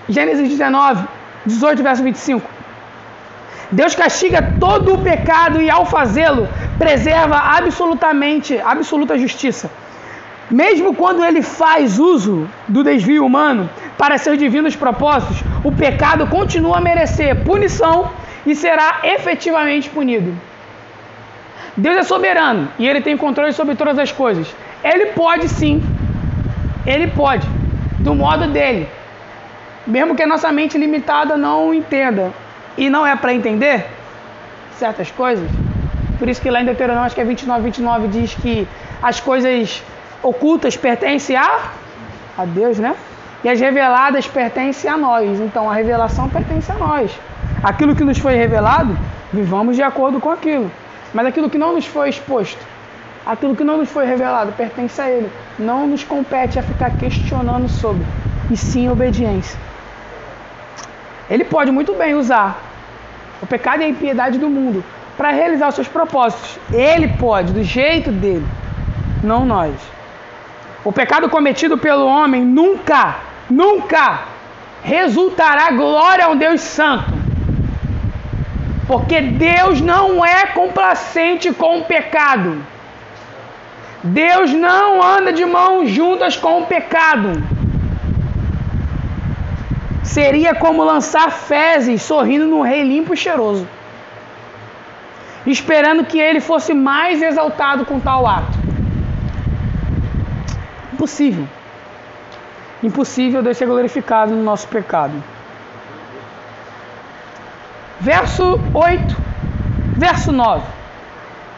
Gênesis 0.09 0.49
19, 0.49 1.05
18, 1.47 1.83
verso 1.83 2.03
25. 2.03 2.54
Deus 3.71 3.95
castiga 3.95 4.43
todo 4.61 4.95
o 4.95 4.99
pecado 4.99 5.61
e 5.61 5.71
ao 5.71 5.87
fazê-lo 5.87 6.49
preserva 6.79 7.37
absolutamente, 7.37 8.59
absoluta 8.59 9.19
justiça. 9.19 9.71
Mesmo 10.51 10.95
quando 10.95 11.25
ele 11.25 11.41
faz 11.41 11.99
uso 11.99 12.49
do 12.69 12.85
desvio 12.85 13.25
humano 13.25 13.69
para 13.97 14.19
seus 14.19 14.39
divinos 14.39 14.77
propósitos, 14.77 15.43
o 15.65 15.73
pecado 15.73 16.27
continua 16.27 16.79
a 16.79 16.81
merecer 16.81 17.43
punição 17.45 18.11
e 18.47 18.55
será 18.55 19.01
efetivamente 19.05 19.89
punido. 19.89 20.37
Deus 21.77 21.97
é 21.97 22.03
soberano 22.03 22.69
e 22.79 22.87
ele 22.87 23.01
tem 23.01 23.17
controle 23.17 23.53
sobre 23.53 23.75
todas 23.75 23.99
as 23.99 24.13
coisas. 24.13 24.55
Ele 24.83 25.07
pode 25.07 25.49
sim, 25.49 25.83
ele 26.87 27.09
pode, 27.09 27.49
do 27.99 28.15
modo 28.15 28.47
dele, 28.49 28.87
mesmo 29.87 30.15
que 30.15 30.23
a 30.23 30.27
nossa 30.27 30.53
mente 30.53 30.77
limitada 30.77 31.37
não 31.37 31.73
entenda 31.73 32.33
e 32.77 32.91
não 32.91 33.07
é 33.07 33.15
para 33.17 33.33
entender 33.33 33.87
certas 34.79 35.11
coisas. 35.11 35.49
Por 36.19 36.29
isso 36.29 36.41
que 36.41 36.51
lá 36.51 36.61
em 36.61 36.65
Deuteronômio, 36.65 37.07
acho 37.07 37.15
que 37.15 37.21
é 37.21 37.25
29, 37.25 37.63
29, 37.63 38.09
diz 38.09 38.35
que 38.35 38.67
as 39.03 39.21
coisas 39.21 39.83
ocultas 40.23 40.77
pertencem 40.77 41.37
a, 41.37 41.71
a 42.39 42.45
Deus, 42.45 42.79
né? 42.79 42.95
E 43.43 43.49
as 43.49 43.61
reveladas 43.61 44.27
pertencem 44.27 44.91
a 44.91 44.97
nós. 44.97 45.41
Então 45.41 45.71
a 45.71 45.75
revelação 45.75 46.29
pertence 46.29 46.71
a 46.73 46.77
nós. 46.77 47.11
Aquilo 47.63 47.95
que 47.95 48.05
nos 48.05 48.19
foi 48.19 48.35
revelado, 48.35 48.97
vivamos 49.33 49.77
de 49.77 49.83
acordo 49.83 50.21
com 50.21 50.31
aquilo. 50.31 50.71
Mas 51.13 51.27
aquilo 51.27 51.51
que 51.51 51.59
não 51.59 51.75
nos 51.75 51.87
foi 51.87 52.09
exposto, 52.09 52.59
aquilo 53.25 53.55
que 53.55 53.63
não 53.63 53.77
nos 53.77 53.91
foi 53.91 54.07
revelado, 54.07 54.53
pertence 54.53 55.01
a 55.01 55.09
Ele. 55.09 55.31
Não 55.59 55.87
nos 55.87 56.03
compete 56.03 56.59
a 56.59 56.63
ficar 56.63 56.91
questionando 56.97 57.69
sobre, 57.69 58.05
e 58.51 58.57
sim 58.57 58.89
obediência. 58.89 59.59
Ele 61.29 61.45
pode 61.45 61.71
muito 61.71 61.95
bem 61.95 62.15
usar 62.15 62.61
o 63.41 63.47
pecado 63.47 63.81
e 63.81 63.85
a 63.85 63.89
impiedade 63.89 64.39
do 64.39 64.49
mundo 64.49 64.85
para 65.17 65.31
realizar 65.31 65.69
os 65.69 65.75
seus 65.75 65.89
propósitos. 65.89 66.59
Ele 66.73 67.09
pode, 67.09 67.53
do 67.53 67.63
jeito 67.63 68.11
dele, 68.11 68.47
não 69.23 69.45
nós. 69.47 69.75
O 70.85 70.93
pecado 70.93 71.29
cometido 71.31 71.79
pelo 71.79 72.07
homem 72.07 72.45
nunca, 72.45 73.17
nunca 73.49 74.25
resultará 74.83 75.71
glória 75.71 76.27
a 76.27 76.29
um 76.29 76.37
Deus 76.37 76.61
santo. 76.61 77.13
Porque 78.87 79.21
Deus 79.21 79.81
não 79.81 80.25
é 80.25 80.47
complacente 80.47 81.53
com 81.55 81.79
o 81.79 81.85
pecado. 81.85 82.63
Deus 84.03 84.53
não 84.53 85.03
anda 85.03 85.33
de 85.33 85.47
mãos 85.47 85.89
juntas 85.89 86.37
com 86.37 86.61
o 86.61 86.67
pecado 86.67 87.43
seria 90.05 90.55
como 90.55 90.85
lançar 90.85 91.31
fezes 91.31 92.03
sorrindo 92.03 92.47
no 92.47 92.63
rei 92.63 92.85
limpo 92.85 93.15
e 93.15 93.17
cheiroso, 93.17 93.67
esperando 95.47 96.05
que 96.05 96.19
ele 96.19 96.41
fosse 96.41 96.75
mais 96.75 97.23
exaltado 97.23 97.85
com 97.87 97.99
tal 97.99 98.27
ato. 98.27 98.59
Impossível. 100.93 101.49
Impossível 102.83 103.43
Deus 103.43 103.57
ser 103.57 103.67
glorificado 103.67 104.33
no 104.33 104.43
nosso 104.43 104.69
pecado. 104.69 105.13
Verso 107.99 108.61
8, 108.75 109.17
verso 109.97 110.31
9. 110.31 110.63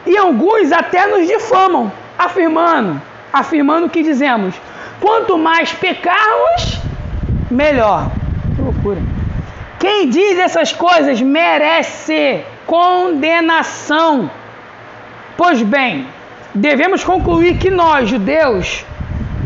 E 0.06 0.16
alguns 0.16 0.70
até 0.70 1.06
nos 1.06 1.26
difamam, 1.26 1.90
afirmando, 2.16 3.02
afirmando 3.32 3.90
que 3.90 4.04
dizemos: 4.04 4.54
quanto 5.00 5.36
mais 5.36 5.72
pecarmos, 5.72 6.80
melhor 7.50 8.08
loucura. 8.58 9.00
Quem 9.78 10.08
diz 10.08 10.38
essas 10.38 10.72
coisas 10.72 11.20
merece 11.20 12.42
condenação. 12.66 14.30
Pois 15.36 15.62
bem, 15.62 16.06
devemos 16.54 17.04
concluir 17.04 17.58
que 17.58 17.70
nós, 17.70 18.08
judeus, 18.08 18.84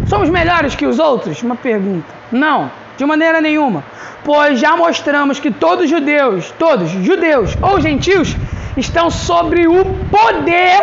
somos 0.07 0.31
melhores 0.31 0.75
que 0.75 0.87
os 0.87 0.99
outros? 0.99 1.42
Uma 1.42 1.57
pergunta. 1.57 2.07
Não, 2.31 2.70
de 2.96 3.05
maneira 3.05 3.40
nenhuma. 3.40 3.83
Pois 4.25 4.61
já 4.61 4.77
mostramos 4.77 5.40
que 5.40 5.51
todos 5.51 5.85
os 5.85 5.90
judeus, 5.90 6.53
todos, 6.59 6.90
judeus 6.90 7.57
ou 7.61 7.81
gentios, 7.81 8.37
estão 8.77 9.11
sobre 9.11 9.66
o 9.66 9.85
poder 10.11 10.83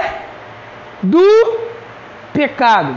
do 1.02 1.60
pecado. 2.34 2.96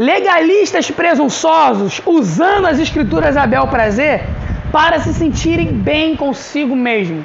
Legalistas 0.00 0.90
presunçosos 0.90 2.00
usando 2.06 2.66
as 2.66 2.78
escrituras 2.78 3.36
a 3.36 3.46
bel 3.46 3.66
prazer 3.66 4.24
para 4.72 4.98
se 4.98 5.12
sentirem 5.12 5.66
bem 5.74 6.16
consigo 6.16 6.74
mesmo. 6.74 7.22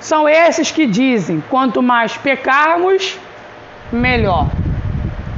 São 0.00 0.26
esses 0.26 0.70
que 0.70 0.86
dizem: 0.86 1.44
quanto 1.50 1.82
mais 1.82 2.16
pecarmos, 2.16 3.18
melhor. 3.92 4.48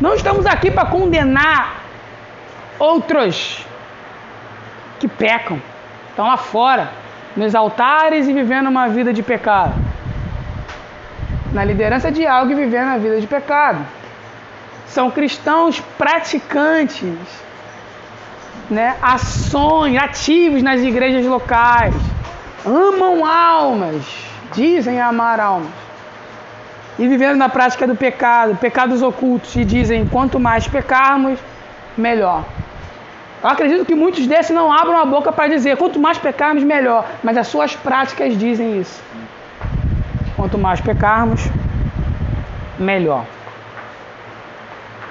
Não 0.00 0.14
estamos 0.14 0.46
aqui 0.46 0.70
para 0.70 0.86
condenar 0.86 1.82
outros 2.78 3.66
que 5.00 5.08
pecam, 5.08 5.60
estão 6.10 6.28
lá 6.28 6.36
fora, 6.36 6.90
nos 7.36 7.56
altares 7.56 8.28
e 8.28 8.32
vivendo 8.32 8.68
uma 8.68 8.86
vida 8.86 9.12
de 9.12 9.20
pecado. 9.20 9.74
Na 11.52 11.64
liderança 11.64 12.12
de 12.12 12.24
algo 12.24 12.52
e 12.52 12.54
vivendo 12.54 12.90
a 12.90 12.98
vida 12.98 13.20
de 13.20 13.26
pecado. 13.26 13.84
São 14.86 15.10
cristãos 15.10 15.80
praticantes, 15.98 17.14
né? 18.70 18.96
ações, 19.02 19.96
ativos 19.96 20.62
nas 20.62 20.80
igrejas 20.80 21.24
locais, 21.26 21.94
amam 22.64 23.24
almas, 23.24 24.04
dizem 24.54 25.00
amar 25.00 25.38
almas, 25.40 25.70
e 26.98 27.06
vivendo 27.06 27.36
na 27.36 27.48
prática 27.48 27.86
do 27.86 27.94
pecado, 27.94 28.56
pecados 28.56 29.02
ocultos, 29.02 29.54
e 29.56 29.64
dizem 29.64 30.06
quanto 30.06 30.40
mais 30.40 30.66
pecarmos, 30.66 31.38
melhor. 31.96 32.44
Eu 33.42 33.50
acredito 33.50 33.84
que 33.84 33.94
muitos 33.94 34.26
desses 34.26 34.54
não 34.54 34.72
abram 34.72 34.98
a 34.98 35.04
boca 35.04 35.30
para 35.30 35.48
dizer 35.48 35.76
quanto 35.76 36.00
mais 36.00 36.18
pecarmos, 36.18 36.64
melhor, 36.64 37.06
mas 37.22 37.36
as 37.36 37.46
suas 37.46 37.76
práticas 37.76 38.36
dizem 38.36 38.80
isso. 38.80 39.02
Quanto 40.34 40.58
mais 40.58 40.80
pecarmos, 40.80 41.42
melhor. 42.78 43.24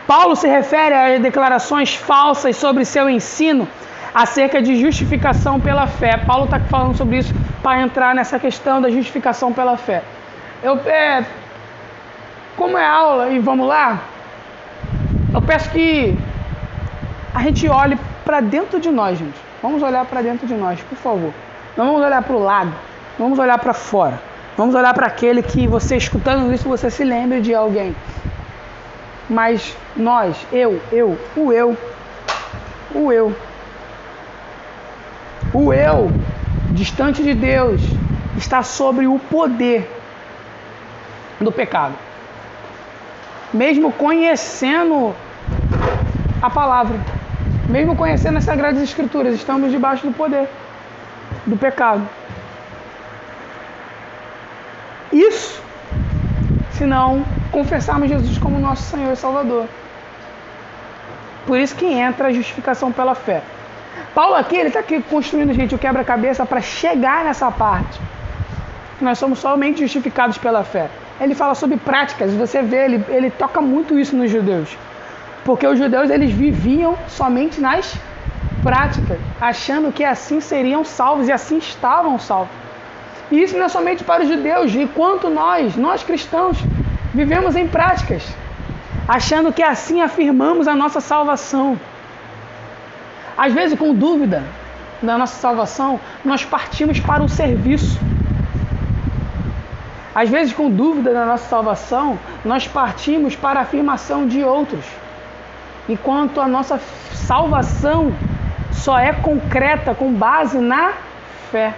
Paulo 0.07 0.35
se 0.35 0.47
refere 0.47 0.93
às 0.93 1.21
declarações 1.21 1.95
falsas 1.95 2.55
sobre 2.55 2.85
seu 2.85 3.09
ensino 3.09 3.67
acerca 4.13 4.61
de 4.61 4.79
justificação 4.79 5.59
pela 5.59 5.87
fé. 5.87 6.17
Paulo 6.17 6.45
está 6.45 6.59
falando 6.59 6.95
sobre 6.95 7.17
isso 7.17 7.33
para 7.61 7.81
entrar 7.81 8.13
nessa 8.13 8.39
questão 8.39 8.81
da 8.81 8.89
justificação 8.89 9.51
pela 9.51 9.75
fé. 9.75 10.03
Eu, 10.63 10.77
é, 10.85 11.25
como 12.55 12.77
é 12.77 12.85
aula 12.85 13.29
e 13.29 13.39
vamos 13.39 13.67
lá, 13.67 13.99
eu 15.33 15.41
peço 15.41 15.69
que 15.71 16.17
a 17.33 17.41
gente 17.41 17.67
olhe 17.67 17.97
para 18.23 18.39
dentro 18.39 18.79
de 18.79 18.89
nós, 18.89 19.17
gente. 19.17 19.37
Vamos 19.61 19.81
olhar 19.83 20.05
para 20.05 20.21
dentro 20.21 20.47
de 20.47 20.53
nós, 20.53 20.79
por 20.81 20.97
favor. 20.97 21.33
Não 21.75 21.87
vamos 21.87 22.01
olhar 22.01 22.21
para 22.21 22.35
o 22.35 22.39
lado, 22.41 22.73
vamos 23.19 23.37
olhar 23.39 23.57
para 23.57 23.73
fora. 23.73 24.19
Vamos 24.55 24.73
olhar 24.73 24.93
para 24.93 25.07
aquele 25.07 25.43
que 25.43 25.67
você 25.67 25.97
escutando 25.97 26.53
isso, 26.53 26.69
você 26.69 26.89
se 26.89 27.03
lembre 27.03 27.41
de 27.41 27.53
alguém. 27.53 27.93
Mas 29.29 29.75
nós, 29.95 30.37
eu, 30.51 30.79
eu, 30.91 31.17
o 31.35 31.51
eu, 31.51 31.77
o 32.93 33.11
eu, 33.11 33.35
o 35.53 35.73
eu, 35.73 36.11
distante 36.71 37.23
de 37.23 37.33
Deus, 37.33 37.81
está 38.37 38.61
sobre 38.61 39.07
o 39.07 39.17
poder 39.17 39.89
do 41.39 41.51
pecado. 41.51 41.95
Mesmo 43.53 43.91
conhecendo 43.91 45.15
a 46.41 46.49
palavra, 46.49 46.99
mesmo 47.67 47.95
conhecendo 47.95 48.37
as 48.37 48.43
Sagradas 48.43 48.81
Escrituras, 48.81 49.33
estamos 49.33 49.71
debaixo 49.71 50.05
do 50.05 50.13
poder 50.13 50.47
do 51.45 51.57
pecado. 51.57 52.07
Isso 55.11 55.64
se 56.77 56.85
não 56.85 57.25
confessarmos 57.51 58.09
Jesus 58.09 58.37
como 58.37 58.59
nosso 58.59 58.83
Senhor 58.83 59.13
e 59.13 59.15
Salvador. 59.15 59.65
Por 61.47 61.57
isso 61.57 61.75
que 61.75 61.85
entra 61.85 62.27
a 62.27 62.33
justificação 62.33 62.91
pela 62.91 63.15
fé. 63.15 63.41
Paulo 64.13 64.35
aqui, 64.35 64.55
ele 64.57 64.67
está 64.67 64.79
aqui 64.79 65.01
construindo, 65.01 65.53
gente, 65.53 65.73
o 65.73 65.77
quebra-cabeça 65.77 66.45
para 66.45 66.61
chegar 66.61 67.23
nessa 67.23 67.49
parte. 67.51 67.99
Nós 68.99 69.17
somos 69.17 69.39
somente 69.39 69.79
justificados 69.79 70.37
pela 70.37 70.63
fé. 70.63 70.89
Ele 71.19 71.33
fala 71.33 71.55
sobre 71.55 71.77
práticas, 71.77 72.33
você 72.33 72.61
vê, 72.61 72.85
ele, 72.85 73.05
ele 73.09 73.29
toca 73.29 73.61
muito 73.61 73.97
isso 73.97 74.15
nos 74.15 74.29
judeus. 74.29 74.77
Porque 75.45 75.65
os 75.65 75.77
judeus, 75.77 76.09
eles 76.09 76.31
viviam 76.31 76.97
somente 77.07 77.61
nas 77.61 77.95
práticas, 78.63 79.19
achando 79.39 79.91
que 79.91 80.03
assim 80.03 80.41
seriam 80.41 80.83
salvos 80.83 81.27
e 81.27 81.31
assim 81.31 81.57
estavam 81.57 82.17
salvos. 82.17 82.64
E 83.31 83.41
isso 83.41 83.57
não 83.57 83.65
é 83.65 83.69
somente 83.69 84.03
para 84.03 84.23
os 84.23 84.29
judeus, 84.29 84.75
enquanto 84.75 85.29
nós, 85.29 85.75
nós 85.75 86.03
cristãos, 86.03 86.57
vivemos 87.13 87.55
em 87.55 87.67
práticas, 87.67 88.23
achando 89.07 89.51
que 89.51 89.63
assim 89.63 90.01
afirmamos 90.01 90.67
a 90.67 90.75
nossa 90.75 90.99
salvação. 90.99 91.79
Às 93.37 93.51
vezes, 93.53 93.77
com 93.77 93.93
dúvida 93.93 94.43
da 95.01 95.17
nossa 95.17 95.35
salvação, 95.39 95.99
nós 96.23 96.45
partimos 96.45 96.99
para 96.99 97.23
o 97.23 97.29
serviço. 97.29 97.99
Às 100.13 100.29
vezes, 100.29 100.53
com 100.53 100.69
dúvida 100.69 101.11
da 101.11 101.25
nossa 101.25 101.49
salvação, 101.49 102.17
nós 102.43 102.67
partimos 102.67 103.35
para 103.35 103.59
a 103.59 103.63
afirmação 103.63 104.27
de 104.27 104.43
outros. 104.43 104.85
Enquanto 105.89 106.39
a 106.39 106.47
nossa 106.47 106.79
salvação 107.11 108.13
só 108.71 108.97
é 108.97 109.11
concreta 109.13 109.93
com 109.93 110.13
base 110.13 110.57
na 110.57 110.93
fé 111.51 111.73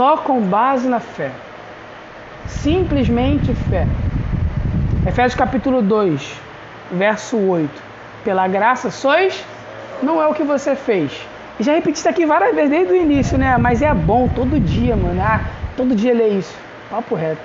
só 0.00 0.16
com 0.16 0.40
base 0.40 0.88
na 0.88 0.98
fé. 0.98 1.30
Simplesmente 2.46 3.52
fé. 3.68 3.86
Efésios 5.06 5.34
capítulo 5.34 5.82
2, 5.82 6.40
verso 6.92 7.36
8. 7.36 7.70
Pela 8.24 8.48
graça 8.48 8.90
sois, 8.90 9.44
não 10.02 10.22
é 10.22 10.26
o 10.26 10.32
que 10.32 10.42
você 10.42 10.74
fez. 10.74 11.12
E 11.58 11.62
já 11.62 11.74
repeti 11.74 11.98
isso 11.98 12.08
aqui 12.08 12.24
várias 12.24 12.54
vezes 12.54 12.70
desde 12.70 12.94
o 12.94 12.96
início, 12.96 13.36
né? 13.36 13.58
Mas 13.58 13.82
é 13.82 13.92
bom 13.92 14.26
todo 14.26 14.58
dia, 14.58 14.96
mano. 14.96 15.20
Ah, 15.20 15.42
todo 15.76 15.94
dia 15.94 16.14
ler 16.14 16.38
isso. 16.38 16.56
Papo 16.88 17.14
reto. 17.14 17.42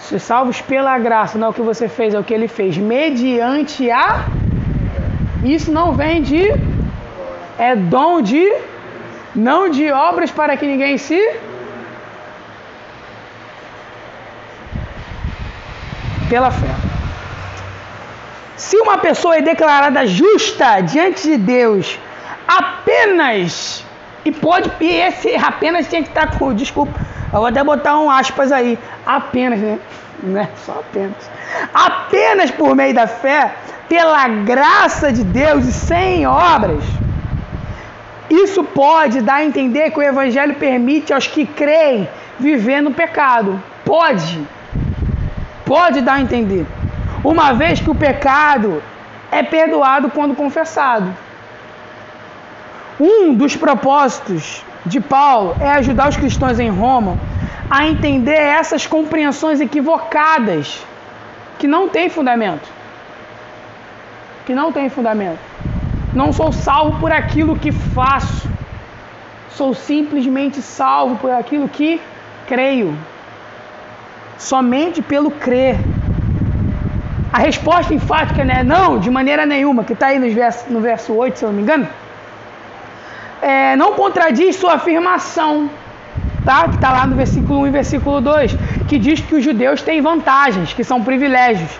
Sois 0.00 0.22
salvos 0.22 0.60
pela 0.60 0.98
graça, 0.98 1.38
não 1.38 1.46
é 1.46 1.50
o 1.50 1.54
que 1.54 1.62
você 1.62 1.88
fez, 1.88 2.12
é 2.12 2.20
o 2.20 2.22
que 2.22 2.34
ele 2.34 2.46
fez. 2.46 2.76
Mediante 2.76 3.90
a. 3.90 4.26
Isso 5.42 5.72
não 5.72 5.94
vem 5.94 6.20
de. 6.20 6.44
É 7.58 7.74
dom 7.74 8.20
de 8.20 8.46
não 9.34 9.68
de 9.68 9.90
obras 9.90 10.30
para 10.30 10.56
que 10.56 10.66
ninguém 10.66 10.98
se 10.98 11.20
pela 16.28 16.50
fé. 16.50 16.68
Se 18.56 18.76
uma 18.76 18.98
pessoa 18.98 19.36
é 19.36 19.42
declarada 19.42 20.06
justa 20.06 20.80
diante 20.80 21.22
de 21.22 21.36
Deus 21.36 21.98
apenas 22.46 23.84
e 24.24 24.30
pode 24.30 24.70
e 24.80 24.86
esse 24.86 25.34
apenas 25.34 25.88
tinha 25.88 26.02
que 26.02 26.08
estar 26.08 26.38
com 26.38 26.54
desculpa, 26.54 26.98
eu 27.32 27.38
vou 27.38 27.46
até 27.46 27.64
botar 27.64 27.98
um 27.98 28.10
aspas 28.10 28.52
aí, 28.52 28.78
apenas, 29.06 29.58
né? 29.58 29.78
Não 30.22 30.40
é 30.40 30.48
só 30.64 30.72
apenas. 30.72 31.30
Apenas 31.72 32.50
por 32.50 32.76
meio 32.76 32.94
da 32.94 33.06
fé, 33.06 33.54
pela 33.88 34.28
graça 34.28 35.12
de 35.12 35.24
Deus 35.24 35.64
e 35.64 35.72
sem 35.72 36.26
obras 36.26 36.84
isso 38.30 38.62
pode 38.62 39.20
dar 39.20 39.36
a 39.36 39.44
entender 39.44 39.90
que 39.90 39.98
o 39.98 40.02
Evangelho 40.02 40.54
permite 40.54 41.12
aos 41.12 41.26
que 41.26 41.44
creem 41.44 42.08
viver 42.38 42.80
no 42.80 42.92
pecado. 42.92 43.60
Pode. 43.84 44.40
Pode 45.66 46.00
dar 46.00 46.14
a 46.14 46.20
entender. 46.20 46.64
Uma 47.24 47.52
vez 47.52 47.80
que 47.80 47.90
o 47.90 47.94
pecado 47.94 48.80
é 49.32 49.42
perdoado 49.42 50.10
quando 50.10 50.34
confessado. 50.34 51.12
Um 53.00 53.34
dos 53.34 53.56
propósitos 53.56 54.64
de 54.86 55.00
Paulo 55.00 55.56
é 55.60 55.70
ajudar 55.72 56.08
os 56.08 56.16
cristãos 56.16 56.60
em 56.60 56.70
Roma 56.70 57.18
a 57.68 57.86
entender 57.86 58.32
essas 58.32 58.86
compreensões 58.86 59.60
equivocadas 59.60 60.84
que 61.58 61.66
não 61.66 61.88
têm 61.88 62.08
fundamento. 62.08 62.68
Que 64.46 64.54
não 64.54 64.72
têm 64.72 64.88
fundamento. 64.88 65.49
Não 66.14 66.32
sou 66.32 66.52
salvo 66.52 66.98
por 66.98 67.12
aquilo 67.12 67.56
que 67.56 67.70
faço. 67.70 68.48
Sou 69.50 69.74
simplesmente 69.74 70.60
salvo 70.60 71.16
por 71.16 71.30
aquilo 71.30 71.68
que 71.68 72.00
creio. 72.46 72.96
Somente 74.38 75.00
pelo 75.02 75.30
crer. 75.30 75.76
A 77.32 77.38
resposta 77.38 77.94
enfática 77.94 78.42
é 78.42 78.64
não, 78.64 78.98
de 78.98 79.08
maneira 79.08 79.46
nenhuma, 79.46 79.84
que 79.84 79.92
está 79.92 80.08
aí 80.08 80.18
no 80.18 80.28
verso, 80.34 80.64
no 80.72 80.80
verso 80.80 81.12
8, 81.14 81.38
se 81.38 81.44
eu 81.44 81.50
não 81.50 81.56
me 81.56 81.62
engano, 81.62 81.86
é, 83.40 83.76
não 83.76 83.92
contradiz 83.92 84.56
sua 84.56 84.74
afirmação, 84.74 85.70
tá? 86.44 86.64
que 86.68 86.74
está 86.74 86.90
lá 86.90 87.06
no 87.06 87.14
versículo 87.14 87.60
1 87.60 87.66
e 87.68 87.70
versículo 87.70 88.20
2, 88.20 88.56
que 88.88 88.98
diz 88.98 89.20
que 89.20 89.36
os 89.36 89.44
judeus 89.44 89.80
têm 89.80 90.00
vantagens, 90.00 90.72
que 90.72 90.82
são 90.82 91.04
privilégios. 91.04 91.70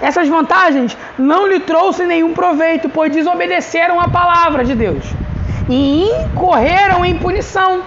Essas 0.00 0.28
vantagens 0.28 0.96
não 1.18 1.46
lhe 1.46 1.60
trouxe 1.60 2.06
nenhum 2.06 2.32
proveito, 2.32 2.88
pois 2.88 3.12
desobedeceram 3.12 4.00
a 4.00 4.08
palavra 4.08 4.64
de 4.64 4.74
Deus 4.74 5.04
e 5.68 6.04
incorreram 6.04 7.04
em 7.04 7.16
punição. 7.18 7.82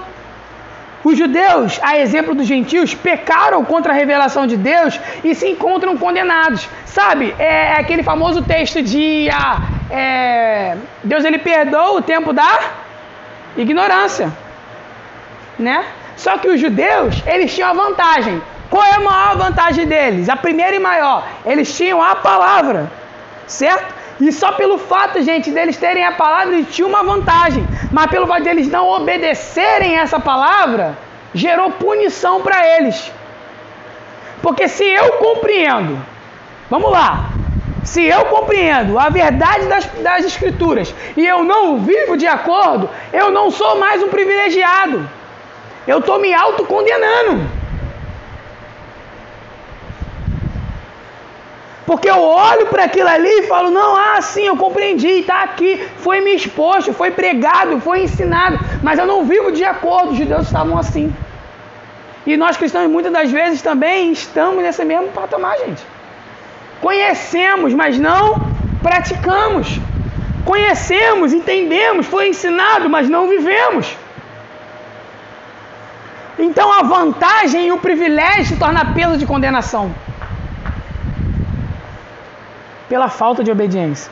Os 1.03 1.17
judeus, 1.17 1.79
a 1.83 1.97
exemplo 1.97 2.33
dos 2.33 2.47
gentios, 2.47 2.95
pecaram 2.95 3.65
contra 3.65 3.91
a 3.91 3.95
revelação 3.95 4.47
de 4.47 4.55
Deus 4.55 4.97
e 5.21 5.35
se 5.35 5.49
encontram 5.49 5.97
condenados. 5.97 6.67
Sabe, 6.85 7.35
é, 7.37 7.73
é 7.73 7.79
aquele 7.79 8.03
famoso 8.03 8.41
texto 8.41 8.81
de 8.81 9.29
ah, 9.29 9.57
é, 9.89 10.77
Deus 11.03 11.25
ele 11.25 11.39
perdoa 11.39 11.97
o 11.97 12.01
tempo 12.01 12.31
da 12.31 12.59
ignorância, 13.57 14.31
né? 15.59 15.83
Só 16.15 16.37
que 16.37 16.47
os 16.47 16.59
judeus, 16.59 17.21
eles 17.25 17.53
tinham 17.53 17.69
a 17.69 17.73
vantagem. 17.73 18.41
Qual 18.69 18.83
é 18.83 18.95
a 18.95 18.99
maior 18.99 19.37
vantagem 19.37 19.85
deles? 19.85 20.29
A 20.29 20.35
primeira 20.35 20.75
e 20.75 20.79
maior, 20.79 21.27
eles 21.45 21.75
tinham 21.75 22.01
a 22.01 22.15
palavra, 22.15 22.91
certo? 23.45 23.93
E 24.19 24.31
só 24.31 24.51
pelo 24.51 24.77
fato, 24.77 25.21
gente, 25.21 25.51
deles 25.51 25.77
terem 25.77 26.05
a 26.05 26.11
palavra, 26.11 26.53
eles 26.53 26.73
tinham 26.73 26.89
uma 26.89 27.03
vantagem. 27.03 27.65
Mas 27.91 28.07
pelo 28.07 28.27
fato 28.27 28.43
deles 28.43 28.69
não 28.69 28.87
obedecerem 28.87 29.97
essa 29.97 30.19
palavra, 30.19 30.97
gerou 31.33 31.71
punição 31.71 32.41
para 32.41 32.65
eles. 32.77 33.11
Porque 34.41 34.67
se 34.67 34.83
eu 34.83 35.13
compreendo, 35.13 35.97
vamos 36.69 36.91
lá, 36.91 37.29
se 37.83 38.03
eu 38.05 38.25
compreendo 38.25 38.97
a 38.97 39.09
verdade 39.09 39.65
das, 39.67 39.85
das 40.01 40.25
Escrituras 40.25 40.93
e 41.17 41.25
eu 41.25 41.43
não 41.43 41.79
vivo 41.79 42.15
de 42.15 42.27
acordo, 42.27 42.89
eu 43.11 43.31
não 43.31 43.51
sou 43.51 43.77
mais 43.77 44.01
um 44.01 44.09
privilegiado. 44.09 45.09
Eu 45.85 45.99
estou 45.99 46.19
me 46.19 46.33
autocondenando. 46.33 47.62
Porque 51.85 52.09
eu 52.09 52.21
olho 52.21 52.67
para 52.67 52.85
aquilo 52.85 53.09
ali 53.09 53.29
e 53.39 53.43
falo, 53.43 53.69
não, 53.69 53.95
ah, 53.95 54.21
sim, 54.21 54.45
eu 54.45 54.55
compreendi, 54.55 55.19
está 55.19 55.43
aqui, 55.43 55.85
foi 55.97 56.21
me 56.21 56.33
exposto, 56.33 56.93
foi 56.93 57.11
pregado, 57.11 57.79
foi 57.81 58.03
ensinado, 58.03 58.57
mas 58.81 58.97
eu 58.97 59.05
não 59.05 59.25
vivo 59.25 59.51
de 59.51 59.65
acordo, 59.65 60.11
os 60.11 60.17
judeus 60.17 60.45
estavam 60.45 60.77
assim. 60.77 61.13
E 62.25 62.37
nós 62.37 62.55
cristãos 62.55 62.89
muitas 62.89 63.11
das 63.11 63.29
vezes 63.29 63.61
também 63.61 64.13
estamos 64.13 64.63
nesse 64.63 64.83
mesmo 64.85 65.09
patamar, 65.09 65.57
gente. 65.57 65.83
Conhecemos, 66.79 67.73
mas 67.73 67.99
não 67.99 68.35
praticamos. 68.81 69.77
Conhecemos, 70.45 71.33
entendemos, 71.33 72.05
foi 72.05 72.29
ensinado, 72.29 72.89
mas 72.89 73.09
não 73.09 73.27
vivemos. 73.27 73.93
Então 76.39 76.71
a 76.71 76.81
vantagem 76.83 77.67
e 77.67 77.71
o 77.73 77.77
privilégio 77.77 78.45
se 78.45 78.55
torna 78.55 78.93
peso 78.93 79.17
de 79.17 79.25
condenação 79.25 79.93
pela 82.93 83.09
falta 83.09 83.43
de 83.43 83.49
obediência. 83.49 84.11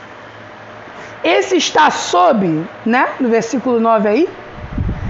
Esse 1.22 1.56
está 1.56 1.88
sob, 1.88 2.66
né, 2.84 3.10
no 3.20 3.28
versículo 3.28 3.78
9 3.78 4.08
aí, 4.08 4.28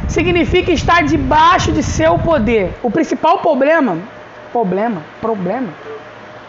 significa 0.06 0.70
estar 0.70 1.02
debaixo 1.04 1.72
de 1.72 1.82
seu 1.82 2.18
poder. 2.18 2.74
O 2.82 2.90
principal 2.90 3.38
problema, 3.38 3.96
problema, 4.52 5.00
problema 5.22 5.68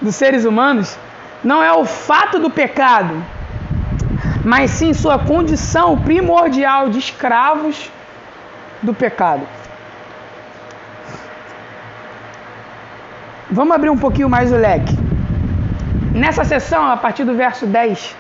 dos 0.02 0.16
seres 0.16 0.44
humanos 0.44 0.98
não 1.42 1.64
é 1.64 1.72
o 1.72 1.86
fato 1.86 2.40
do 2.40 2.50
pecado, 2.50 3.16
mas 4.44 4.72
sim 4.72 4.94
sua 4.94 5.18
condição 5.18 5.98
primordial 5.98 6.90
de 6.90 7.00
escravos 7.00 7.90
do 8.82 8.94
pecado. 8.94 9.48
Vamos 13.50 13.74
abrir 13.74 13.90
um 13.90 13.98
pouquinho 13.98 14.30
mais 14.30 14.52
o 14.52 14.58
leque. 14.58 15.13
Nessa 16.14 16.44
sessão, 16.44 16.86
a 16.86 16.96
partir 16.96 17.24
do 17.24 17.34
verso 17.34 17.66
10, 17.66 18.16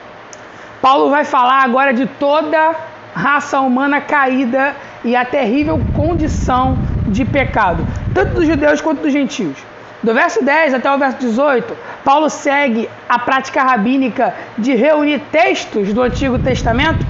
Paulo 0.81 1.11
vai 1.11 1.23
falar 1.23 1.63
agora 1.63 1.93
de 1.93 2.07
toda 2.07 2.75
raça 3.13 3.59
humana 3.59 4.01
caída 4.01 4.75
e 5.03 5.15
a 5.15 5.23
terrível 5.23 5.79
condição 5.95 6.75
de 7.07 7.23
pecado, 7.23 7.85
tanto 8.11 8.33
dos 8.33 8.47
judeus 8.47 8.81
quanto 8.81 9.03
dos 9.03 9.13
gentios. 9.13 9.55
Do 10.01 10.11
verso 10.11 10.43
10 10.43 10.73
até 10.73 10.91
o 10.91 10.97
verso 10.97 11.19
18, 11.19 11.77
Paulo 12.03 12.31
segue 12.31 12.89
a 13.07 13.19
prática 13.19 13.61
rabínica 13.61 14.33
de 14.57 14.73
reunir 14.73 15.19
textos 15.31 15.93
do 15.93 16.01
Antigo 16.01 16.39
Testamento 16.39 17.05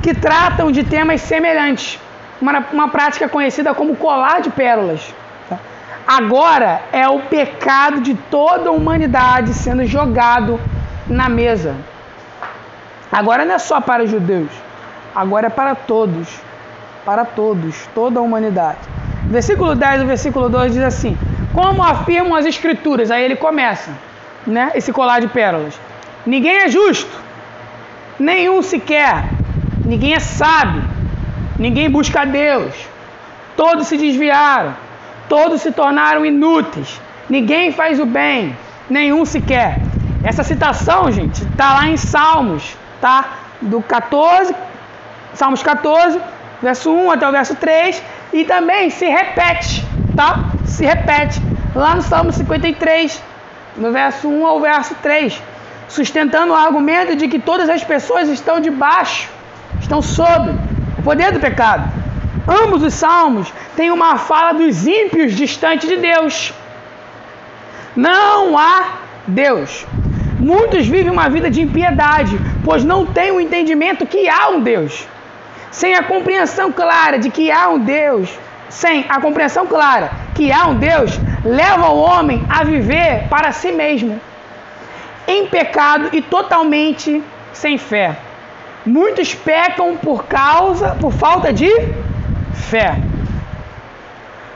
que 0.00 0.14
tratam 0.14 0.70
de 0.70 0.84
temas 0.84 1.20
semelhantes, 1.20 1.98
uma, 2.40 2.64
uma 2.72 2.88
prática 2.88 3.28
conhecida 3.28 3.74
como 3.74 3.96
colar 3.96 4.40
de 4.40 4.50
pérolas. 4.50 5.12
Agora 6.06 6.82
é 6.92 7.08
o 7.08 7.20
pecado 7.20 8.00
de 8.00 8.14
toda 8.14 8.68
a 8.68 8.72
humanidade 8.72 9.54
sendo 9.54 9.86
jogado 9.86 10.60
na 11.06 11.28
mesa. 11.28 11.76
Agora 13.10 13.44
não 13.44 13.54
é 13.54 13.58
só 13.58 13.80
para 13.80 14.02
os 14.02 14.10
judeus, 14.10 14.50
agora 15.14 15.46
é 15.46 15.50
para 15.50 15.74
todos. 15.74 16.40
Para 17.04 17.24
todos, 17.24 17.88
toda 17.96 18.20
a 18.20 18.22
humanidade. 18.22 18.78
Versículo 19.24 19.74
10 19.74 20.02
e 20.02 20.04
versículo 20.04 20.48
2 20.48 20.74
diz 20.74 20.82
assim: 20.82 21.18
Como 21.52 21.82
afirmam 21.82 22.36
as 22.36 22.46
Escrituras? 22.46 23.10
Aí 23.10 23.24
ele 23.24 23.34
começa, 23.34 23.90
né? 24.46 24.70
Esse 24.74 24.92
colar 24.92 25.20
de 25.20 25.26
pérolas. 25.26 25.78
Ninguém 26.24 26.58
é 26.58 26.68
justo, 26.68 27.10
nenhum 28.20 28.62
sequer, 28.62 29.24
ninguém 29.84 30.14
é 30.14 30.20
sábio, 30.20 30.84
ninguém 31.58 31.90
busca 31.90 32.24
Deus, 32.24 32.72
todos 33.56 33.88
se 33.88 33.96
desviaram 33.96 34.74
todos 35.32 35.62
se 35.62 35.72
tornaram 35.72 36.26
inúteis. 36.26 37.00
Ninguém 37.26 37.72
faz 37.72 37.98
o 37.98 38.04
bem, 38.04 38.54
nenhum 38.90 39.24
sequer. 39.24 39.78
Essa 40.22 40.44
citação, 40.44 41.10
gente, 41.10 41.42
está 41.42 41.72
lá 41.72 41.88
em 41.88 41.96
Salmos, 41.96 42.76
tá? 43.00 43.38
Do 43.62 43.80
14, 43.80 44.54
Salmos 45.32 45.62
14, 45.62 46.20
verso 46.60 46.92
1 46.92 47.12
até 47.12 47.26
o 47.26 47.32
verso 47.32 47.54
3, 47.54 48.02
e 48.34 48.44
também 48.44 48.90
se 48.90 49.06
repete, 49.06 49.82
tá? 50.14 50.50
Se 50.66 50.84
repete 50.84 51.40
lá 51.74 51.94
no 51.94 52.02
Salmo 52.02 52.30
53, 52.30 53.22
no 53.78 53.90
verso 53.90 54.28
1 54.28 54.46
ao 54.46 54.60
verso 54.60 54.94
3, 54.96 55.42
sustentando 55.88 56.52
o 56.52 56.56
argumento 56.56 57.16
de 57.16 57.26
que 57.26 57.38
todas 57.38 57.70
as 57.70 57.82
pessoas 57.82 58.28
estão 58.28 58.60
debaixo, 58.60 59.30
estão 59.80 60.02
sob 60.02 60.54
o 60.98 61.02
poder 61.02 61.32
do 61.32 61.40
pecado. 61.40 61.90
Ambos 62.46 62.82
os 62.82 62.94
salmos 62.94 63.52
têm 63.76 63.90
uma 63.90 64.18
fala 64.18 64.52
dos 64.52 64.86
ímpios 64.86 65.34
distante 65.34 65.86
de 65.86 65.96
Deus. 65.96 66.52
Não 67.94 68.58
há 68.58 68.98
Deus. 69.26 69.86
Muitos 70.40 70.86
vivem 70.86 71.10
uma 71.10 71.28
vida 71.28 71.48
de 71.48 71.60
impiedade, 71.60 72.36
pois 72.64 72.82
não 72.82 73.06
têm 73.06 73.30
o 73.30 73.40
entendimento 73.40 74.06
que 74.06 74.28
há 74.28 74.48
um 74.48 74.60
Deus. 74.60 75.06
Sem 75.70 75.94
a 75.94 76.02
compreensão 76.02 76.72
clara 76.72 77.18
de 77.18 77.30
que 77.30 77.50
há 77.50 77.68
um 77.68 77.78
Deus, 77.78 78.28
sem 78.68 79.06
a 79.08 79.20
compreensão 79.20 79.66
clara 79.66 80.10
que 80.34 80.50
há 80.50 80.66
um 80.66 80.74
Deus, 80.74 81.12
leva 81.44 81.90
o 81.90 81.98
homem 81.98 82.44
a 82.48 82.64
viver 82.64 83.28
para 83.28 83.52
si 83.52 83.70
mesmo, 83.70 84.20
em 85.28 85.46
pecado 85.46 86.08
e 86.12 86.20
totalmente 86.20 87.22
sem 87.52 87.78
fé. 87.78 88.16
Muitos 88.84 89.32
pecam 89.32 89.96
por 89.96 90.24
causa, 90.24 90.96
por 91.00 91.12
falta 91.12 91.52
de 91.52 91.70
fé. 92.52 92.96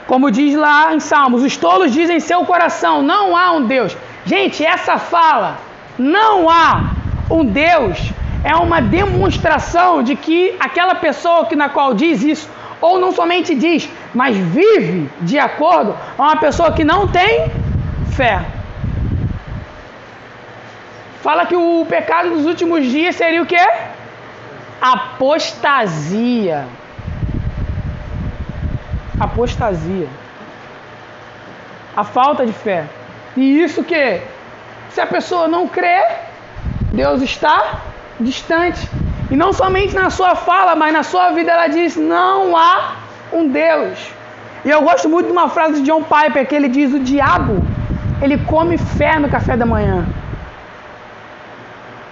Como 0.07 0.31
diz 0.31 0.55
lá 0.55 0.93
em 0.93 0.99
Salmos, 0.99 1.43
os 1.43 1.57
tolos 1.57 1.91
dizem 1.91 2.17
em 2.17 2.21
seu 2.21 2.45
coração: 2.45 3.01
não 3.01 3.35
há 3.35 3.51
um 3.51 3.65
Deus. 3.65 3.95
Gente, 4.25 4.65
essa 4.65 4.97
fala, 4.97 5.57
não 5.97 6.49
há 6.49 6.91
um 7.29 7.45
Deus, 7.45 8.11
é 8.43 8.55
uma 8.55 8.81
demonstração 8.81 10.01
de 10.01 10.15
que 10.15 10.55
aquela 10.59 10.95
pessoa 10.95 11.45
que 11.45 11.55
na 11.55 11.69
qual 11.69 11.93
diz 11.93 12.23
isso, 12.23 12.49
ou 12.79 12.99
não 12.99 13.11
somente 13.11 13.53
diz, 13.55 13.89
mas 14.13 14.35
vive 14.37 15.09
de 15.21 15.37
acordo, 15.37 15.95
é 16.17 16.21
uma 16.21 16.37
pessoa 16.37 16.71
que 16.71 16.83
não 16.83 17.07
tem 17.07 17.51
fé. 18.11 18.45
Fala 21.21 21.45
que 21.45 21.55
o 21.55 21.85
pecado 21.89 22.29
dos 22.29 22.45
últimos 22.45 22.85
dias 22.85 23.15
seria 23.15 23.41
o 23.41 23.45
que? 23.45 23.59
Apostasia 24.79 26.65
apostasia. 29.19 30.07
A 31.95 32.03
falta 32.03 32.45
de 32.45 32.53
fé. 32.53 32.85
E 33.35 33.63
isso 33.63 33.83
que 33.83 34.21
se 34.89 35.01
a 35.01 35.07
pessoa 35.07 35.47
não 35.47 35.67
crê, 35.67 36.03
Deus 36.93 37.21
está 37.21 37.81
distante. 38.19 38.89
E 39.29 39.35
não 39.35 39.51
somente 39.51 39.93
na 39.93 40.09
sua 40.09 40.35
fala, 40.35 40.75
mas 40.75 40.93
na 40.93 41.03
sua 41.03 41.31
vida 41.31 41.51
ela 41.51 41.67
diz: 41.67 41.95
não 41.95 42.55
há 42.55 42.95
um 43.31 43.47
Deus. 43.47 44.09
E 44.63 44.69
eu 44.69 44.81
gosto 44.81 45.09
muito 45.09 45.27
de 45.27 45.31
uma 45.31 45.49
frase 45.49 45.81
de 45.81 45.87
John 45.87 46.03
Piper 46.03 46.47
que 46.47 46.55
ele 46.55 46.69
diz: 46.69 46.93
o 46.93 46.99
diabo 46.99 47.63
ele 48.21 48.37
come 48.39 48.77
fé 48.77 49.19
no 49.19 49.29
café 49.29 49.55
da 49.57 49.65
manhã. 49.65 50.05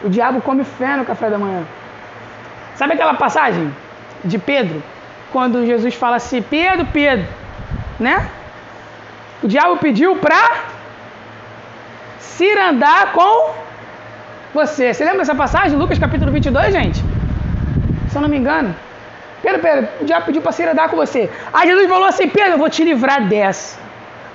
O 0.03 0.10
diabo 0.10 0.41
come 0.41 0.64
fé 0.64 0.97
no 0.97 1.06
café 1.06 1.30
da 1.30 1.38
manhã. 1.38 1.64
Sabe 2.76 2.93
aquela 2.93 3.14
passagem 3.14 3.74
de 4.24 4.38
Pedro 4.38 4.84
quando 5.36 5.65
Jesus 5.65 5.93
fala 5.95 6.15
assim: 6.15 6.41
Pedro, 6.41 6.86
Pedro, 6.93 7.27
né? 7.99 8.29
O 9.43 9.47
diabo 9.49 9.75
pediu 9.75 10.15
para 10.15 10.43
se 12.19 12.49
andar 12.57 13.11
com 13.11 13.51
você. 14.53 14.93
Você 14.93 15.03
lembra 15.03 15.19
dessa 15.19 15.36
passagem? 15.36 15.77
Lucas 15.77 15.99
capítulo 15.99 16.31
22, 16.31 16.71
gente? 16.71 17.03
Se 18.09 18.15
eu 18.17 18.21
não 18.21 18.29
me 18.29 18.38
engano. 18.38 18.73
Pedro, 19.43 19.59
Pedro, 19.61 19.89
o 19.99 20.05
diabo 20.05 20.25
pediu 20.25 20.41
para 20.41 20.53
se 20.53 20.63
andar 20.63 20.88
com 20.88 20.95
você. 20.95 21.29
Aí 21.51 21.67
Jesus 21.67 21.89
falou 21.89 22.07
assim: 22.07 22.29
Pedro, 22.29 22.53
eu 22.53 22.57
vou 22.57 22.69
te 22.69 22.86
livrar 22.86 23.27
dessa. 23.27 23.77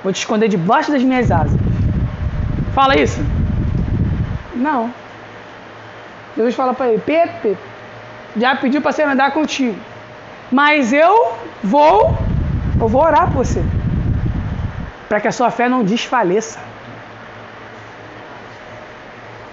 Vou 0.04 0.12
te 0.12 0.18
esconder 0.18 0.48
debaixo 0.48 0.92
das 0.92 1.02
minhas 1.02 1.30
asas. 1.30 1.58
Fala 2.74 2.94
isso? 2.94 3.24
Não. 4.54 4.92
Jesus 6.36 6.54
fala 6.54 6.74
para 6.74 6.88
ele: 6.90 7.02
Pedro, 7.06 7.32
Pedro, 7.40 7.62
o 8.36 8.38
diabo 8.38 8.60
pediu 8.60 8.82
para 8.82 8.92
se 8.92 9.02
andar 9.02 9.30
contigo. 9.30 9.89
Mas 10.50 10.92
eu 10.92 11.34
vou, 11.62 12.16
eu 12.80 12.88
vou 12.88 13.02
orar 13.02 13.26
por 13.26 13.44
você. 13.44 13.62
Para 15.08 15.20
que 15.20 15.28
a 15.28 15.32
sua 15.32 15.50
fé 15.50 15.68
não 15.68 15.84
desfaleça. 15.84 16.58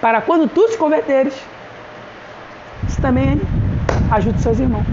Para 0.02 0.22
quando 0.22 0.48
tu 0.48 0.68
se 0.70 0.78
converteres, 0.78 1.34
isso 2.88 3.02
também 3.02 3.42
ajude 4.12 4.42
seus 4.42 4.60
irmãos. 4.60 4.86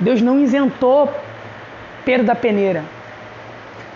Deus 0.00 0.22
não 0.22 0.38
isentou 0.40 1.12
Pedro 2.04 2.26
da 2.26 2.34
peneira. 2.34 2.84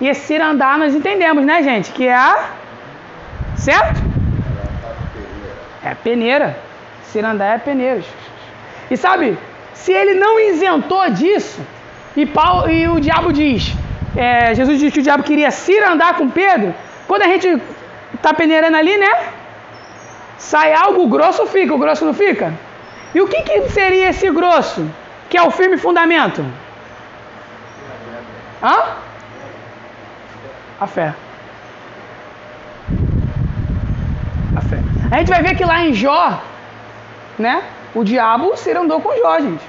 E 0.00 0.08
esse 0.08 0.26
cirandar 0.26 0.78
nós 0.78 0.94
entendemos, 0.94 1.44
né, 1.44 1.62
gente? 1.62 1.92
Que 1.92 2.08
é 2.08 2.14
a. 2.14 2.50
Certo? 3.56 4.02
É 5.84 5.90
a 5.90 5.94
peneira. 5.94 6.58
Cirandar 7.04 7.54
é 7.54 7.58
peneira. 7.58 8.02
E 8.90 8.96
sabe, 8.96 9.38
se 9.74 9.92
ele 9.92 10.14
não 10.14 10.38
isentou 10.38 11.08
disso, 11.10 11.60
e, 12.16 12.26
Paulo, 12.26 12.70
e 12.70 12.86
o 12.88 13.00
diabo 13.00 13.32
diz, 13.32 13.72
é, 14.16 14.54
Jesus 14.54 14.78
diz 14.78 14.92
que 14.92 15.00
o 15.00 15.02
diabo 15.02 15.22
queria 15.22 15.50
cirandar 15.50 16.14
com 16.16 16.28
Pedro, 16.28 16.74
quando 17.06 17.22
a 17.22 17.28
gente 17.28 17.60
tá 18.20 18.34
peneirando 18.34 18.76
ali, 18.76 18.96
né? 18.96 19.10
Sai 20.38 20.74
algo 20.74 21.06
grosso, 21.06 21.46
fica. 21.46 21.74
O 21.74 21.78
grosso 21.78 22.04
não 22.04 22.14
fica? 22.14 22.52
E 23.14 23.20
o 23.20 23.28
que, 23.28 23.42
que 23.42 23.68
seria 23.70 24.10
esse 24.10 24.30
grosso? 24.30 24.88
Que 25.28 25.38
é 25.38 25.42
o 25.42 25.50
firme 25.50 25.76
fundamento? 25.78 26.44
Hã? 28.62 28.96
A 30.80 30.86
fé. 30.86 31.14
A 34.56 34.60
fé. 34.60 34.78
A 35.10 35.18
gente 35.18 35.28
vai 35.28 35.42
ver 35.42 35.56
que 35.56 35.64
lá 35.64 35.84
em 35.84 35.94
Jó, 35.94 36.40
né? 37.38 37.62
O 37.94 38.02
diabo 38.04 38.56
se 38.56 38.72
andou 38.72 39.00
com 39.00 39.16
Jó, 39.16 39.40
gente. 39.40 39.64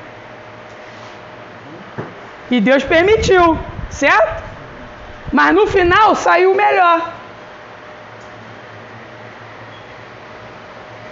E 2.49 2.61
Deus 2.61 2.83
permitiu, 2.83 3.57
certo? 3.89 4.43
Mas 5.31 5.53
no 5.55 5.65
final 5.67 6.15
saiu 6.15 6.53
melhor. 6.53 7.11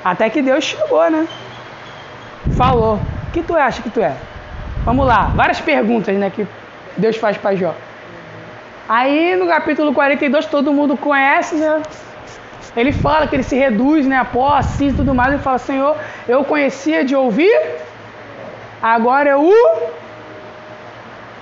Até 0.03 0.30
que 0.30 0.41
Deus 0.41 0.64
chegou, 0.64 1.09
né? 1.09 1.28
Falou. 2.55 2.95
O 2.95 3.32
que 3.32 3.41
tu 3.41 3.55
acha 3.55 3.82
que 3.82 3.89
tu 3.89 4.01
é? 4.01 4.16
Vamos 4.84 5.05
lá. 5.05 5.32
Várias 5.36 5.62
perguntas, 5.62 6.16
né? 6.16 6.30
Que 6.30 6.47
Deus 6.97 7.18
faz 7.18 7.38
para 7.38 7.55
Jó. 7.55 7.74
Aí 8.89 9.36
no 9.36 9.47
capítulo 9.47 9.93
42 9.93 10.45
todo 10.47 10.74
mundo 10.74 10.97
conhece, 10.97 11.55
né? 11.55 11.82
Ele 12.76 12.91
fala 12.91 13.28
que 13.28 13.36
ele 13.36 13.43
se 13.43 13.55
reduz, 13.55 14.05
né? 14.05 14.18
A 14.18 14.26
pó, 14.26 14.53
assim 14.53 14.89
e 14.89 14.93
tudo 14.93 15.14
mais. 15.14 15.34
Ele 15.34 15.41
fala: 15.41 15.57
Senhor, 15.57 15.95
eu 16.28 16.43
conhecia 16.43 17.03
de 17.03 17.16
ouvir, 17.16 17.53
agora 18.82 19.32
eu 19.32 19.41
o. 19.43 19.91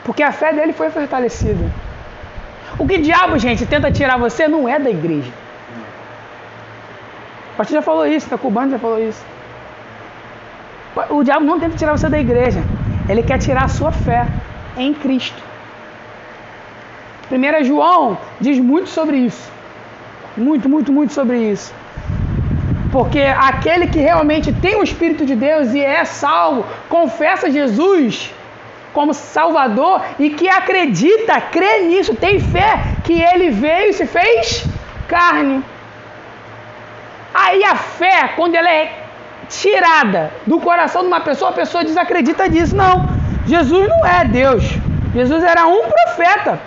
Porque 0.03 0.23
a 0.23 0.31
fé 0.31 0.51
dele 0.53 0.73
foi 0.73 0.89
fortalecida. 0.89 1.63
O 2.77 2.87
que 2.87 2.97
diabo, 2.97 3.37
gente, 3.37 3.65
tenta 3.65 3.91
tirar 3.91 4.17
você 4.17 4.47
não 4.47 4.67
é 4.67 4.79
da 4.79 4.89
igreja. 4.89 5.31
O 7.53 7.57
pastor 7.57 7.75
já 7.75 7.81
falou 7.81 8.07
isso, 8.07 8.29
tá 8.29 8.37
cubano 8.37 8.71
já 8.71 8.79
falou 8.79 8.99
isso. 8.99 9.23
O 11.09 11.23
diabo 11.23 11.45
não 11.45 11.59
tenta 11.59 11.77
tirar 11.77 11.91
você 11.91 12.09
da 12.09 12.17
igreja. 12.17 12.63
Ele 13.07 13.21
quer 13.21 13.37
tirar 13.37 13.65
a 13.65 13.67
sua 13.67 13.91
fé 13.91 14.25
em 14.77 14.93
Cristo. 14.93 15.41
1 17.31 17.63
João 17.63 18.17
diz 18.39 18.57
muito 18.59 18.89
sobre 18.89 19.17
isso. 19.17 19.51
Muito, 20.39 20.69
muito, 20.69 20.91
muito 20.91 21.13
sobre 21.13 21.37
isso. 21.51 21.73
Porque 22.91 23.19
aquele 23.19 23.87
que 23.87 23.99
realmente 23.99 24.51
tem 24.51 24.75
o 24.77 24.83
Espírito 24.83 25.25
de 25.25 25.35
Deus 25.35 25.73
e 25.73 25.81
é 25.81 26.03
salvo, 26.05 26.65
confessa 26.87 27.51
Jesus 27.51 28.33
como 28.93 29.13
Salvador 29.13 30.01
e 30.17 30.31
que 30.31 30.49
acredita, 30.49 31.39
crê 31.39 31.81
nisso, 31.81 32.15
tem 32.15 32.39
fé 32.39 32.79
que 33.03 33.21
ele 33.21 33.51
veio 33.51 33.91
e 33.91 33.93
se 33.93 34.07
fez 34.07 34.65
carne. 35.07 35.63
Aí 37.33 37.63
a 37.63 37.75
fé, 37.75 38.31
quando 38.35 38.55
ela 38.55 38.69
é 38.69 38.91
tirada 39.47 40.31
do 40.45 40.59
coração 40.59 41.01
de 41.01 41.07
uma 41.07 41.21
pessoa, 41.21 41.51
a 41.51 41.53
pessoa 41.53 41.83
desacredita 41.83 42.49
disso. 42.49 42.75
Não, 42.75 43.07
Jesus 43.45 43.87
não 43.87 44.05
é 44.05 44.25
Deus. 44.25 44.63
Jesus 45.13 45.43
era 45.43 45.67
um 45.67 45.81
profeta. 45.87 46.59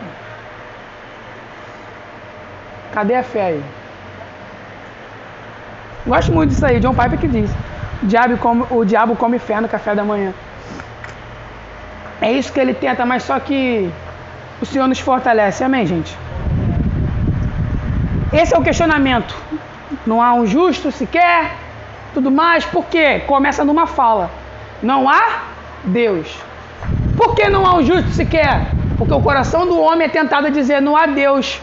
Cadê 2.92 3.14
a 3.16 3.22
fé 3.22 3.46
aí? 3.46 3.64
Gosto 6.06 6.32
muito 6.32 6.50
disso 6.50 6.66
aí, 6.66 6.78
John 6.80 6.94
Piper 6.94 7.18
que 7.18 7.28
diz. 7.28 7.50
O 8.02 8.06
diabo, 8.06 8.36
come, 8.36 8.64
o 8.70 8.84
diabo 8.84 9.16
come 9.16 9.38
fé 9.38 9.60
no 9.60 9.68
café 9.68 9.94
da 9.94 10.04
manhã. 10.04 10.32
É 12.20 12.30
isso 12.30 12.52
que 12.52 12.60
ele 12.60 12.74
tenta, 12.74 13.06
mas 13.06 13.22
só 13.22 13.38
que 13.40 13.90
o 14.60 14.66
Senhor 14.66 14.86
nos 14.86 15.00
fortalece. 15.00 15.64
Amém, 15.64 15.86
gente? 15.86 16.16
Esse 18.32 18.54
é 18.54 18.58
o 18.58 18.62
questionamento. 18.62 19.34
Não 20.06 20.20
há 20.20 20.34
um 20.34 20.46
justo 20.46 20.90
sequer, 20.90 21.52
tudo 22.14 22.30
mais, 22.30 22.64
por 22.64 22.84
quê? 22.86 23.20
Começa 23.26 23.64
numa 23.64 23.86
fala. 23.86 24.30
Não 24.82 25.08
há 25.08 25.42
Deus. 25.84 26.36
Por 27.16 27.34
que 27.34 27.48
não 27.48 27.66
há 27.66 27.76
um 27.76 27.82
justo 27.82 28.10
sequer? 28.10 28.66
Porque 28.98 29.14
o 29.14 29.20
coração 29.20 29.66
do 29.66 29.80
homem 29.80 30.06
é 30.06 30.08
tentado 30.08 30.46
a 30.46 30.50
dizer: 30.50 30.80
não 30.80 30.96
há 30.96 31.06
Deus. 31.06 31.60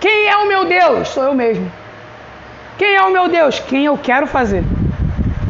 Quem 0.00 0.28
é 0.28 0.36
o 0.36 0.48
meu 0.48 0.64
Deus? 0.64 1.08
Sou 1.08 1.24
eu 1.24 1.34
mesmo. 1.34 1.70
Quem 2.78 2.94
é 2.94 3.02
o 3.02 3.12
meu 3.12 3.28
Deus? 3.28 3.58
Quem 3.60 3.86
eu 3.86 3.96
quero 3.96 4.26
fazer. 4.26 4.62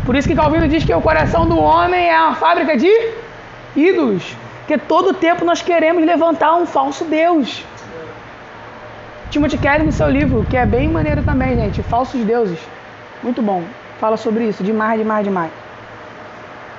Por 0.04 0.14
isso 0.14 0.28
que 0.28 0.36
Calvino 0.36 0.68
diz 0.68 0.84
que 0.84 0.94
o 0.94 1.00
coração 1.00 1.46
do 1.46 1.58
homem 1.58 2.08
é 2.08 2.20
uma 2.20 2.34
fábrica 2.34 2.76
de 2.76 2.90
ídolos. 3.74 4.36
Porque 4.60 4.78
todo 4.78 5.14
tempo 5.14 5.44
nós 5.44 5.62
queremos 5.62 6.04
levantar 6.04 6.54
um 6.56 6.66
falso 6.66 7.04
Deus. 7.04 7.64
Timothy 9.30 9.58
Kelly 9.58 9.84
no 9.84 9.92
seu 9.92 10.08
livro, 10.08 10.46
que 10.48 10.56
é 10.56 10.64
bem 10.64 10.88
maneiro 10.88 11.22
também, 11.22 11.56
gente. 11.56 11.82
Falsos 11.82 12.20
deuses. 12.24 12.58
Muito 13.22 13.42
bom 13.42 13.64
fala 13.98 14.16
sobre 14.16 14.44
isso, 14.44 14.62
demais, 14.62 14.98
demais, 14.98 15.24
demais. 15.24 15.50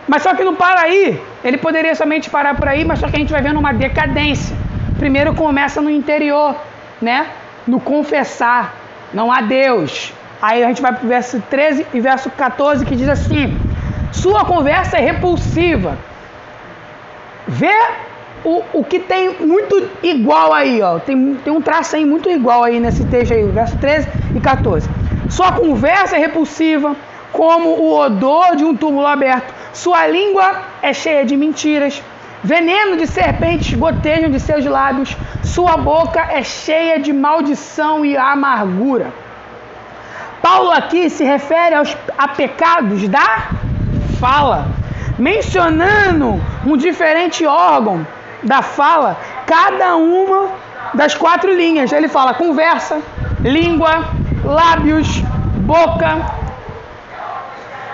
Mas 0.07 0.23
só 0.23 0.33
que 0.33 0.43
não 0.43 0.55
para 0.55 0.81
aí. 0.81 1.21
Ele 1.43 1.57
poderia 1.57 1.93
somente 1.95 2.29
parar 2.29 2.55
por 2.55 2.67
aí, 2.67 2.85
mas 2.85 2.99
só 2.99 3.09
que 3.09 3.15
a 3.15 3.19
gente 3.19 3.31
vai 3.31 3.41
vendo 3.41 3.59
uma 3.59 3.73
decadência. 3.73 4.55
Primeiro 4.97 5.33
começa 5.33 5.81
no 5.81 5.89
interior, 5.89 6.55
né? 7.01 7.27
No 7.67 7.79
confessar. 7.79 8.75
Não 9.13 9.31
há 9.31 9.41
Deus. 9.41 10.13
Aí 10.41 10.63
a 10.63 10.67
gente 10.67 10.81
vai 10.81 10.93
para 10.93 11.03
o 11.03 11.07
verso 11.07 11.41
13 11.49 11.87
e 11.93 11.99
verso 11.99 12.29
14 12.29 12.85
que 12.85 12.95
diz 12.95 13.09
assim: 13.09 13.57
Sua 14.11 14.45
conversa 14.45 14.97
é 14.97 15.01
repulsiva. 15.01 15.97
Vê 17.47 17.73
o, 18.43 18.61
o 18.73 18.83
que 18.83 18.99
tem 18.99 19.35
muito 19.39 19.89
igual 20.03 20.53
aí, 20.53 20.81
ó. 20.81 20.99
Tem, 20.99 21.35
tem 21.35 21.53
um 21.53 21.61
traço 21.61 21.95
aí 21.95 22.05
muito 22.05 22.29
igual 22.29 22.63
aí 22.63 22.79
nesse 22.79 23.05
texto 23.05 23.33
aí, 23.33 23.43
verso 23.45 23.77
13 23.77 24.07
e 24.35 24.39
14. 24.39 24.89
Sua 25.29 25.51
conversa 25.51 26.15
é 26.15 26.19
repulsiva, 26.19 26.95
como 27.31 27.69
o 27.69 27.99
odor 27.99 28.55
de 28.55 28.63
um 28.63 28.75
túmulo 28.75 29.05
aberto. 29.05 29.53
Sua 29.73 30.07
língua 30.07 30.61
é 30.81 30.93
cheia 30.93 31.25
de 31.25 31.35
mentiras. 31.35 32.01
Veneno 32.47 32.95
de 32.95 33.05
serpentes 33.05 33.77
gotejam 33.77 34.29
de 34.31 34.39
seus 34.39 34.63
lábios. 34.65 35.17
Sua 35.43 35.75
boca 35.75 36.21
é 36.31 36.41
cheia 36.41 36.97
de 36.97 37.11
maldição 37.11 38.05
e 38.05 38.15
amargura. 38.15 39.07
Paulo 40.41 40.71
aqui 40.71 41.09
se 41.09 41.25
refere 41.25 41.75
aos, 41.75 41.97
a 42.17 42.29
pecados 42.29 43.05
da 43.09 43.49
fala, 44.17 44.65
mencionando 45.19 46.41
um 46.65 46.77
diferente 46.77 47.45
órgão 47.45 48.07
da 48.41 48.61
fala, 48.61 49.17
cada 49.45 49.97
uma 49.97 50.47
das 50.93 51.13
quatro 51.15 51.53
linhas. 51.53 51.91
Ele 51.91 52.07
fala 52.07 52.33
conversa, 52.33 53.01
língua, 53.41 54.05
lábios, 54.45 55.21
boca. 55.65 56.46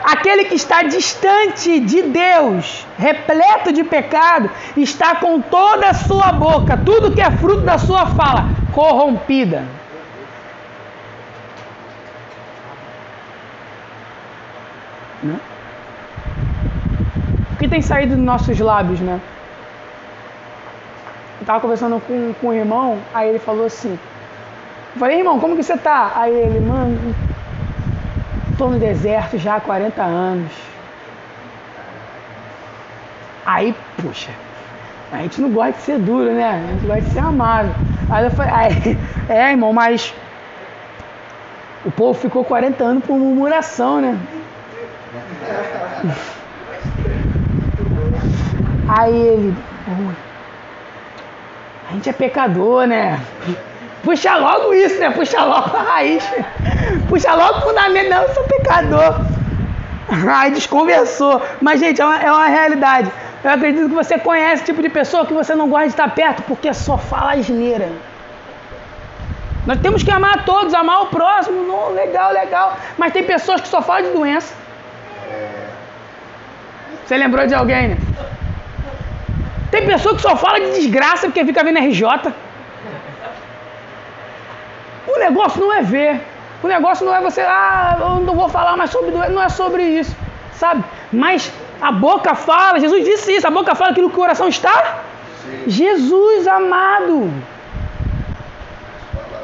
Aquele 0.03 0.43
que 0.45 0.55
está 0.55 0.83
distante 0.83 1.79
de 1.79 2.01
Deus, 2.01 2.85
repleto 2.97 3.71
de 3.71 3.85
pecado, 3.85 4.49
está 4.75 5.15
com 5.15 5.39
toda 5.39 5.89
a 5.89 5.93
sua 5.93 6.33
boca, 6.33 6.75
tudo 6.75 7.11
que 7.11 7.21
é 7.21 7.31
fruto 7.31 7.61
da 7.61 7.77
sua 7.77 8.07
fala, 8.07 8.49
corrompida. 8.73 9.63
Né? 15.23 15.39
O 17.53 17.55
que 17.55 17.67
tem 17.69 17.81
saído 17.81 18.15
dos 18.17 18.25
nossos 18.25 18.59
lábios, 18.59 18.99
né? 18.99 19.21
Eu 21.39 21.43
estava 21.43 21.61
conversando 21.61 22.01
com, 22.01 22.33
com 22.41 22.47
um 22.47 22.53
irmão, 22.53 22.99
aí 23.13 23.29
ele 23.29 23.39
falou 23.39 23.65
assim: 23.65 23.97
eu 24.93 24.99
falei, 24.99 25.19
irmão, 25.19 25.39
como 25.39 25.55
que 25.55 25.63
você 25.63 25.77
tá? 25.77 26.11
Aí 26.15 26.33
ele, 26.33 26.59
mano, 26.59 27.15
tô 28.57 28.69
no 28.69 28.79
deserto 28.79 29.37
já 29.37 29.55
há 29.55 29.61
40 29.61 30.01
anos. 30.01 30.51
Aí, 33.45 33.75
puxa, 34.01 34.31
a 35.11 35.17
gente 35.17 35.41
não 35.41 35.49
gosta 35.49 35.73
de 35.73 35.81
ser 35.81 35.99
duro, 35.99 36.31
né? 36.31 36.49
A 36.49 36.71
gente 36.73 36.87
gosta 36.87 37.01
de 37.01 37.11
ser 37.11 37.19
amável. 37.19 37.73
Aí 38.09 38.25
eu 38.25 38.31
falei, 38.31 38.53
aí, 38.53 38.97
é, 39.29 39.51
irmão, 39.51 39.73
mas 39.73 40.13
o 41.85 41.91
povo 41.91 42.19
ficou 42.19 42.45
40 42.45 42.83
anos 42.83 43.05
por 43.05 43.17
murmuração, 43.17 43.99
né? 43.99 44.17
Aí 48.87 49.15
ele, 49.15 49.55
a 51.89 51.93
gente 51.93 52.09
é 52.09 52.13
pecador, 52.13 52.87
né? 52.87 53.19
Puxa 54.03 54.35
logo 54.35 54.73
isso, 54.73 54.99
né? 54.99 55.09
Puxa 55.11 55.41
logo 55.43 55.75
a 55.75 55.81
raiz. 55.81 56.23
Puxa 57.07 57.33
logo 57.33 57.59
o 57.59 57.61
fundamento, 57.61 58.09
não, 58.09 58.21
eu 58.23 58.33
sou 58.33 58.43
pecador. 58.43 59.15
Aí 60.35 60.51
desconversou. 60.51 61.41
Mas, 61.61 61.79
gente, 61.79 62.01
é 62.01 62.05
uma, 62.05 62.21
é 62.21 62.31
uma 62.31 62.47
realidade. 62.47 63.09
Eu 63.43 63.51
acredito 63.51 63.89
que 63.89 63.95
você 63.95 64.19
conhece 64.19 64.55
esse 64.55 64.65
tipo 64.65 64.81
de 64.81 64.89
pessoa 64.89 65.25
que 65.25 65.33
você 65.33 65.55
não 65.55 65.69
gosta 65.69 65.87
de 65.87 65.93
estar 65.93 66.09
perto 66.09 66.43
porque 66.43 66.73
só 66.73 66.97
fala 66.97 67.33
asneira. 67.33 67.89
Nós 69.65 69.79
temos 69.79 70.03
que 70.03 70.11
amar 70.11 70.43
todos, 70.43 70.73
amar 70.73 71.03
o 71.03 71.05
próximo, 71.07 71.63
não, 71.63 71.93
legal, 71.93 72.33
legal. 72.33 72.77
Mas 72.97 73.13
tem 73.13 73.23
pessoas 73.23 73.61
que 73.61 73.67
só 73.69 73.81
falam 73.81 74.03
de 74.03 74.09
doença. 74.09 74.53
Você 77.05 77.17
lembrou 77.17 77.47
de 77.47 77.55
alguém, 77.55 77.89
né? 77.89 77.97
Tem 79.71 79.85
pessoa 79.85 80.15
que 80.15 80.21
só 80.21 80.35
fala 80.35 80.59
de 80.59 80.71
desgraça 80.71 81.27
porque 81.27 81.43
fica 81.45 81.63
vendo 81.63 81.79
RJ. 81.79 82.33
Negócio 85.23 85.61
não 85.61 85.71
é 85.71 85.81
ver. 85.81 86.21
O 86.61 86.67
negócio 86.67 87.05
não 87.05 87.13
é 87.15 87.21
você, 87.21 87.41
ah, 87.41 87.97
eu 87.99 88.09
não 88.27 88.35
vou 88.35 88.49
falar 88.49 88.75
mais 88.77 88.89
sobre 88.89 89.11
doença. 89.11 89.29
Não 89.29 89.41
é 89.41 89.49
sobre 89.49 89.83
isso, 89.83 90.15
sabe? 90.53 90.83
Mas 91.11 91.51
a 91.81 91.91
boca 91.91 92.35
fala, 92.35 92.79
Jesus 92.79 93.03
disse 93.03 93.35
isso, 93.35 93.47
a 93.47 93.51
boca 93.51 93.75
fala 93.75 93.91
aquilo 93.91 94.09
que 94.09 94.15
o 94.15 94.19
coração 94.19 94.47
está. 94.47 95.01
Sim. 95.43 95.63
Jesus 95.67 96.47
amado. 96.47 97.31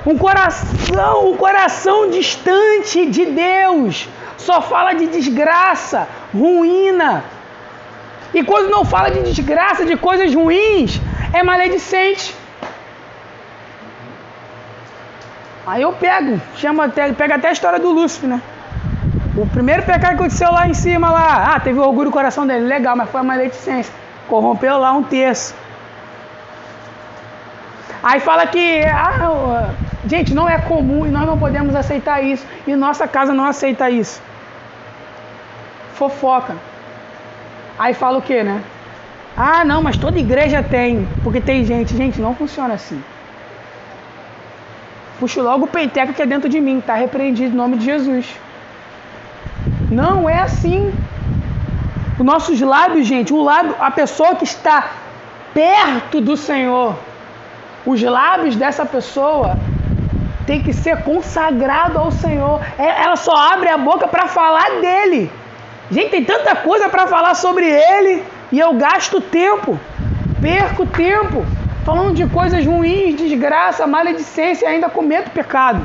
Um 0.06 0.18
coração, 0.18 1.32
um 1.32 1.36
coração 1.36 2.10
distante 2.10 3.06
de 3.06 3.26
Deus, 3.26 4.08
só 4.38 4.62
fala 4.62 4.94
de 4.94 5.08
desgraça, 5.08 6.08
ruína. 6.34 7.24
E 8.34 8.44
quando 8.44 8.70
não 8.70 8.86
fala 8.86 9.12
de 9.12 9.22
desgraça, 9.24 9.86
de 9.86 9.98
coisas 9.98 10.34
ruins, 10.34 11.02
é 11.34 11.44
maledicente. 11.44 12.34
Aí 15.70 15.84
eu 15.84 15.94
pego, 15.94 16.42
chama 16.56 16.86
até, 16.86 17.14
pega 17.14 17.36
até 17.36 17.50
a 17.50 17.52
história 17.52 17.80
do 17.80 17.92
Lúcifer, 17.92 18.28
né? 18.28 18.42
O 19.38 19.46
primeiro 19.46 19.84
pecado 19.84 20.10
que 20.10 20.16
aconteceu 20.16 20.52
lá 20.52 20.68
em 20.68 20.74
cima, 20.74 21.12
lá, 21.12 21.54
ah, 21.54 21.60
teve 21.60 21.80
orgulho 21.80 22.08
no 22.08 22.12
coração 22.12 22.48
dele, 22.48 22.66
legal, 22.66 22.96
mas 22.96 23.08
foi 23.10 23.22
a 23.22 23.24
maledicência. 23.24 23.94
Corrompeu 24.28 24.80
lá 24.80 24.92
um 24.94 25.04
terço. 25.04 25.54
Aí 28.02 28.20
fala 28.20 28.48
que, 28.48 28.82
ah, 28.84 29.70
gente, 30.08 30.34
não 30.34 30.50
é 30.50 30.58
comum 30.58 31.06
e 31.06 31.12
nós 31.12 31.28
não 31.28 31.38
podemos 31.38 31.76
aceitar 31.76 32.24
isso. 32.24 32.44
E 32.66 32.76
nossa 32.76 33.08
casa 33.08 33.32
não 33.32 33.46
aceita 33.46 33.92
isso. 33.92 34.20
Fofoca. 35.94 36.56
Aí 37.78 37.94
fala 37.94 38.18
o 38.18 38.22
que, 38.24 38.42
né? 38.42 38.64
Ah, 39.38 39.64
não, 39.64 39.84
mas 39.84 39.98
toda 39.98 40.18
igreja 40.18 40.64
tem. 40.64 41.08
Porque 41.24 41.40
tem 41.40 41.64
gente. 41.64 41.96
Gente, 41.96 42.20
não 42.20 42.34
funciona 42.34 42.74
assim. 42.74 43.00
Puxo 45.20 45.42
logo 45.42 45.66
o 45.66 45.68
peiteca 45.68 46.14
que 46.14 46.22
é 46.22 46.26
dentro 46.26 46.50
de 46.50 46.62
mim. 46.62 46.80
Está 46.80 46.96
repreendido 46.96 47.54
em 47.54 47.58
nome 47.58 47.78
de 47.78 47.86
Jesus. 47.86 48.26
Não 49.92 50.30
é 50.30 50.40
assim. 50.40 50.94
Os 52.18 52.26
nossos 52.26 52.60
lábios, 52.62 53.08
gente, 53.08 53.34
o 53.34 53.42
lábio, 53.42 53.76
a 53.80 53.92
pessoa 53.92 54.36
que 54.36 54.44
está 54.44 54.92
perto 55.54 56.22
do 56.22 56.36
Senhor, 56.36 56.96
os 57.86 58.02
lábios 58.02 58.56
dessa 58.56 58.86
pessoa 58.86 59.58
tem 60.46 60.62
que 60.62 60.74
ser 60.74 61.04
consagrado 61.04 61.98
ao 61.98 62.12
Senhor. 62.12 62.62
É, 62.78 63.04
ela 63.04 63.16
só 63.16 63.36
abre 63.54 63.70
a 63.70 63.78
boca 63.78 64.08
para 64.08 64.28
falar 64.28 64.82
dele. 64.82 65.32
Gente, 65.92 66.12
tem 66.12 66.24
tanta 66.24 66.56
coisa 66.56 66.88
para 66.88 67.08
falar 67.08 67.36
sobre 67.36 67.66
ele 67.66 68.24
e 68.52 68.60
eu 68.60 68.74
gasto 68.74 69.22
tempo, 69.22 69.80
perco 70.42 70.86
tempo 70.86 71.46
falando 71.90 72.14
de 72.14 72.28
coisas 72.28 72.64
ruins, 72.64 73.16
desgraça, 73.16 73.88
maledicência 73.88 74.68
e 74.68 74.70
ainda 74.74 74.88
cometo 74.92 75.32
pecado. 75.32 75.82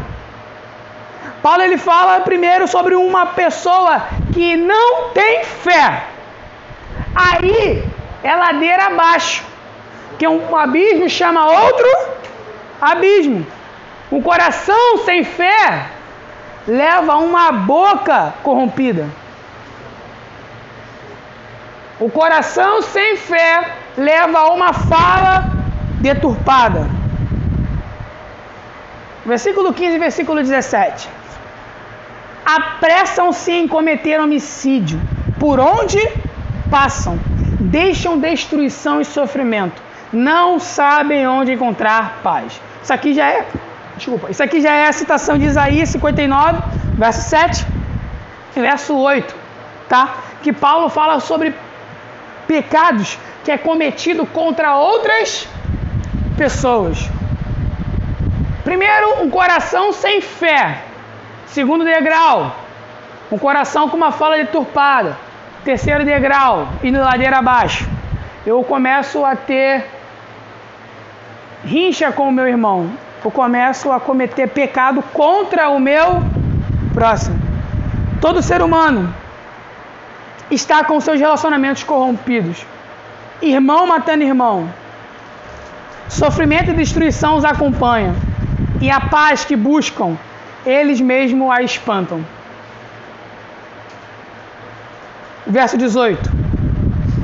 Paulo 1.43 1.63
ele 1.63 1.79
fala 1.79 2.21
primeiro 2.21 2.69
sobre 2.69 2.95
uma 2.95 3.25
pessoa 3.29 4.03
que 4.35 4.55
não 4.55 5.09
tem 5.15 5.45
fé. 5.45 6.05
Aí 7.15 7.83
é 8.23 8.37
ladeira 8.37 8.89
abaixo, 8.89 9.47
que 10.19 10.29
um 10.29 10.55
abismo 10.55 11.09
chama 11.09 11.51
outro 11.51 11.89
abismo. 12.83 13.47
Um 14.13 14.21
coração 14.21 14.99
sem 15.07 15.25
fé 15.25 15.87
leva 16.69 17.15
a 17.15 17.19
uma 17.19 17.51
boca 17.51 18.35
corrompida. 18.43 19.09
O 21.99 22.11
coração 22.11 22.83
sem 22.83 23.17
fé 23.17 23.73
leva 23.97 24.41
a 24.41 24.53
uma 24.53 24.75
fala 24.75 25.54
deturpada. 26.01 26.89
Versículo 29.25 29.73
15 29.73 29.99
versículo 29.99 30.43
17. 30.43 31.09
Apressam-se 32.45 33.53
em 33.53 33.67
cometer 33.67 34.21
homicídio. 34.21 35.01
Por 35.39 35.59
onde 35.59 35.99
passam? 36.71 37.19
Deixam 37.61 38.19
destruição 38.19 39.01
e 39.01 39.05
sofrimento. 39.05 39.83
Não 40.13 40.61
sabem 40.61 41.27
onde 41.27 41.53
encontrar 41.53 42.21
paz. 42.23 42.61
Isso 42.83 42.93
aqui 42.93 43.15
já 43.15 43.29
é. 43.29 43.47
Desculpa. 43.97 44.31
Isso 44.31 44.43
aqui 44.43 44.61
já 44.61 44.73
é 44.73 44.87
a 44.87 44.93
citação 44.93 45.39
de 45.39 45.47
Isaías 45.47 45.89
59, 45.89 46.63
verso 46.95 47.29
7 47.31 47.67
e 48.57 48.61
verso 48.61 48.97
8. 48.97 49.35
Tá? 49.89 50.17
Que 50.43 50.53
Paulo 50.53 50.89
fala 50.89 51.19
sobre 51.21 51.55
pecados 52.47 53.19
que 53.43 53.51
é 53.51 53.59
cometido 53.59 54.27
contra 54.27 54.77
outras 54.77 55.49
pessoas. 56.37 56.99
Primeiro, 58.63 59.23
um 59.23 59.31
coração 59.31 59.93
sem 59.93 60.21
fé. 60.21 60.79
Segundo 61.47 61.85
degrau, 61.85 62.55
um 63.31 63.39
coração 63.39 63.89
com 63.89 63.97
uma 63.97 64.13
fala 64.13 64.37
deturpada. 64.37 65.17
Terceiro 65.65 66.05
degrau, 66.05 66.69
indo 66.83 66.99
ladeira 66.99 67.39
abaixo. 67.39 67.89
Eu 68.45 68.63
começo 68.63 69.25
a 69.25 69.35
ter 69.35 69.87
rincha 71.65 72.13
com 72.13 72.29
o 72.29 72.33
meu 72.33 72.47
irmão. 72.47 72.91
Eu 73.25 73.31
começo 73.31 73.91
a 73.91 73.99
cometer 73.99 74.49
pecado 74.49 75.03
contra 75.13 75.71
o 75.71 75.81
meu 75.81 76.23
próximo. 76.93 77.39
Todo 78.21 78.43
ser 78.43 78.61
humano 78.61 79.15
está 80.51 80.85
com 80.85 81.01
seus 81.01 81.19
relacionamentos 81.19 81.83
corrompidos. 81.83 82.67
Irmão 83.41 83.87
matando 83.87 84.25
irmão. 84.25 84.69
Sofrimento 86.09 86.71
e 86.71 86.75
destruição 86.75 87.37
os 87.37 87.45
acompanham. 87.45 88.15
E 88.81 88.91
a 88.91 89.01
paz 89.01 89.45
que 89.45 89.57
buscam, 89.57 90.17
eles 90.65 91.01
mesmos 91.01 91.51
a 91.51 91.63
espantam. 91.63 92.25
Verso 95.47 95.77
18. 95.77 96.31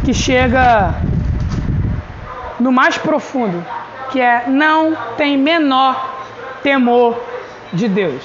Que 0.04 0.14
chega 0.14 0.94
no 2.58 2.70
mais 2.70 2.98
profundo, 2.98 3.64
que 4.10 4.20
é 4.20 4.44
não 4.46 4.96
tem 5.16 5.36
menor 5.36 6.14
temor 6.62 7.20
de 7.72 7.88
Deus. 7.88 8.22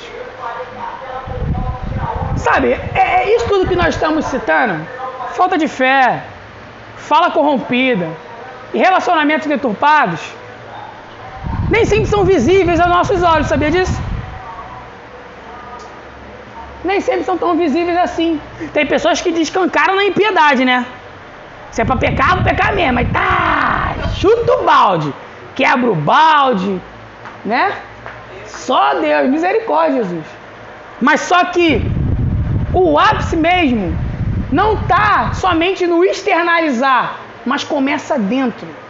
Sabe, 2.38 2.74
é, 2.74 3.24
é 3.24 3.36
isso 3.36 3.47
tudo 3.47 3.68
que 3.68 3.76
nós 3.76 3.95
estamos 3.95 4.26
citando. 4.26 4.86
Falta 5.34 5.58
de 5.58 5.68
fé, 5.68 6.24
fala 6.97 7.32
corrompida 7.32 8.10
e 8.74 8.78
relacionamentos 8.78 9.47
deturpados 9.47 10.22
nem 11.76 11.84
sempre 11.84 12.05
são 12.05 12.23
visíveis 12.23 12.80
aos 12.80 12.89
nossos 12.89 13.21
olhos, 13.21 13.47
sabia 13.47 13.69
disso? 13.69 13.99
Nem 16.86 17.01
sempre 17.01 17.26
são 17.26 17.38
tão 17.38 17.57
visíveis 17.57 17.97
assim. 17.97 18.39
Tem 18.71 18.86
pessoas 18.86 19.19
que 19.19 19.32
descancaram 19.32 19.95
na 19.95 20.05
impiedade, 20.05 20.63
né? 20.63 20.86
Se 21.71 21.82
é 21.82 21.86
para 21.86 21.97
pecar, 21.97 22.36
vou 22.36 22.43
pecar 22.45 22.73
mesmo. 22.73 22.93
Mas 22.93 23.11
tá, 23.11 23.93
chuta 24.15 24.53
o 24.53 24.63
balde, 24.63 25.13
quebra 25.53 25.91
o 25.91 25.95
balde, 25.95 26.82
né? 27.43 27.73
Só 28.45 28.93
Deus, 29.01 29.30
misericórdia, 29.30 30.03
Jesus. 30.03 30.26
Mas 31.01 31.21
só 31.21 31.43
que 31.45 31.82
o 32.71 32.97
ápice 32.97 33.36
mesmo 33.36 33.93
não 34.49 34.76
está 34.76 35.34
somente 35.34 35.86
no 35.86 36.05
externalizar, 36.05 37.17
mas 37.45 37.65
começa 37.65 38.17
dentro. 38.17 38.84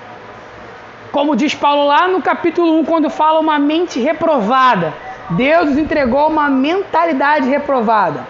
Como 1.16 1.34
diz 1.34 1.56
Paulo 1.56 1.86
lá 1.86 2.10
no 2.10 2.22
capítulo 2.22 2.78
1, 2.80 2.84
quando 2.84 3.10
fala 3.10 3.40
uma 3.40 3.58
mente 3.58 4.02
reprovada. 4.02 4.94
Deus 5.30 5.70
nos 5.70 5.78
entregou 5.78 6.28
uma 6.28 6.50
mentalidade 6.50 7.48
reprovada. 7.48 8.28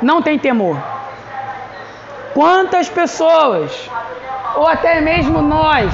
Não 0.00 0.22
tem 0.22 0.38
temor. 0.38 0.78
Quantas 2.32 2.88
pessoas 2.88 3.90
ou 4.56 4.66
até 4.66 4.98
mesmo 5.02 5.42
nós, 5.42 5.92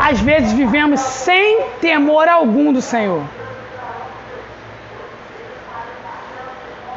às 0.00 0.20
vezes 0.20 0.52
vivemos 0.52 1.00
sem 1.00 1.60
temor 1.80 2.28
algum 2.28 2.72
do 2.72 2.80
Senhor. 2.80 3.22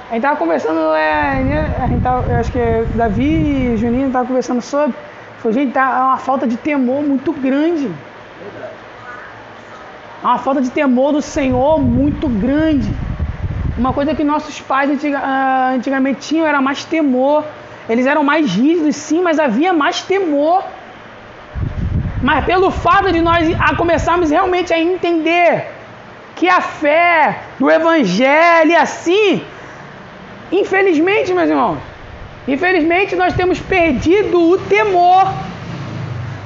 A 0.08 0.14
gente 0.14 0.22
tava 0.22 0.36
conversando, 0.36 0.94
é, 0.94 1.34
né, 1.44 1.76
a 1.84 1.88
gente 1.88 2.04
tava, 2.04 2.32
acho 2.40 2.52
que 2.52 2.60
Davi 2.94 3.74
e 3.74 3.76
Juninho 3.76 4.06
estavam 4.06 4.28
conversando 4.28 4.62
sobre. 4.62 4.94
Falei, 5.40 5.64
gente, 5.64 5.74
tá 5.74 6.06
uma 6.10 6.18
falta 6.18 6.46
de 6.46 6.58
temor 6.58 7.02
muito 7.02 7.34
grande. 7.34 7.92
Há 10.24 10.28
uma 10.28 10.38
falta 10.38 10.62
de 10.62 10.70
temor 10.70 11.14
do 11.14 11.22
Senhor 11.22 11.80
muito 11.80 12.28
grande. 12.28 12.90
Uma 13.78 13.94
coisa 13.94 14.14
que 14.14 14.24
nossos 14.24 14.60
pais 14.60 14.90
antiga, 14.90 15.20
ah, 15.24 15.72
antigamente 15.74 16.20
tinham 16.22 16.46
era 16.46 16.62
mais 16.62 16.84
temor. 16.84 17.46
Eles 17.88 18.06
eram 18.06 18.24
mais 18.24 18.54
rígidos, 18.54 18.96
sim, 18.96 19.22
mas 19.22 19.40
havia 19.40 19.74
mais 19.74 20.02
temor. 20.02 20.64
Mas 22.22 22.44
pelo 22.46 22.70
fato 22.70 23.12
de 23.12 23.22
nós 23.22 23.48
começarmos 23.78 24.30
realmente 24.30 24.74
a 24.74 24.80
entender 24.80 25.68
que 26.36 26.50
a 26.50 26.62
fé 26.62 27.40
do 27.58 27.70
Evangelho 27.70 28.72
e 28.72 28.76
assim 28.76 29.42
Infelizmente, 30.52 31.32
meus 31.32 31.50
irmãos, 31.50 31.78
infelizmente 32.48 33.16
nós 33.16 33.34
temos 33.34 33.60
perdido 33.60 34.40
o 34.50 34.58
temor. 34.58 35.32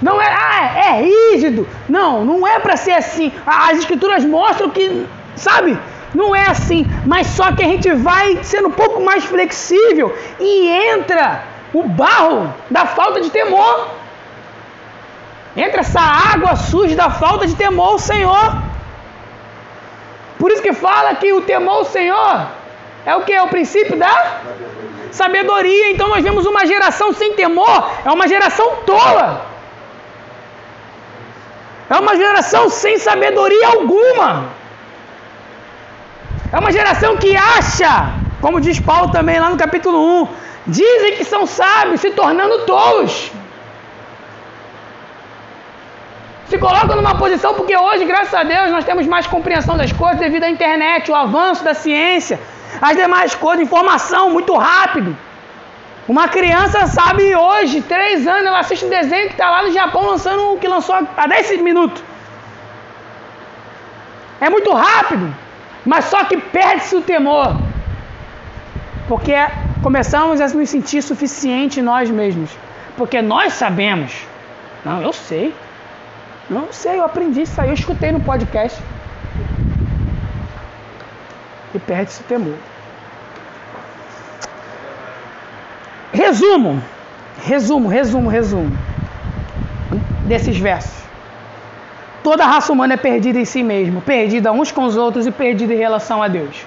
Não 0.04 0.22
é, 0.22 0.28
ah, 0.28 0.80
é 0.90 1.02
rígido. 1.02 1.66
Não, 1.88 2.26
não 2.26 2.46
é 2.46 2.60
para 2.60 2.76
ser 2.76 2.92
assim. 2.92 3.32
As 3.48 3.78
escrituras 3.80 4.26
mostram 4.26 4.70
que, 4.70 5.08
sabe, 5.34 5.80
não 6.14 6.36
é 6.36 6.46
assim. 6.48 6.86
Mas 7.06 7.28
só 7.28 7.54
que 7.54 7.64
a 7.64 7.68
gente 7.68 7.90
vai 7.94 8.44
sendo 8.44 8.68
um 8.68 8.72
pouco 8.72 9.00
mais 9.02 9.24
flexível 9.24 10.14
e 10.42 10.68
entra 10.68 11.46
o 11.74 11.84
barro 11.84 12.54
da 12.70 12.86
falta 12.86 13.22
de 13.22 13.30
temor. 13.30 13.88
Entra 15.56 15.80
essa 15.80 16.02
água 16.02 16.58
suja 16.58 16.98
da 16.98 17.10
falta 17.10 17.48
de 17.48 17.56
temor 17.56 17.92
ao 17.94 18.00
Senhor. 18.00 18.58
Por 20.38 20.52
isso 20.52 20.62
que 20.62 20.74
fala 20.74 21.16
que 21.16 21.32
o 21.32 21.42
temor 21.42 21.76
ao 21.76 21.86
Senhor 21.86 22.48
é 23.06 23.16
o 23.16 23.22
que? 23.22 23.32
É 23.32 23.42
o 23.42 23.48
princípio 23.48 23.96
da 23.98 24.42
sabedoria. 25.12 25.92
Então 25.92 26.10
nós 26.10 26.22
vemos 26.22 26.46
uma 26.46 26.66
geração 26.66 27.14
sem 27.14 27.36
temor, 27.36 27.90
é 28.04 28.12
uma 28.12 28.28
geração 28.28 28.70
tola. 28.86 29.53
É 31.90 31.96
uma 31.96 32.16
geração 32.16 32.70
sem 32.70 32.98
sabedoria 32.98 33.68
alguma. 33.68 34.50
É 36.52 36.60
uma 36.60 36.72
geração 36.72 37.18
que 37.18 37.36
acha, 37.36 38.14
como 38.40 38.62
diz 38.62 38.80
Paulo 38.80 39.12
também 39.12 39.40
lá 39.40 39.50
no 39.50 39.58
capítulo 39.58 40.22
1, 40.24 40.28
dizem 40.68 41.16
que 41.18 41.26
são 41.26 41.46
sábios, 41.46 42.00
se 42.02 42.12
tornando 42.12 42.66
tolos. 42.66 43.32
Se 46.48 46.58
colocam 46.58 46.96
numa 46.96 47.16
posição 47.16 47.56
porque 47.56 47.76
hoje, 47.76 48.06
graças 48.06 48.34
a 48.34 48.44
Deus, 48.44 48.70
nós 48.70 48.86
temos 48.86 49.08
mais 49.08 49.26
compreensão 49.26 49.76
das 49.76 49.92
coisas 49.92 50.20
devido 50.20 50.44
à 50.44 50.50
internet, 50.50 51.10
o 51.10 51.16
avanço 51.16 51.64
da 51.64 51.74
ciência. 51.74 52.40
As 52.82 52.96
demais 52.96 53.34
coisas, 53.34 53.66
informação 53.66 54.30
muito 54.30 54.54
rápido. 54.56 55.18
Uma 56.08 56.28
criança 56.28 56.86
sabe 56.88 57.34
hoje, 57.36 57.82
três 57.82 58.28
anos, 58.28 58.46
ela 58.46 58.60
assiste 58.60 58.86
um 58.86 58.90
desenho 58.90 59.28
que 59.28 59.34
está 59.34 59.50
lá 59.50 59.64
no 59.64 59.72
Japão 59.72 60.06
lançando 60.06 60.54
o 60.54 60.60
que 60.60 60.68
lançou 60.68 60.96
há 60.96 61.28
10 61.28 61.62
minutos. 61.62 62.04
É 64.42 64.50
muito 64.50 64.74
rápido, 64.74 65.34
mas 65.86 66.06
só 66.06 66.26
que 66.26 66.36
perde-se 66.36 66.96
o 66.96 67.02
temor. 67.02 67.56
Porque 69.08 69.34
começamos 69.82 70.42
a 70.42 70.48
nos 70.50 70.70
sentir 70.70 71.02
suficiente 71.02 71.82
nós 71.82 72.10
mesmos. 72.10 72.50
Porque 72.98 73.22
nós 73.22 73.54
sabemos. 73.54 74.14
Não, 74.84 75.02
eu 75.02 75.14
sei. 75.14 75.56
Não 76.50 76.64
eu 76.64 76.74
sei, 76.74 77.00
eu 77.00 77.06
aprendi 77.06 77.44
isso 77.44 77.60
aí, 77.62 77.70
eu 77.70 77.74
escutei 77.74 78.12
no 78.12 78.20
podcast 78.20 78.82
e 81.74 81.80
perde-se 81.80 82.22
o 82.22 82.24
temor. 82.26 82.58
Resumo, 86.14 86.80
resumo, 87.44 87.90
resumo, 87.90 88.30
resumo 88.30 88.78
desses 90.28 90.58
versos. 90.58 91.04
Toda 92.24 92.44
a 92.44 92.48
raça 92.48 92.72
humana 92.72 92.94
é 92.94 92.98
perdida 92.98 93.40
em 93.40 93.46
si 93.46 93.64
mesma, 93.64 94.00
perdida 94.00 94.52
uns 94.52 94.72
com 94.72 94.84
os 94.84 94.96
outros 94.96 95.26
e 95.26 95.32
perdida 95.32 95.74
em 95.74 95.78
relação 95.78 96.22
a 96.22 96.28
Deus. 96.28 96.66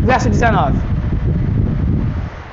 Verso 0.00 0.28
19. 0.28 0.78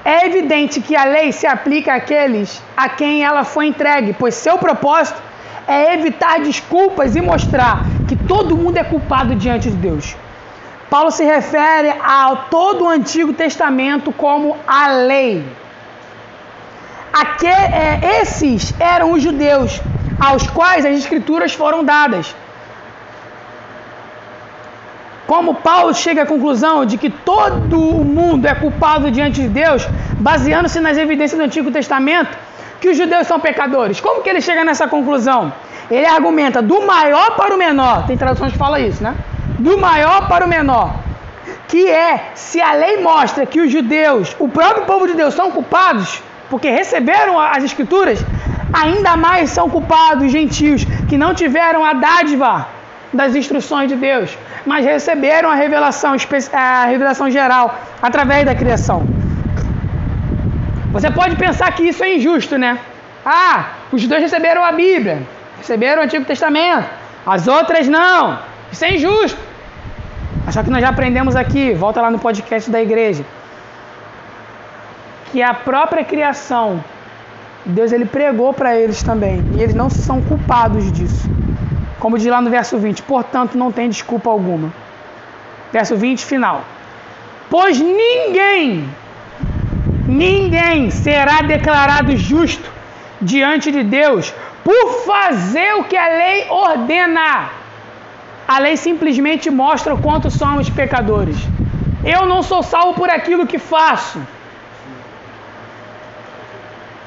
É 0.05 0.25
evidente 0.25 0.79
que 0.79 0.95
a 0.95 1.03
lei 1.03 1.33
se 1.33 1.45
aplica 1.45 1.93
àqueles 1.93 2.63
a 2.75 2.87
quem 2.87 3.23
ela 3.25 3.43
foi 3.43 3.67
entregue, 3.67 4.15
pois 4.17 4.33
seu 4.35 4.57
propósito 4.57 5.21
é 5.67 5.93
evitar 5.95 6.39
desculpas 6.39 7.15
e 7.15 7.21
mostrar 7.21 7.83
que 8.07 8.15
todo 8.15 8.55
mundo 8.55 8.77
é 8.77 8.83
culpado 8.85 9.35
diante 9.35 9.69
de 9.69 9.75
Deus. 9.75 10.15
Paulo 10.93 11.09
se 11.09 11.23
refere 11.23 11.89
a 12.03 12.35
todo 12.51 12.83
o 12.83 12.87
Antigo 12.87 13.33
Testamento 13.33 14.11
como 14.11 14.55
a 14.67 14.89
lei. 14.89 15.43
Aqui, 17.11 17.47
é, 17.47 18.21
esses 18.21 18.79
eram 18.79 19.13
os 19.13 19.23
judeus 19.23 19.81
aos 20.19 20.45
quais 20.45 20.85
as 20.85 20.95
escrituras 20.95 21.51
foram 21.51 21.83
dadas. 21.83 22.35
Como 25.25 25.55
Paulo 25.55 25.95
chega 25.95 26.21
à 26.21 26.25
conclusão 26.27 26.85
de 26.85 26.99
que 26.99 27.09
todo 27.09 27.79
o 27.79 28.05
mundo 28.05 28.45
é 28.45 28.53
culpado 28.53 29.09
diante 29.09 29.41
de 29.41 29.47
Deus, 29.47 29.87
baseando-se 30.19 30.79
nas 30.79 30.95
evidências 30.95 31.39
do 31.39 31.43
Antigo 31.43 31.71
Testamento, 31.71 32.37
que 32.79 32.89
os 32.89 32.95
judeus 32.95 33.25
são 33.25 33.39
pecadores. 33.39 33.99
Como 33.99 34.21
que 34.21 34.29
ele 34.29 34.41
chega 34.41 34.63
nessa 34.63 34.87
conclusão? 34.87 35.51
Ele 35.89 36.05
argumenta 36.05 36.61
do 36.61 36.85
maior 36.85 37.35
para 37.35 37.55
o 37.55 37.57
menor. 37.57 38.05
Tem 38.05 38.15
traduções 38.15 38.51
que 38.51 38.59
falam 38.59 38.77
isso, 38.77 39.01
né? 39.01 39.15
Do 39.59 39.77
maior 39.77 40.27
para 40.27 40.45
o 40.45 40.47
menor. 40.47 40.95
Que 41.67 41.89
é, 41.89 42.31
se 42.35 42.61
a 42.61 42.73
lei 42.73 43.01
mostra 43.01 43.45
que 43.45 43.61
os 43.61 43.71
judeus, 43.71 44.35
o 44.39 44.47
próprio 44.47 44.85
povo 44.85 45.07
de 45.07 45.13
Deus, 45.13 45.33
são 45.33 45.51
culpados, 45.51 46.21
porque 46.49 46.69
receberam 46.69 47.39
as 47.39 47.63
escrituras, 47.63 48.23
ainda 48.71 49.15
mais 49.15 49.49
são 49.49 49.69
culpados 49.69 50.25
os 50.25 50.31
gentios 50.31 50.85
que 51.09 51.17
não 51.17 51.33
tiveram 51.33 51.83
a 51.83 51.93
dádiva 51.93 52.67
das 53.11 53.35
instruções 53.35 53.89
de 53.89 53.95
Deus, 53.95 54.37
mas 54.65 54.85
receberam 54.85 55.49
a 55.49 55.55
revelação, 55.55 56.15
a 56.53 56.85
revelação 56.85 57.29
geral 57.29 57.77
através 58.01 58.45
da 58.45 58.55
criação. 58.55 59.05
Você 60.91 61.09
pode 61.11 61.35
pensar 61.35 61.71
que 61.71 61.83
isso 61.83 62.03
é 62.03 62.15
injusto, 62.15 62.57
né? 62.57 62.79
Ah, 63.25 63.65
os 63.91 64.01
judeus 64.01 64.21
receberam 64.21 64.63
a 64.63 64.71
Bíblia, 64.71 65.23
receberam 65.57 66.01
o 66.01 66.05
Antigo 66.05 66.25
Testamento, 66.25 66.87
as 67.25 67.47
outras 67.47 67.87
não. 67.87 68.39
Isso 68.73 68.85
é 68.85 68.95
injusto. 68.95 69.39
Mas 70.43 70.55
só 70.55 70.63
que 70.63 70.69
nós 70.71 70.81
já 70.81 70.89
aprendemos 70.89 71.35
aqui, 71.35 71.73
volta 71.73 72.01
lá 72.01 72.09
no 72.09 72.17
podcast 72.17 72.71
da 72.71 72.81
igreja, 72.81 73.23
que 75.31 75.43
a 75.43 75.53
própria 75.53 76.03
criação, 76.03 76.83
Deus 77.63 77.91
ele 77.91 78.05
pregou 78.05 78.51
para 78.51 78.75
eles 78.75 79.03
também, 79.03 79.43
e 79.55 79.61
eles 79.61 79.75
não 79.75 79.91
são 79.91 80.19
culpados 80.23 80.91
disso. 80.91 81.29
Como 81.99 82.17
diz 82.17 82.25
lá 82.25 82.41
no 82.41 82.49
verso 82.49 82.75
20, 82.79 83.03
portanto 83.03 83.55
não 83.55 83.71
tem 83.71 83.87
desculpa 83.89 84.31
alguma. 84.31 84.73
Verso 85.71 85.95
20, 85.95 86.25
final. 86.25 86.63
Pois 87.51 87.79
ninguém, 87.79 88.89
ninguém 90.07 90.89
será 90.89 91.43
declarado 91.43 92.17
justo 92.17 92.71
diante 93.21 93.71
de 93.71 93.83
Deus 93.83 94.33
por 94.63 95.05
fazer 95.05 95.75
o 95.75 95.83
que 95.83 95.95
a 95.95 96.07
lei 96.07 96.47
ordena. 96.49 97.62
A 98.47 98.59
lei 98.59 98.75
simplesmente 98.75 99.49
mostra 99.49 99.93
o 99.93 100.01
quanto 100.01 100.29
somos 100.29 100.69
pecadores. 100.69 101.37
Eu 102.03 102.25
não 102.25 102.43
sou 102.43 102.61
salvo 102.61 102.93
por 102.93 103.09
aquilo 103.09 103.47
que 103.47 103.57
faço. 103.57 104.21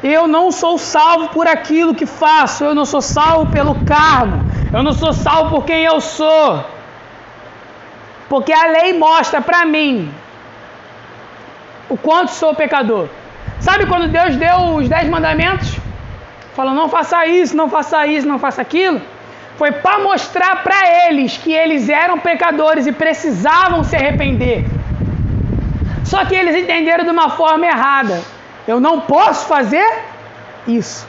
Eu 0.03 0.27
não 0.27 0.51
sou 0.51 0.79
salvo 0.79 1.29
por 1.29 1.47
aquilo 1.47 1.95
que 1.95 2.07
faço. 2.07 2.65
Eu 2.65 2.75
não 2.75 2.87
sou 2.87 3.03
salvo 3.03 3.51
pelo 3.53 3.75
cargo. 3.85 4.39
Eu 4.73 4.83
não 4.83 4.93
sou 4.93 5.13
salvo 5.13 5.57
por 5.57 5.65
quem 5.67 5.85
eu 5.85 6.01
sou. 6.01 6.65
Porque 8.29 8.53
a 8.53 8.67
lei 8.67 8.99
mostra 8.99 9.41
para 9.41 9.67
mim 9.67 10.11
o 11.89 11.97
quanto 11.97 12.31
sou 12.31 12.55
pecador. 12.55 13.09
Sabe 13.61 13.87
quando 13.87 14.09
Deus 14.09 14.37
deu 14.37 14.77
os 14.77 14.89
dez 14.89 15.09
mandamentos? 15.09 15.77
Falou: 16.55 16.73
não 16.73 16.89
faça 16.89 17.27
isso, 17.27 17.55
não 17.55 17.69
faça 17.69 18.07
isso, 18.07 18.27
não 18.27 18.39
faça 18.39 18.63
aquilo 18.63 19.01
foi 19.57 19.73
para 19.73 19.99
mostrar 19.99 20.63
para 20.63 21.09
eles 21.09 21.37
que 21.39 21.53
eles 21.53 21.89
eram 21.89 22.19
pecadores 22.19 22.87
e 22.87 22.93
precisavam 22.93 23.83
se 23.83 23.97
arrepender. 23.97 24.65
Só 26.05 26.25
que 26.25 26.35
eles 26.35 26.55
entenderam 26.55 27.05
de 27.05 27.11
uma 27.11 27.31
forma 27.31 27.67
errada. 27.67 28.21
Eu 28.69 28.79
não 28.79 29.01
posso 29.01 29.47
fazer 29.47 29.87
isso. 30.69 31.09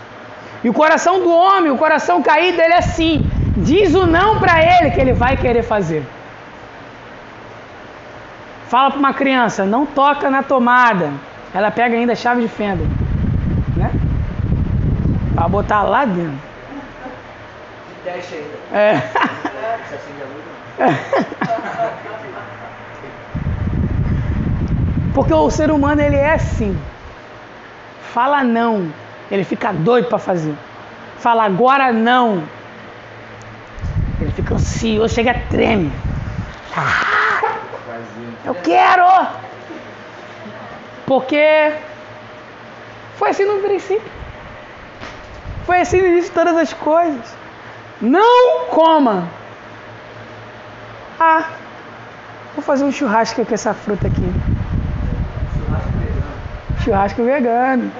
E 0.63 0.69
o 0.69 0.73
coração 0.73 1.19
do 1.19 1.31
homem, 1.31 1.71
o 1.71 1.77
coração 1.77 2.21
caído, 2.21 2.61
ele 2.61 2.73
é 2.73 2.77
assim. 2.77 3.29
Diz 3.57 3.93
o 3.93 4.05
não 4.05 4.39
para 4.39 4.61
ele 4.61 4.91
que 4.91 4.99
ele 4.99 5.13
vai 5.13 5.35
querer 5.35 5.63
fazer. 5.63 6.03
Fala 8.69 8.91
para 8.91 8.99
uma 8.99 9.13
criança, 9.13 9.65
não 9.65 9.85
toca 9.85 10.29
na 10.29 10.41
tomada. 10.41 11.11
Ela 11.53 11.69
pega 11.69 11.95
ainda 11.95 12.13
a 12.13 12.15
chave 12.15 12.41
de 12.41 12.47
fenda. 12.47 12.83
Né? 13.75 13.91
Pra 15.33 15.47
botar 15.47 15.83
lá 15.83 16.05
dentro. 16.05 16.46
É. 18.73 19.01
Porque 25.13 25.33
o 25.33 25.49
ser 25.49 25.71
humano 25.71 25.99
ele 26.01 26.15
é 26.15 26.33
assim. 26.33 26.77
Fala 28.13 28.43
não, 28.43 28.93
ele 29.31 29.43
fica 29.43 29.73
doido 29.73 30.09
para 30.09 30.19
fazer. 30.19 30.53
Fala 31.17 31.43
agora 31.43 31.91
não. 31.91 32.43
Ele 34.21 34.31
fica 34.31 34.53
ansioso, 34.53 35.13
chega 35.13 35.33
treme. 35.49 35.91
Ah, 36.75 37.57
eu 38.45 38.53
quero! 38.55 39.27
Porque 41.05 41.73
foi 43.15 43.29
assim 43.29 43.45
no 43.45 43.59
princípio. 43.61 44.11
Foi 45.65 45.81
assim 45.81 45.99
no 45.99 46.07
início 46.07 46.29
de 46.29 46.35
todas 46.35 46.55
as 46.55 46.73
coisas. 46.73 47.35
Não 48.01 48.65
coma. 48.69 49.27
Ah, 51.19 51.45
vou 52.55 52.63
fazer 52.63 52.83
um 52.83 52.91
churrasco 52.91 53.43
com 53.45 53.53
essa 53.53 53.73
fruta 53.73 54.07
aqui. 54.07 54.21
Churrasco 55.65 55.97
vegano. 56.01 56.81
Churrasco 56.83 57.23
vegano. 57.23 57.91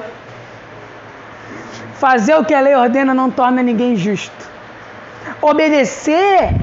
Fazer 2.00 2.36
o 2.36 2.46
que 2.46 2.54
a 2.54 2.60
lei 2.60 2.76
ordena 2.76 3.14
não 3.14 3.32
torna 3.32 3.64
ninguém 3.64 3.96
justo. 3.96 4.48
Obedecer, 5.42 6.54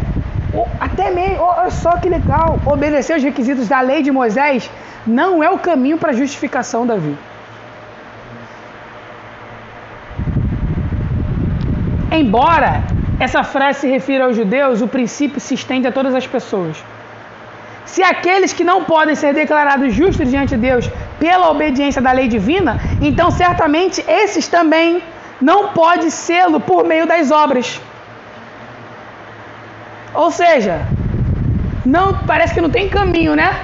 até 0.81 1.11
mesmo, 1.11 1.43
olha 1.43 1.71
só 1.71 1.97
que 1.97 2.09
legal, 2.09 2.61
obedecer 2.65 3.17
os 3.17 3.23
requisitos 3.23 3.67
da 3.69 3.81
lei 3.81 4.01
de 4.03 4.13
Moisés 4.13 4.71
não 5.05 5.43
é 5.43 5.51
o 5.51 5.59
caminho 5.59 5.99
para 5.99 6.11
a 6.11 6.15
justificação, 6.15 6.87
Davi. 6.87 7.17
Embora 12.13 12.85
essa 13.19 13.43
frase 13.45 13.81
se 13.81 13.87
refira 13.87 14.25
aos 14.25 14.37
judeus, 14.37 14.83
o 14.83 14.89
princípio 14.89 15.41
se 15.41 15.55
estende 15.55 15.87
a 15.87 15.93
todas 15.93 16.15
as 16.15 16.27
pessoas. 16.27 16.77
Se 17.85 18.03
aqueles 18.03 18.53
que 18.53 18.65
não 18.65 18.83
podem 18.85 19.15
ser 19.15 19.33
declarados 19.33 19.95
justos 19.95 20.29
diante 20.29 20.57
de 20.57 20.61
Deus 20.61 20.91
pela 21.19 21.51
obediência 21.51 22.03
da 22.03 22.13
lei 22.13 22.27
divina, 22.27 22.81
então 23.01 23.31
certamente 23.31 24.05
esses 24.09 24.49
também 24.49 25.03
não 25.41 25.69
podem 25.69 26.11
sê-lo 26.11 26.59
por 26.59 26.85
meio 26.85 27.07
das 27.07 27.31
obras. 27.31 27.81
Ou 30.13 30.31
seja, 30.31 30.81
não 31.85 32.15
parece 32.27 32.55
que 32.55 32.61
não 32.61 32.71
tem 32.71 32.89
caminho, 32.89 33.37
né? 33.37 33.55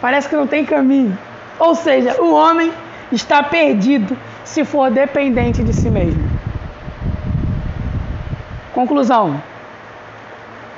Parece 0.00 0.28
que 0.28 0.36
não 0.36 0.46
tem 0.46 0.64
caminho. 0.64 1.16
Ou 1.58 1.74
seja, 1.74 2.20
o 2.22 2.32
homem 2.32 2.72
está 3.10 3.42
perdido 3.42 4.16
se 4.44 4.64
for 4.64 4.90
dependente 4.90 5.62
de 5.62 5.72
si 5.72 5.90
mesmo. 5.90 6.29
Conclusão. 8.72 9.42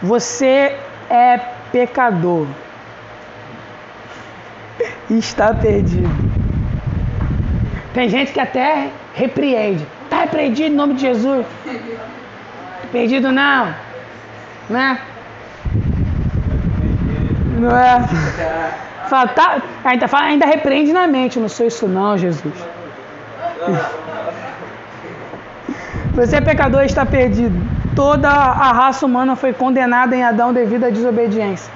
Você 0.03 0.77
é 1.11 1.39
pecador. 1.71 2.47
E 5.11 5.19
está 5.19 5.55
perdido. 5.55 6.09
Tem 7.95 8.09
gente 8.09 8.33
que 8.33 8.41
até 8.41 8.89
repreende. 9.15 9.87
Está 10.05 10.21
repreendido 10.21 10.73
em 10.73 10.77
nome 10.77 10.95
de 10.95 11.03
Jesus. 11.03 11.47
Perdido 12.91 13.31
não. 13.31 13.75
Né? 14.69 14.99
Não 17.59 17.77
é? 17.77 18.01
Fala, 19.09 19.29
tá, 19.29 19.63
ainda, 19.85 20.09
fala, 20.09 20.25
ainda 20.25 20.47
repreende 20.47 20.93
na 20.93 21.07
mente. 21.07 21.39
Não 21.39 21.49
sou 21.49 21.67
isso 21.67 21.87
não, 21.87 22.17
Jesus. 22.17 22.55
Você 26.15 26.37
é 26.37 26.41
pecador 26.41 26.83
e 26.83 26.87
está 26.87 27.05
perdido. 27.07 27.82
Toda 27.95 28.29
a 28.31 28.73
raça 28.73 29.05
humana 29.05 29.37
foi 29.37 29.53
condenada 29.53 30.17
em 30.17 30.25
Adão 30.25 30.53
devido 30.53 30.85
à 30.85 30.91
desobediência. 30.91 31.71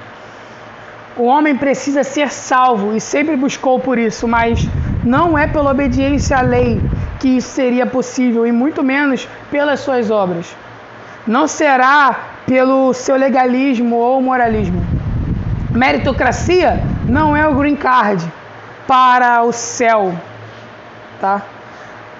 O 1.17 1.25
homem 1.25 1.57
precisa 1.57 2.03
ser 2.05 2.31
salvo 2.31 2.95
e 2.95 3.01
sempre 3.01 3.37
buscou 3.37 3.79
por 3.79 3.99
isso, 3.99 4.27
mas 4.27 4.67
não 5.05 5.37
é 5.37 5.47
pela 5.47 5.71
obediência 5.71 6.39
à 6.39 6.41
lei 6.41 6.81
que 7.19 7.29
isso 7.37 7.49
seria 7.49 7.87
possível 7.87 8.47
e 8.47 8.53
muito 8.53 8.83
menos 8.83 9.29
pelas 9.51 9.81
suas 9.81 10.11
obras. 10.11 10.55
Não 11.27 11.47
será 11.47 12.17
pelo 12.47 12.95
seu 12.95 13.17
legalismo 13.17 13.97
ou 13.97 14.21
moralismo. 14.23 14.85
Meritocracia 15.71 16.83
não 17.07 17.37
é 17.37 17.47
o 17.47 17.55
green 17.55 17.77
card 17.77 18.25
para 18.87 19.43
o 19.43 19.53
céu, 19.53 20.15
tá? 21.21 21.43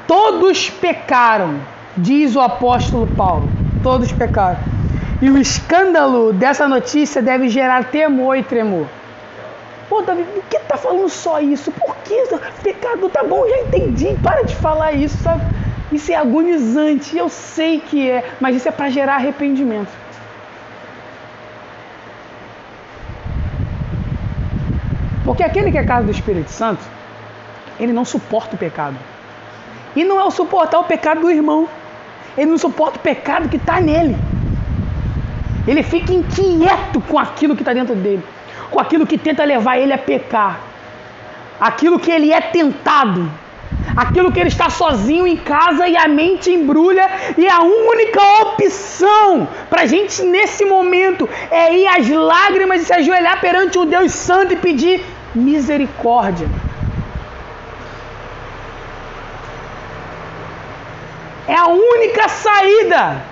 Todos 0.07 0.69
pecaram, 0.69 1.61
diz 1.97 2.37
o 2.37 2.41
apóstolo 2.41 3.07
Paulo. 3.07 3.66
Todos 3.87 4.11
pecaram. 4.11 4.59
E 5.23 5.31
o 5.31 5.39
escândalo 5.39 6.33
dessa 6.33 6.67
notícia 6.67 7.23
deve 7.23 7.49
gerar 7.49 7.85
temor 7.85 8.37
e 8.37 8.43
tremor. 8.43 8.85
Pô, 9.89 10.03
Davi, 10.03 10.25
por 10.25 10.43
que 10.43 10.59
tá 10.59 10.77
falando 10.77 11.09
só 11.09 11.41
isso? 11.41 11.71
Por 11.71 11.95
que? 11.99 12.21
Pecado, 12.65 13.09
tá 13.09 13.23
bom, 13.23 13.49
já 13.49 13.59
entendi. 13.59 14.17
Para 14.21 14.43
de 14.43 14.57
falar 14.57 14.91
isso, 14.91 15.17
sabe? 15.19 15.41
Isso 15.93 16.11
é 16.11 16.17
agonizante, 16.17 17.17
eu 17.17 17.29
sei 17.29 17.79
que 17.79 18.11
é, 18.11 18.29
mas 18.41 18.57
isso 18.57 18.69
é 18.69 18.73
para 18.73 18.91
gerar 18.91 19.15
arrependimento. 19.15 19.93
Porque 25.25 25.45
aquele 25.45 25.71
que 25.71 25.79
é 25.79 25.85
casa 25.85 26.07
do 26.07 26.11
Espírito 26.11 26.51
Santo, 26.51 26.83
ele 27.79 27.93
não 27.93 28.05
suporta 28.05 28.57
o 28.57 28.59
pecado. 28.59 28.97
E 29.95 30.03
não 30.03 30.21
é 30.21 30.25
o 30.25 30.31
suportar 30.33 30.81
o 30.81 30.85
pecado 30.85 31.21
do 31.21 31.31
irmão. 31.31 31.69
Ele 32.37 32.51
não 32.51 32.59
suporta 32.59 32.99
o 32.99 33.01
pecado 33.01 33.49
que 33.49 33.57
está 33.57 33.81
nele. 33.81 34.17
Ele 35.67 35.83
fica 35.83 36.13
inquieto 36.13 37.01
com 37.01 37.19
aquilo 37.19 37.57
que 37.57 37.63
está 37.63 37.73
dentro 37.73 37.95
dele, 37.95 38.23
com 38.71 38.79
aquilo 38.79 39.07
que 39.07 39.19
tenta 39.19 39.45
levar 39.45 39.79
ele 39.79 39.93
a 39.93 39.99
pecar, 39.99 40.61
aquilo 41.59 41.99
que 41.99 42.11
ele 42.11 42.33
é 42.33 42.41
tentado, 42.41 43.29
aquilo 43.97 44.31
que 44.31 44.39
ele 44.39 44.49
está 44.49 44.71
sozinho 44.71 45.27
em 45.27 45.37
casa 45.37 45.89
e 45.89 45.97
a 45.97 46.07
mente 46.07 46.51
embrulha, 46.51 47.11
e 47.37 47.49
a 47.49 47.63
única 47.63 48.21
opção 48.43 49.49
para 49.69 49.83
a 49.83 49.87
gente 49.87 50.23
nesse 50.23 50.65
momento 50.65 51.29
é 51.51 51.77
ir 51.77 51.87
às 51.89 52.09
lágrimas 52.09 52.83
e 52.83 52.85
se 52.85 52.93
ajoelhar 52.93 53.41
perante 53.41 53.77
o 53.77 53.85
Deus 53.85 54.13
Santo 54.13 54.53
e 54.53 54.57
pedir 54.57 55.05
misericórdia. 55.35 56.49
A 61.67 61.69
única 61.69 62.29
saída. 62.29 63.23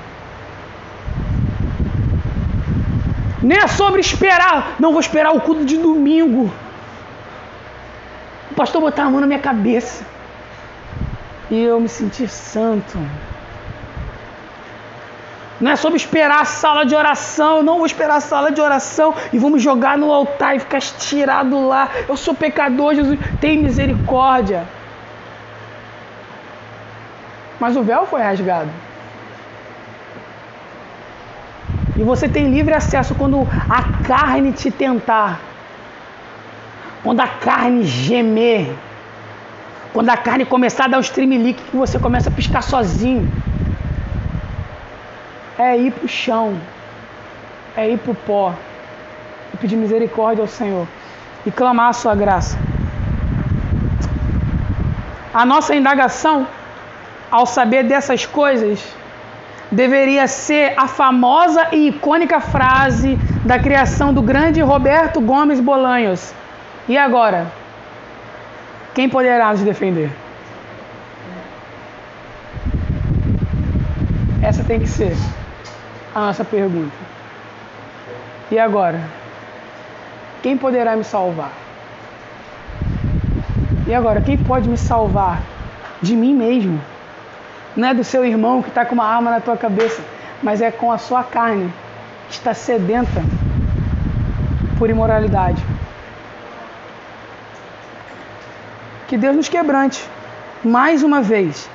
Nem 3.40 3.58
é 3.58 3.68
sobre 3.68 4.00
esperar. 4.00 4.74
Não 4.80 4.90
vou 4.90 5.00
esperar 5.00 5.32
o 5.32 5.40
culto 5.40 5.64
de 5.64 5.76
domingo. 5.76 6.52
O 8.50 8.54
pastor 8.54 8.80
botar 8.80 9.04
a 9.04 9.10
mão 9.10 9.20
na 9.20 9.26
minha 9.26 9.38
cabeça. 9.38 10.04
E 11.48 11.62
eu 11.62 11.78
me 11.78 11.88
sentir 11.88 12.28
santo. 12.28 12.98
Não 15.60 15.70
é 15.70 15.76
sobre 15.76 15.96
esperar 15.96 16.40
a 16.42 16.44
sala 16.44 16.84
de 16.84 16.94
oração. 16.96 17.58
Eu 17.58 17.62
não 17.62 17.76
vou 17.76 17.86
esperar 17.86 18.16
a 18.16 18.20
sala 18.20 18.50
de 18.50 18.60
oração. 18.60 19.14
E 19.32 19.38
vamos 19.38 19.62
jogar 19.62 19.96
no 19.96 20.12
altar 20.12 20.56
e 20.56 20.58
ficar 20.58 20.78
estirado 20.78 21.68
lá. 21.68 21.88
Eu 22.08 22.16
sou 22.16 22.34
pecador, 22.34 22.94
Jesus. 22.94 23.18
Tem 23.40 23.58
misericórdia. 23.58 24.66
Mas 27.64 27.76
o 27.76 27.82
véu 27.82 28.04
foi 28.04 28.20
rasgado. 28.20 28.68
E 31.96 32.02
você 32.02 32.28
tem 32.28 32.50
livre 32.50 32.74
acesso 32.74 33.14
quando 33.14 33.48
a 33.70 33.82
carne 34.06 34.52
te 34.52 34.70
tentar. 34.70 35.40
Quando 37.02 37.20
a 37.20 37.26
carne 37.26 37.82
gemer. 37.84 38.70
Quando 39.94 40.10
a 40.10 40.16
carne 40.26 40.44
começar 40.44 40.84
a 40.84 40.88
dar 40.88 40.98
os 40.98 41.08
tremelique 41.08 41.62
que 41.62 41.74
você 41.74 41.98
começa 41.98 42.28
a 42.28 42.32
piscar 42.32 42.60
sozinho. 42.62 43.32
É 45.58 45.74
ir 45.78 45.90
pro 45.90 46.06
chão. 46.06 46.60
É 47.74 47.88
ir 47.88 47.96
pro 47.96 48.14
pó. 48.14 48.52
E 49.54 49.56
pedir 49.56 49.76
misericórdia 49.76 50.42
ao 50.42 50.48
Senhor. 50.48 50.86
E 51.46 51.50
clamar 51.50 51.88
a 51.88 51.94
sua 51.94 52.14
graça. 52.14 52.58
A 55.32 55.46
nossa 55.46 55.74
indagação 55.74 56.46
ao 57.34 57.46
saber 57.46 57.82
dessas 57.82 58.24
coisas, 58.24 58.78
deveria 59.68 60.28
ser 60.28 60.74
a 60.76 60.86
famosa 60.86 61.66
e 61.72 61.88
icônica 61.88 62.38
frase 62.38 63.16
da 63.44 63.58
criação 63.58 64.14
do 64.14 64.22
grande 64.22 64.60
Roberto 64.60 65.20
Gomes 65.20 65.58
Bolanhos. 65.58 66.32
E 66.88 66.96
agora? 66.96 67.48
Quem 68.94 69.08
poderá 69.08 69.50
nos 69.50 69.62
defender? 69.62 70.12
Essa 74.40 74.62
tem 74.62 74.78
que 74.78 74.86
ser 74.86 75.16
a 76.14 76.20
nossa 76.26 76.44
pergunta. 76.44 76.94
E 78.48 78.60
agora? 78.60 79.00
Quem 80.40 80.56
poderá 80.56 80.94
me 80.94 81.02
salvar? 81.02 81.50
E 83.88 83.92
agora, 83.92 84.20
quem 84.20 84.38
pode 84.38 84.68
me 84.68 84.76
salvar 84.76 85.42
de 86.00 86.14
mim 86.14 86.32
mesmo? 86.32 86.93
Não 87.76 87.88
é 87.88 87.94
do 87.94 88.04
seu 88.04 88.24
irmão 88.24 88.62
que 88.62 88.68
está 88.68 88.84
com 88.84 88.94
uma 88.94 89.04
arma 89.04 89.30
na 89.30 89.40
tua 89.40 89.56
cabeça, 89.56 90.02
mas 90.42 90.60
é 90.60 90.70
com 90.70 90.92
a 90.92 90.98
sua 90.98 91.24
carne 91.24 91.72
que 92.28 92.34
está 92.34 92.54
sedenta 92.54 93.22
por 94.78 94.90
imoralidade. 94.90 95.62
Que 99.08 99.16
Deus 99.16 99.36
nos 99.36 99.48
quebrante 99.48 100.04
mais 100.64 101.02
uma 101.02 101.20
vez. 101.20 101.68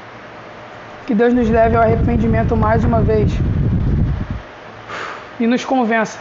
Que 1.05 1.13
Deus 1.13 1.33
nos 1.33 1.49
leve 1.49 1.75
ao 1.75 1.83
arrependimento 1.83 2.55
mais 2.55 2.83
uma 2.83 3.01
vez. 3.01 3.31
E 5.39 5.47
nos 5.47 5.63
convença 5.63 6.19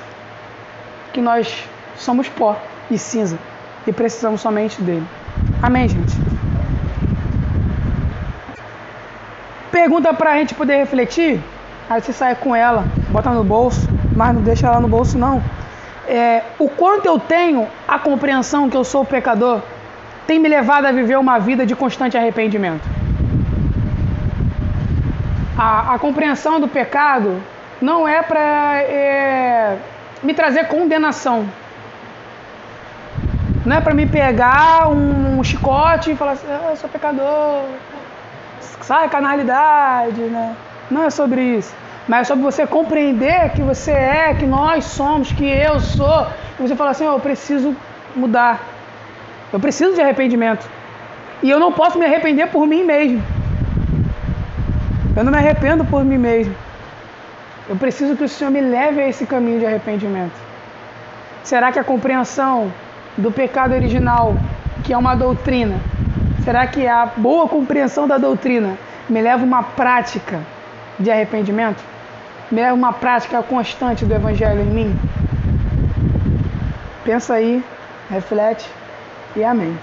que 1.12 1.20
nós 1.20 1.64
somos 1.96 2.28
pó 2.28 2.56
e 2.90 2.98
cinza 2.98 3.38
e 3.86 3.92
precisamos 3.92 4.40
somente 4.40 4.80
dele. 4.80 5.06
Amém, 5.62 5.88
gente? 5.88 6.27
Pergunta 9.70 10.12
para 10.14 10.32
a 10.32 10.36
gente 10.36 10.54
poder 10.54 10.76
refletir. 10.76 11.40
Aí 11.88 12.00
você 12.00 12.12
sai 12.12 12.34
com 12.34 12.54
ela, 12.54 12.84
bota 13.10 13.30
no 13.30 13.42
bolso, 13.42 13.88
mas 14.14 14.34
não 14.34 14.42
deixa 14.42 14.66
ela 14.66 14.80
no 14.80 14.88
bolso 14.88 15.16
não. 15.16 15.42
É, 16.06 16.42
o 16.58 16.68
quanto 16.68 17.06
eu 17.06 17.18
tenho 17.18 17.66
a 17.86 17.98
compreensão 17.98 18.68
que 18.68 18.76
eu 18.76 18.84
sou 18.84 19.04
pecador 19.04 19.60
tem 20.26 20.38
me 20.38 20.48
levado 20.48 20.86
a 20.86 20.92
viver 20.92 21.18
uma 21.18 21.38
vida 21.38 21.64
de 21.64 21.74
constante 21.74 22.16
arrependimento. 22.16 22.86
A, 25.56 25.94
a 25.94 25.98
compreensão 25.98 26.60
do 26.60 26.68
pecado 26.68 27.42
não 27.80 28.06
é 28.06 28.22
para 28.22 28.82
é, 28.82 29.78
me 30.22 30.34
trazer 30.34 30.66
condenação. 30.68 31.46
Não 33.64 33.76
é 33.76 33.80
para 33.80 33.94
me 33.94 34.06
pegar 34.06 34.88
um, 34.88 35.38
um, 35.38 35.44
chicote 35.44 36.12
e 36.12 36.16
falar 36.16 36.32
assim, 36.32 36.46
ah, 36.48 36.70
eu 36.70 36.76
sou 36.76 36.88
pecador, 36.88 37.64
sai 38.88 39.06
canalidade, 39.10 40.18
né? 40.22 40.56
Não 40.90 41.02
é 41.04 41.10
sobre 41.10 41.42
isso. 41.58 41.74
Mas 42.08 42.20
é 42.22 42.24
sobre 42.24 42.42
você 42.42 42.66
compreender 42.66 43.50
que 43.50 43.60
você 43.60 43.90
é, 43.90 44.32
que 44.32 44.46
nós 44.46 44.84
somos, 44.84 45.30
que 45.30 45.44
eu 45.44 45.78
sou. 45.78 46.26
E 46.58 46.62
você 46.62 46.74
fala 46.74 46.92
assim, 46.92 47.06
oh, 47.06 47.12
eu 47.12 47.20
preciso 47.20 47.76
mudar. 48.16 48.60
Eu 49.52 49.60
preciso 49.60 49.94
de 49.94 50.00
arrependimento. 50.00 50.66
E 51.42 51.50
eu 51.50 51.60
não 51.60 51.70
posso 51.70 51.98
me 51.98 52.06
arrepender 52.06 52.46
por 52.46 52.66
mim 52.66 52.82
mesmo. 52.82 53.22
Eu 55.14 55.22
não 55.22 55.32
me 55.32 55.36
arrependo 55.36 55.84
por 55.84 56.02
mim 56.02 56.16
mesmo. 56.16 56.54
Eu 57.68 57.76
preciso 57.76 58.16
que 58.16 58.24
o 58.24 58.28
Senhor 58.28 58.50
me 58.50 58.62
leve 58.62 59.02
a 59.02 59.06
esse 59.06 59.26
caminho 59.26 59.58
de 59.58 59.66
arrependimento. 59.66 60.38
Será 61.44 61.70
que 61.70 61.78
a 61.78 61.84
compreensão 61.84 62.72
do 63.18 63.30
pecado 63.30 63.74
original, 63.74 64.34
que 64.82 64.94
é 64.94 64.96
uma 64.96 65.14
doutrina, 65.14 65.76
será 66.44 66.66
que 66.66 66.86
a 66.86 67.06
boa 67.06 67.48
compreensão 67.48 68.06
da 68.06 68.18
doutrina 68.18 68.76
me 69.08 69.20
leva 69.20 69.42
a 69.42 69.46
uma 69.46 69.62
prática 69.62 70.40
de 70.98 71.10
arrependimento? 71.10 71.82
Me 72.50 72.60
leva 72.60 72.72
a 72.72 72.74
uma 72.74 72.92
prática 72.92 73.42
constante 73.42 74.04
do 74.04 74.14
Evangelho 74.14 74.60
em 74.60 74.66
mim? 74.66 74.98
Pensa 77.04 77.34
aí, 77.34 77.62
reflete 78.10 78.68
e 79.36 79.44
amém. 79.44 79.76